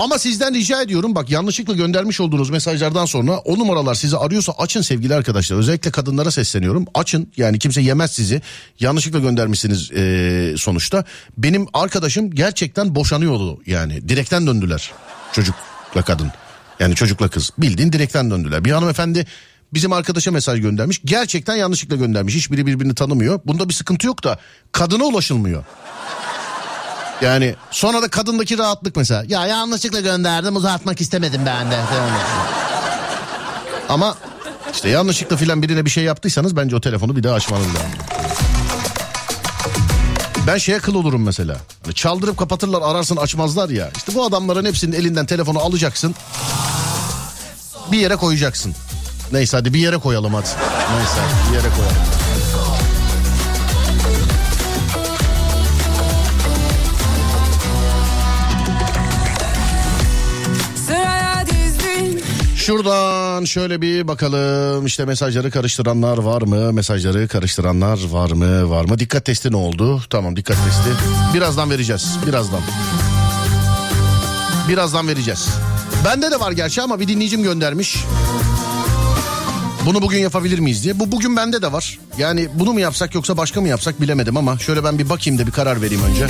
Ama 0.00 0.18
sizden 0.18 0.54
rica 0.54 0.82
ediyorum 0.82 1.14
bak 1.14 1.30
yanlışlıkla 1.30 1.74
göndermiş 1.74 2.20
olduğunuz 2.20 2.50
mesajlardan 2.50 3.04
sonra 3.04 3.38
o 3.38 3.58
numaralar 3.58 3.94
sizi 3.94 4.16
arıyorsa 4.16 4.52
açın 4.58 4.82
sevgili 4.82 5.14
arkadaşlar. 5.14 5.56
Özellikle 5.56 5.90
kadınlara 5.90 6.30
sesleniyorum. 6.30 6.84
Açın 6.94 7.32
yani 7.36 7.58
kimse 7.58 7.80
yemez 7.80 8.12
sizi. 8.12 8.42
Yanlışlıkla 8.80 9.18
göndermişsiniz 9.18 9.90
eee, 9.90 10.56
sonuçta. 10.56 11.04
Benim 11.38 11.66
arkadaşım 11.72 12.30
gerçekten 12.30 12.94
boşanıyordu 12.94 13.60
yani. 13.66 14.08
Direkten 14.08 14.46
döndüler 14.46 14.92
çocukla 15.32 16.02
kadın. 16.02 16.30
Yani 16.78 16.94
çocukla 16.94 17.28
kız 17.28 17.50
bildiğin 17.58 17.92
direkten 17.92 18.30
döndüler. 18.30 18.64
Bir 18.64 18.70
hanımefendi 18.70 19.26
bizim 19.74 19.92
arkadaşa 19.92 20.30
mesaj 20.30 20.60
göndermiş. 20.60 21.00
Gerçekten 21.04 21.56
yanlışlıkla 21.56 21.96
göndermiş. 21.96 22.34
Hiçbiri 22.34 22.66
birbirini 22.66 22.94
tanımıyor. 22.94 23.40
Bunda 23.46 23.68
bir 23.68 23.74
sıkıntı 23.74 24.06
yok 24.06 24.24
da 24.24 24.38
kadına 24.72 25.04
ulaşılmıyor. 25.04 25.64
Yani 27.20 27.54
sonra 27.70 28.02
da 28.02 28.08
kadındaki 28.08 28.58
rahatlık 28.58 28.96
mesela. 28.96 29.24
Ya 29.28 29.46
yanlışlıkla 29.46 30.00
gönderdim 30.00 30.56
uzatmak 30.56 31.00
istemedim 31.00 31.40
ben 31.46 31.70
de. 31.70 31.80
Ama 33.88 34.14
işte 34.72 34.88
yanlışlıkla 34.88 35.36
filan 35.36 35.62
birine 35.62 35.84
bir 35.84 35.90
şey 35.90 36.04
yaptıysanız 36.04 36.56
bence 36.56 36.76
o 36.76 36.80
telefonu 36.80 37.16
bir 37.16 37.22
daha 37.22 37.34
açmanız 37.34 37.66
lazım. 37.66 37.90
Ben 40.46 40.58
şeye 40.58 40.78
kıl 40.78 40.94
olurum 40.94 41.22
mesela. 41.22 41.56
Hani 41.84 41.94
çaldırıp 41.94 42.38
kapatırlar 42.38 42.82
ararsın 42.82 43.16
açmazlar 43.16 43.68
ya. 43.68 43.90
İşte 43.96 44.14
bu 44.14 44.24
adamların 44.24 44.64
hepsinin 44.64 44.92
elinden 44.92 45.26
telefonu 45.26 45.58
alacaksın. 45.58 46.14
Bir 47.92 47.98
yere 47.98 48.16
koyacaksın. 48.16 48.74
Neyse 49.32 49.56
hadi 49.56 49.74
bir 49.74 49.78
yere 49.78 49.98
koyalım 49.98 50.34
hadi. 50.34 50.48
Neyse 50.96 51.20
bir 51.50 51.56
yere 51.56 51.68
koyalım. 51.76 51.96
Şuradan 62.70 63.44
şöyle 63.44 63.80
bir 63.80 64.08
bakalım 64.08 64.86
işte 64.86 65.04
mesajları 65.04 65.50
karıştıranlar 65.50 66.18
var 66.18 66.42
mı? 66.42 66.72
Mesajları 66.72 67.28
karıştıranlar 67.28 67.98
var 68.10 68.30
mı? 68.30 68.70
Var 68.70 68.84
mı? 68.84 68.98
Dikkat 68.98 69.24
testi 69.24 69.52
ne 69.52 69.56
oldu? 69.56 70.02
Tamam 70.10 70.36
dikkat 70.36 70.56
testi. 70.64 70.90
Birazdan 71.34 71.70
vereceğiz. 71.70 72.16
Birazdan. 72.26 72.60
Birazdan 74.68 75.08
vereceğiz. 75.08 75.48
Bende 76.04 76.30
de 76.30 76.40
var 76.40 76.52
gerçi 76.52 76.82
ama 76.82 77.00
bir 77.00 77.08
dinleyicim 77.08 77.42
göndermiş. 77.42 78.04
Bunu 79.86 80.02
bugün 80.02 80.18
yapabilir 80.18 80.58
miyiz 80.58 80.84
diye. 80.84 81.00
Bu 81.00 81.12
bugün 81.12 81.36
bende 81.36 81.62
de 81.62 81.72
var. 81.72 81.98
Yani 82.18 82.48
bunu 82.54 82.72
mu 82.72 82.80
yapsak 82.80 83.14
yoksa 83.14 83.36
başka 83.36 83.60
mı 83.60 83.68
yapsak 83.68 84.00
bilemedim 84.00 84.36
ama 84.36 84.58
şöyle 84.58 84.84
ben 84.84 84.98
bir 84.98 85.08
bakayım 85.08 85.38
da 85.38 85.46
bir 85.46 85.52
karar 85.52 85.82
vereyim 85.82 86.02
önce. 86.04 86.26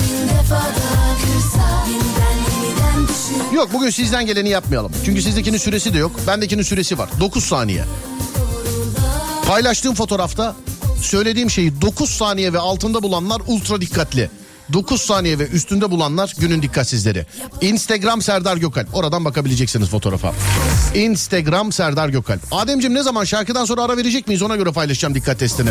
Yok 3.60 3.72
bugün 3.72 3.90
sizden 3.90 4.26
geleni 4.26 4.48
yapmayalım. 4.48 4.92
Çünkü 5.04 5.22
sizdekinin 5.22 5.58
süresi 5.58 5.94
de 5.94 5.98
yok. 5.98 6.12
Bendekinin 6.26 6.62
süresi 6.62 6.98
var. 6.98 7.10
9 7.20 7.44
saniye. 7.44 7.84
Paylaştığım 9.46 9.94
fotoğrafta 9.94 10.56
söylediğim 11.02 11.50
şeyi 11.50 11.80
9 11.80 12.10
saniye 12.10 12.52
ve 12.52 12.58
altında 12.58 13.02
bulanlar 13.02 13.42
ultra 13.46 13.80
dikkatli. 13.80 14.30
9 14.72 15.02
saniye 15.02 15.38
ve 15.38 15.46
üstünde 15.46 15.90
bulanlar 15.90 16.34
günün 16.38 16.62
dikkatsizleri. 16.62 17.26
Instagram 17.60 18.22
Serdar 18.22 18.56
Gökalp. 18.56 18.94
Oradan 18.94 19.24
bakabileceksiniz 19.24 19.88
fotoğrafa. 19.88 20.34
Instagram 20.94 21.72
Serdar 21.72 22.08
Gökalp. 22.08 22.40
Ademciğim 22.50 22.94
ne 22.94 23.02
zaman 23.02 23.24
şarkıdan 23.24 23.64
sonra 23.64 23.82
ara 23.82 23.96
verecek 23.96 24.28
miyiz? 24.28 24.42
Ona 24.42 24.56
göre 24.56 24.72
paylaşacağım 24.72 25.14
dikkat 25.14 25.38
testini. 25.38 25.70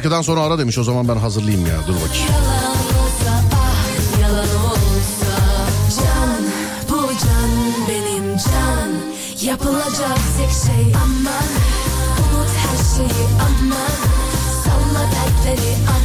Şarkıdan 0.00 0.22
sonra 0.22 0.40
ara 0.40 0.58
demiş 0.58 0.78
o 0.78 0.84
zaman 0.84 1.08
ben 1.08 1.16
hazırlayayım 1.16 1.66
ya 1.66 1.76
dur 1.86 1.94
bakayım. 1.94 2.26
Yapılacak 9.42 10.18
şey 10.66 10.92
aman. 11.02 11.48
Unut 12.18 12.50
her 12.56 12.96
şeyi 12.96 13.26
aman. 13.40 13.94
Salla 14.64 15.02
dertleri 15.12 15.76
aman 15.88 15.99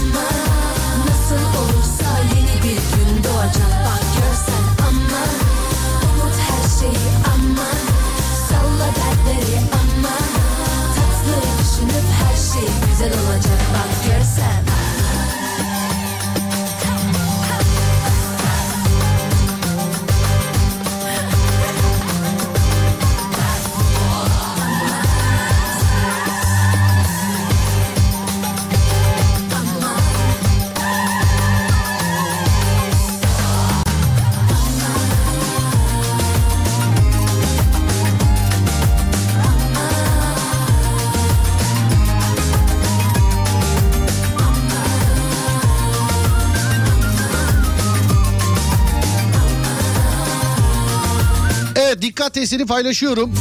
testini 52.35 52.65
paylaşıyorum. 52.65 53.31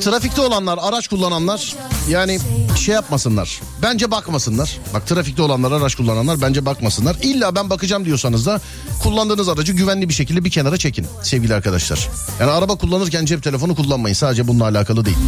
Trafikte 0.00 0.40
olanlar, 0.40 0.78
araç 0.82 1.08
kullananlar 1.08 1.76
yani 2.08 2.38
şey 2.76 2.94
yapmasınlar. 2.94 3.60
Bence 3.82 4.10
bakmasınlar. 4.10 4.78
Bak 4.94 5.06
trafikte 5.06 5.42
olanlar, 5.42 5.72
araç 5.72 5.94
kullananlar 5.94 6.40
bence 6.40 6.66
bakmasınlar. 6.66 7.16
İlla 7.22 7.54
ben 7.54 7.70
bakacağım 7.70 8.04
diyorsanız 8.04 8.46
da 8.46 8.60
kullandığınız 9.02 9.48
aracı 9.48 9.72
güvenli 9.72 10.08
bir 10.08 10.14
şekilde 10.14 10.44
bir 10.44 10.50
kenara 10.50 10.76
çekin 10.76 11.06
sevgili 11.22 11.54
arkadaşlar. 11.54 12.08
Yani 12.40 12.50
araba 12.50 12.76
kullanırken 12.76 13.24
cep 13.24 13.42
telefonu 13.42 13.74
kullanmayın. 13.74 14.14
Sadece 14.14 14.48
bununla 14.48 14.64
alakalı 14.64 15.04
değil. 15.04 15.18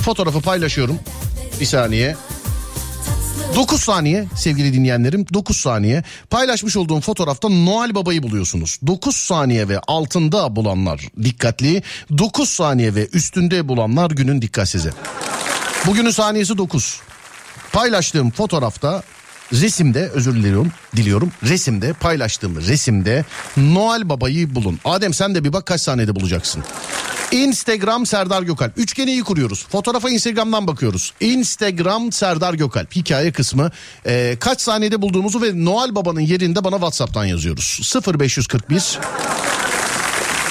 Fotoğrafı 0.00 0.40
paylaşıyorum. 0.40 0.98
Bir 1.60 1.66
saniye. 1.66 2.16
9 3.54 3.80
saniye 3.80 4.26
sevgili 4.36 4.72
dinleyenlerim 4.72 5.26
9 5.34 5.56
saniye 5.56 6.04
paylaşmış 6.30 6.76
olduğum 6.76 7.00
fotoğrafta 7.00 7.48
Noel 7.48 7.94
Baba'yı 7.94 8.22
buluyorsunuz. 8.22 8.78
9 8.86 9.16
saniye 9.16 9.68
ve 9.68 9.78
altında 9.78 10.56
bulanlar 10.56 11.08
dikkatli 11.22 11.82
9 12.18 12.50
saniye 12.50 12.94
ve 12.94 13.08
üstünde 13.12 13.68
bulanlar 13.68 14.10
günün 14.10 14.42
dikkatsizi. 14.42 14.90
Bugünün 15.86 16.10
saniyesi 16.10 16.58
9. 16.58 17.00
Paylaştığım 17.72 18.30
fotoğrafta 18.30 19.02
resimde 19.52 20.08
özür 20.08 20.34
diliyorum 20.34 20.72
diliyorum 20.96 21.32
resimde 21.42 21.92
paylaştığım 21.92 22.56
resimde 22.56 23.24
Noel 23.56 24.08
Baba'yı 24.08 24.54
bulun. 24.54 24.78
Adem 24.84 25.14
sen 25.14 25.34
de 25.34 25.44
bir 25.44 25.52
bak 25.52 25.66
kaç 25.66 25.80
saniyede 25.80 26.14
bulacaksın. 26.14 26.64
Instagram 27.32 28.06
Serdar 28.06 28.42
Gökalp. 28.42 28.78
Üçgeni 28.78 29.10
iyi 29.10 29.22
kuruyoruz. 29.22 29.66
Fotoğrafa 29.72 30.10
Instagram'dan 30.10 30.66
bakıyoruz. 30.66 31.12
Instagram 31.20 32.12
Serdar 32.12 32.54
Gökalp. 32.54 32.96
Hikaye 32.96 33.32
kısmı. 33.32 33.70
Ee, 34.06 34.36
kaç 34.40 34.60
saniyede 34.60 35.02
bulduğumuzu 35.02 35.42
ve 35.42 35.64
Noel 35.64 35.94
Baba'nın 35.94 36.20
yerinde 36.20 36.64
bana 36.64 36.74
WhatsApp'tan 36.74 37.24
yazıyoruz. 37.24 37.94
0541 38.18 38.98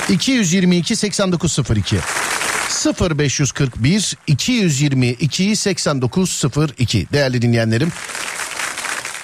222 0.09 0.95
8902 0.95 1.97
0541 3.09 4.17
222 4.27 5.55
8902 5.55 7.07
değerli 7.13 7.41
dinleyenlerim 7.41 7.91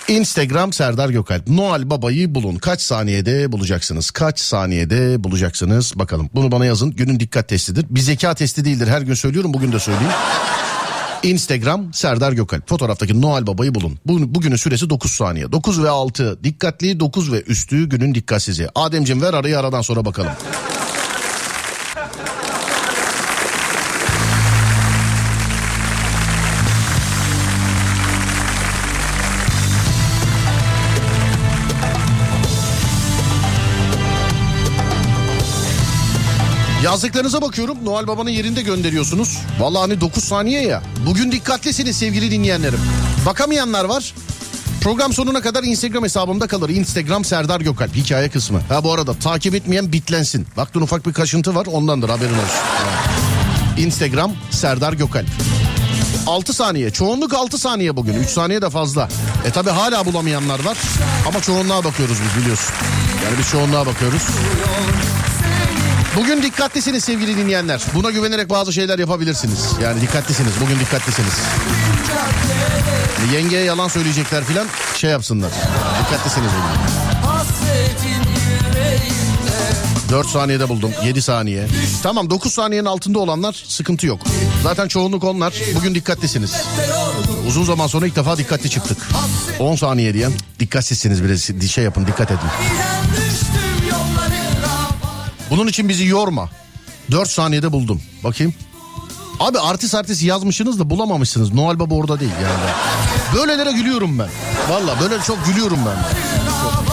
Instagram 0.08 0.74
Serdar 0.74 1.10
Gökalp. 1.10 1.48
Noel 1.48 1.90
Baba'yı 1.90 2.36
bulun. 2.36 2.56
Kaç 2.56 2.82
saniyede 2.82 3.52
bulacaksınız? 3.52 4.12
Kaç 4.12 4.40
saniyede 4.40 5.24
bulacaksınız? 5.24 5.94
Bakalım. 5.96 6.30
Bunu 6.36 6.52
bana 6.52 6.66
yazın. 6.66 6.92
Günün 6.92 7.20
dikkat 7.20 7.50
testidir. 7.50 7.86
Bir 7.90 8.00
zeka 8.00 8.34
testi 8.34 8.66
değildir. 8.66 8.88
Her 8.88 9.02
gün 9.02 9.14
söylüyorum. 9.14 9.54
Bugün 9.54 9.72
de 9.72 9.80
söyleyeyim. 9.80 10.14
Instagram 11.24 11.94
Serdar 11.94 12.32
Gökalp. 12.32 12.70
Fotoğraftaki 12.70 13.22
Noel 13.22 13.48
Baba'yı 13.48 13.76
bulun. 13.76 14.00
Bu, 14.06 14.36
bugünün 14.36 14.56
süresi 14.56 14.90
9 14.90 15.12
saniye. 15.12 15.52
9 15.52 15.84
ve 15.84 15.90
6 15.90 16.44
dikkatli, 16.44 17.00
9 17.00 17.32
ve 17.32 17.42
üstü 17.42 17.90
günün 17.90 18.16
dikkatsizi. 18.16 18.68
Ademciğim 18.76 19.22
ver 19.22 19.34
arayı 19.34 19.60
aradan 19.60 19.82
sonra 19.82 20.06
bakalım. 20.06 20.32
Yazdıklarınıza 36.86 37.42
bakıyorum. 37.42 37.78
Noel 37.84 38.08
Baba'nın 38.08 38.30
yerinde 38.30 38.62
gönderiyorsunuz. 38.62 39.38
Vallahi 39.60 39.82
hani 39.82 40.02
9 40.02 40.24
saniye 40.24 40.62
ya. 40.62 40.84
Bugün 41.06 41.32
dikkatlisiniz 41.32 41.98
sevgili 41.98 42.32
dinleyenlerim. 42.32 42.80
Bakamayanlar 43.26 43.86
var. 43.86 44.14
Program 44.82 45.14
sonuna 45.14 45.42
kadar 45.42 45.64
Instagram 45.64 46.04
hesabımda 46.04 46.48
kalır. 46.48 46.70
Instagram 46.70 47.26
Serdar 47.26 47.62
Gökalp 47.62 47.96
hikaye 47.96 48.30
kısmı. 48.30 48.62
Ha 48.70 48.84
bu 48.84 48.94
arada 48.94 49.14
takip 49.14 49.56
etmeyen 49.56 49.94
bitlensin. 49.94 50.48
Baktın 50.58 50.82
ufak 50.82 51.08
bir 51.08 51.14
kaşıntı 51.14 51.56
var 51.56 51.66
ondandır 51.66 52.10
haberin 52.10 52.34
olsun. 52.34 52.60
Instagram 53.78 54.34
Serdar 54.52 54.94
Gökalp. 54.94 55.28
6 56.28 56.54
saniye. 56.54 56.92
Çoğunluk 56.92 57.34
6 57.34 57.58
saniye 57.58 57.96
bugün. 57.96 58.14
3 58.14 58.30
saniye 58.30 58.62
de 58.62 58.70
fazla. 58.70 59.10
E 59.46 59.52
tabi 59.52 59.70
hala 59.70 60.06
bulamayanlar 60.06 60.66
var. 60.66 60.78
Ama 61.28 61.42
çoğunluğa 61.42 61.84
bakıyoruz 61.84 62.18
biz 62.24 62.42
biliyorsun. 62.42 62.74
Yani 63.26 63.38
biz 63.38 63.50
çoğunluğa 63.50 63.86
bakıyoruz. 63.86 64.22
Bugün 66.16 66.44
dikkatlisiniz 66.44 67.04
sevgili 67.04 67.38
dinleyenler. 67.38 67.82
Buna 67.94 68.10
güvenerek 68.12 68.50
bazı 68.50 68.74
şeyler 68.74 69.00
yapabilirsiniz. 69.00 69.72
Yani 69.82 70.02
dikkatlisiniz. 70.02 70.52
Bugün 70.62 70.80
dikkatlisiniz. 70.80 71.34
Yengeye 73.34 73.64
yalan 73.64 73.88
söyleyecekler 73.88 74.44
filan 74.44 74.68
şey 74.96 75.10
yapsınlar. 75.12 75.52
Dikkatlisiniz 76.04 76.50
bugün. 76.50 76.96
4 80.10 80.28
saniyede 80.28 80.70
buldum. 80.70 80.92
7 81.06 81.22
saniye. 81.22 81.68
Tamam 82.04 82.30
9 82.30 82.54
saniyenin 82.54 82.86
altında 82.86 83.20
olanlar 83.20 83.64
sıkıntı 83.68 84.08
yok. 84.08 84.20
Zaten 84.64 84.88
çoğunluk 84.88 85.24
onlar. 85.24 85.54
Bugün 85.76 85.96
dikkatlisiniz. 85.96 86.54
Uzun 87.48 87.64
zaman 87.64 87.88
sonra 87.88 88.08
ilk 88.08 88.16
defa 88.16 88.38
dikkatli 88.38 88.70
çıktık. 88.70 88.98
10 89.60 89.76
saniye 89.76 90.14
diyen 90.14 90.32
dikkatsizsiniz 90.60 91.24
biraz 91.24 91.72
şey 91.72 91.84
yapın 91.84 92.08
dikkat 92.08 92.32
edin. 92.32 92.50
Bunun 95.50 95.68
için 95.68 95.90
bizi 95.90 96.06
yorma. 96.06 96.50
4 97.12 97.30
saniyede 97.30 97.72
buldum. 97.72 98.02
Bakayım. 98.24 98.54
Abi 99.40 99.60
artist 99.60 99.96
artist 99.96 100.24
yazmışsınız 100.24 100.80
da 100.80 100.90
bulamamışsınız. 100.90 101.54
Noel 101.54 101.80
Baba 101.80 101.96
orada 101.96 102.20
değil 102.20 102.32
yani. 102.44 102.72
Böylelere 103.36 103.72
gülüyorum 103.72 104.20
ben. 104.20 104.30
Valla 104.70 105.00
böyle 105.02 105.24
çok 105.24 105.46
gülüyorum 105.46 105.80
ben. 105.86 105.96
Çok. 106.64 106.86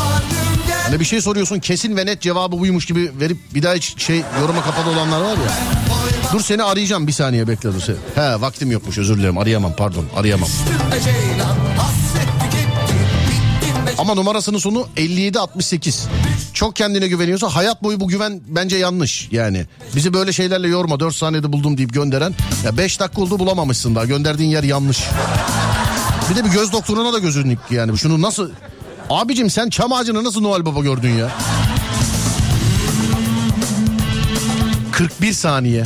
Hani 0.93 1.01
bir 1.01 1.05
şey 1.05 1.21
soruyorsun 1.21 1.59
kesin 1.59 1.97
ve 1.97 2.07
net 2.07 2.21
cevabı 2.21 2.61
buymuş 2.61 2.87
gibi 2.87 3.13
verip 3.21 3.39
bir 3.55 3.63
daha 3.63 3.75
hiç 3.75 4.03
şey 4.03 4.23
yoruma 4.41 4.63
kapalı 4.63 4.91
olanlar 4.91 5.21
var 5.21 5.37
ya. 5.37 5.53
Dur 6.33 6.41
seni 6.41 6.63
arayacağım 6.63 7.07
bir 7.07 7.13
saniye 7.13 7.49
bekle 7.49 7.75
dur. 7.75 7.81
sen. 7.81 7.97
He 8.15 8.41
vaktim 8.41 8.71
yokmuş 8.71 8.99
özür 8.99 9.19
dilerim 9.19 9.39
arayamam 9.39 9.73
pardon 9.77 10.05
arayamam. 10.17 10.49
Ama 14.03 14.15
numarasının 14.15 14.59
sonu 14.59 14.87
5768. 14.97 16.07
Çok 16.55 16.77
kendine 16.77 17.09
güveniyorsa 17.09 17.49
hayat 17.49 17.83
boyu 17.83 18.01
bu 18.01 18.09
güven 18.09 18.41
bence 18.49 18.77
yanlış 18.77 19.29
yani. 19.33 19.67
Bizi 19.97 20.15
böyle 20.15 20.33
şeylerle 20.33 20.69
yorma 20.69 21.01
4 21.01 21.15
saniyede 21.15 21.53
buldum 21.53 21.79
deyip 21.79 21.95
gönderen. 21.95 22.35
Ya 22.65 22.77
5 22.77 23.01
dakika 23.01 23.23
oldu 23.23 23.39
bulamamışsın 23.39 23.95
daha 23.95 24.05
gönderdiğin 24.05 24.51
yer 24.51 24.63
yanlış. 24.63 25.03
Bir 26.31 26.37
de 26.37 26.45
bir 26.45 26.51
göz 26.51 26.73
doktoruna 26.73 27.13
da 27.13 27.19
gözünü 27.19 27.51
dik 27.51 27.59
yani. 27.71 27.99
Şunu 27.99 28.23
nasıl... 28.23 28.51
Abicim 29.11 29.51
sen 29.51 29.71
çam 29.71 29.93
ağacını 29.93 30.25
nasıl 30.25 30.41
Noel 30.41 30.67
Baba 30.67 30.81
gördün 30.81 31.11
ya? 31.11 31.31
41 34.93 35.33
saniye. 35.33 35.85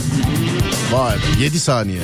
Vay 0.93 1.15
be 1.15 1.43
7 1.43 1.61
saniye. 1.61 2.01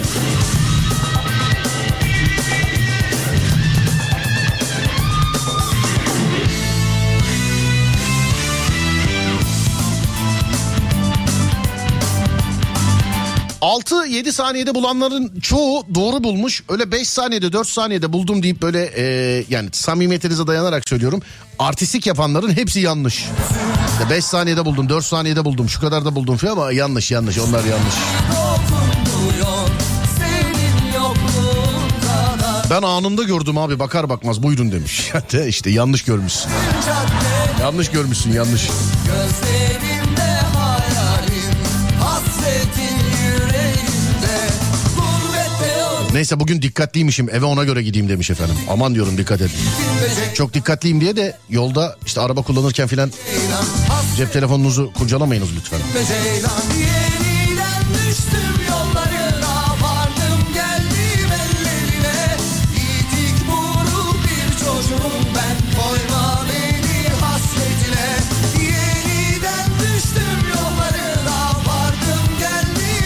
Altı 13.92 14.08
yedi 14.08 14.32
saniyede 14.32 14.74
bulanların 14.74 15.40
çoğu 15.40 15.86
doğru 15.94 16.24
bulmuş. 16.24 16.62
Öyle 16.68 16.92
5 16.92 17.08
saniyede 17.08 17.52
4 17.52 17.68
saniyede 17.68 18.12
buldum 18.12 18.42
deyip 18.42 18.62
böyle 18.62 18.90
e, 18.96 19.04
yani 19.48 19.68
samimiyetinize 19.72 20.46
dayanarak 20.46 20.88
söylüyorum. 20.88 21.22
Artistik 21.58 22.06
yapanların 22.06 22.52
hepsi 22.52 22.80
yanlış. 22.80 23.28
5 24.10 24.24
saniyede 24.24 24.64
buldum 24.64 24.88
4 24.88 25.04
saniyede 25.04 25.44
buldum 25.44 25.68
şu 25.68 25.80
kadar 25.80 26.04
da 26.04 26.14
buldum 26.14 26.36
falan 26.36 26.52
ama 26.52 26.72
yanlış 26.72 27.10
yanlış 27.10 27.38
onlar 27.38 27.64
yanlış. 27.64 27.94
Ben 32.70 32.82
anında 32.82 33.22
gördüm 33.22 33.58
abi 33.58 33.78
bakar 33.78 34.08
bakmaz 34.08 34.42
buyurun 34.42 34.72
demiş. 34.72 35.12
de 35.32 35.48
işte 35.48 35.70
yanlış 35.70 36.04
görmüşsün. 36.04 36.50
Yanlış 37.60 37.90
görmüşsün 37.90 38.32
yanlış. 38.32 38.68
Gözlerimde 39.06 40.01
Neyse 46.12 46.40
bugün 46.40 46.62
dikkatliymişim 46.62 47.30
eve 47.30 47.44
ona 47.44 47.64
göre 47.64 47.82
gideyim 47.82 48.08
demiş 48.08 48.30
efendim. 48.30 48.56
Aman 48.70 48.94
diyorum 48.94 49.18
dikkat 49.18 49.40
edin. 49.40 49.50
Çok 50.34 50.54
dikkatliyim 50.54 51.00
diye 51.00 51.16
de 51.16 51.36
yolda 51.50 51.96
işte 52.06 52.20
araba 52.20 52.42
kullanırken 52.42 52.88
filan 52.88 53.12
cep 54.16 54.32
telefonunuzu 54.32 54.92
kurcalamayınız 54.92 55.48
lütfen. 55.56 55.80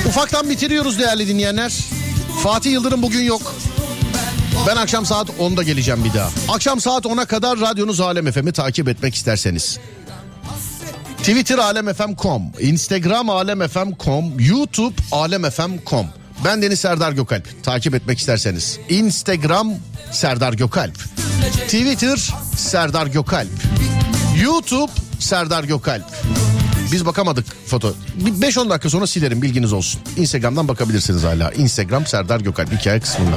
Ufaktan 0.08 0.50
bitiriyoruz 0.50 0.98
değerli 0.98 1.28
dinleyenler. 1.28 1.95
Fatih 2.46 2.72
Yıldırım 2.72 3.02
bugün 3.02 3.22
yok. 3.22 3.54
Ben 4.66 4.76
akşam 4.76 5.06
saat 5.06 5.28
10'da 5.28 5.62
geleceğim 5.62 6.04
bir 6.04 6.14
daha. 6.14 6.30
Akşam 6.48 6.80
saat 6.80 7.04
10'a 7.04 7.24
kadar 7.24 7.60
radyonuz 7.60 8.00
Alem 8.00 8.32
FM'i 8.32 8.52
takip 8.52 8.88
etmek 8.88 9.14
isterseniz. 9.14 9.78
Twitter 11.18 11.58
alemfm.com, 11.58 12.42
Instagram 12.60 13.30
alemfm.com, 13.30 14.40
YouTube 14.40 14.94
alemfm.com. 15.12 16.06
Ben 16.44 16.62
Deniz 16.62 16.80
Serdar 16.80 17.12
Gökalp. 17.12 17.64
Takip 17.64 17.94
etmek 17.94 18.18
isterseniz. 18.18 18.78
Instagram 18.88 19.72
Serdar 20.12 20.52
Gökalp. 20.52 20.98
Twitter 21.64 22.34
Serdar 22.56 23.06
Gökalp. 23.06 23.48
YouTube 24.42 24.92
Serdar 25.18 25.64
Gökalp. 25.64 26.04
Biz 26.92 27.06
bakamadık 27.06 27.46
foto. 27.66 27.94
Bir 28.14 28.32
5-10 28.32 28.70
dakika 28.70 28.90
sonra 28.90 29.06
silerim 29.06 29.42
bilginiz 29.42 29.72
olsun. 29.72 30.00
Instagram'dan 30.16 30.68
bakabilirsiniz 30.68 31.24
hala. 31.24 31.52
Instagram 31.52 32.06
Serdar 32.06 32.40
Gökalp 32.40 32.72
hikaye 32.72 33.00
kısmında. 33.00 33.36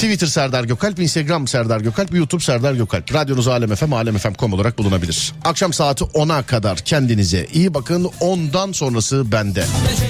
Twitter 0.00 0.26
Serdar 0.26 0.64
Gökalp, 0.64 0.98
Instagram 0.98 1.48
Serdar 1.48 1.80
Gökalp, 1.80 2.14
YouTube 2.14 2.42
Serdar 2.42 2.74
Gökalp. 2.74 3.14
Radyonuz 3.14 3.48
Alem 3.48 3.74
FM, 3.74 3.92
alemfm.com 3.92 4.52
olarak 4.52 4.78
bulunabilir. 4.78 5.32
Akşam 5.44 5.72
saati 5.72 6.04
10'a 6.04 6.42
kadar 6.42 6.78
kendinize 6.78 7.46
iyi 7.52 7.74
bakın. 7.74 8.04
10'dan 8.20 8.72
sonrası 8.72 9.32
bende. 9.32 9.64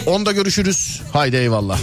10'da 0.07 0.33
görüşürüz. 0.33 1.01
Haydi 1.13 1.37
eyvallah. 1.37 1.79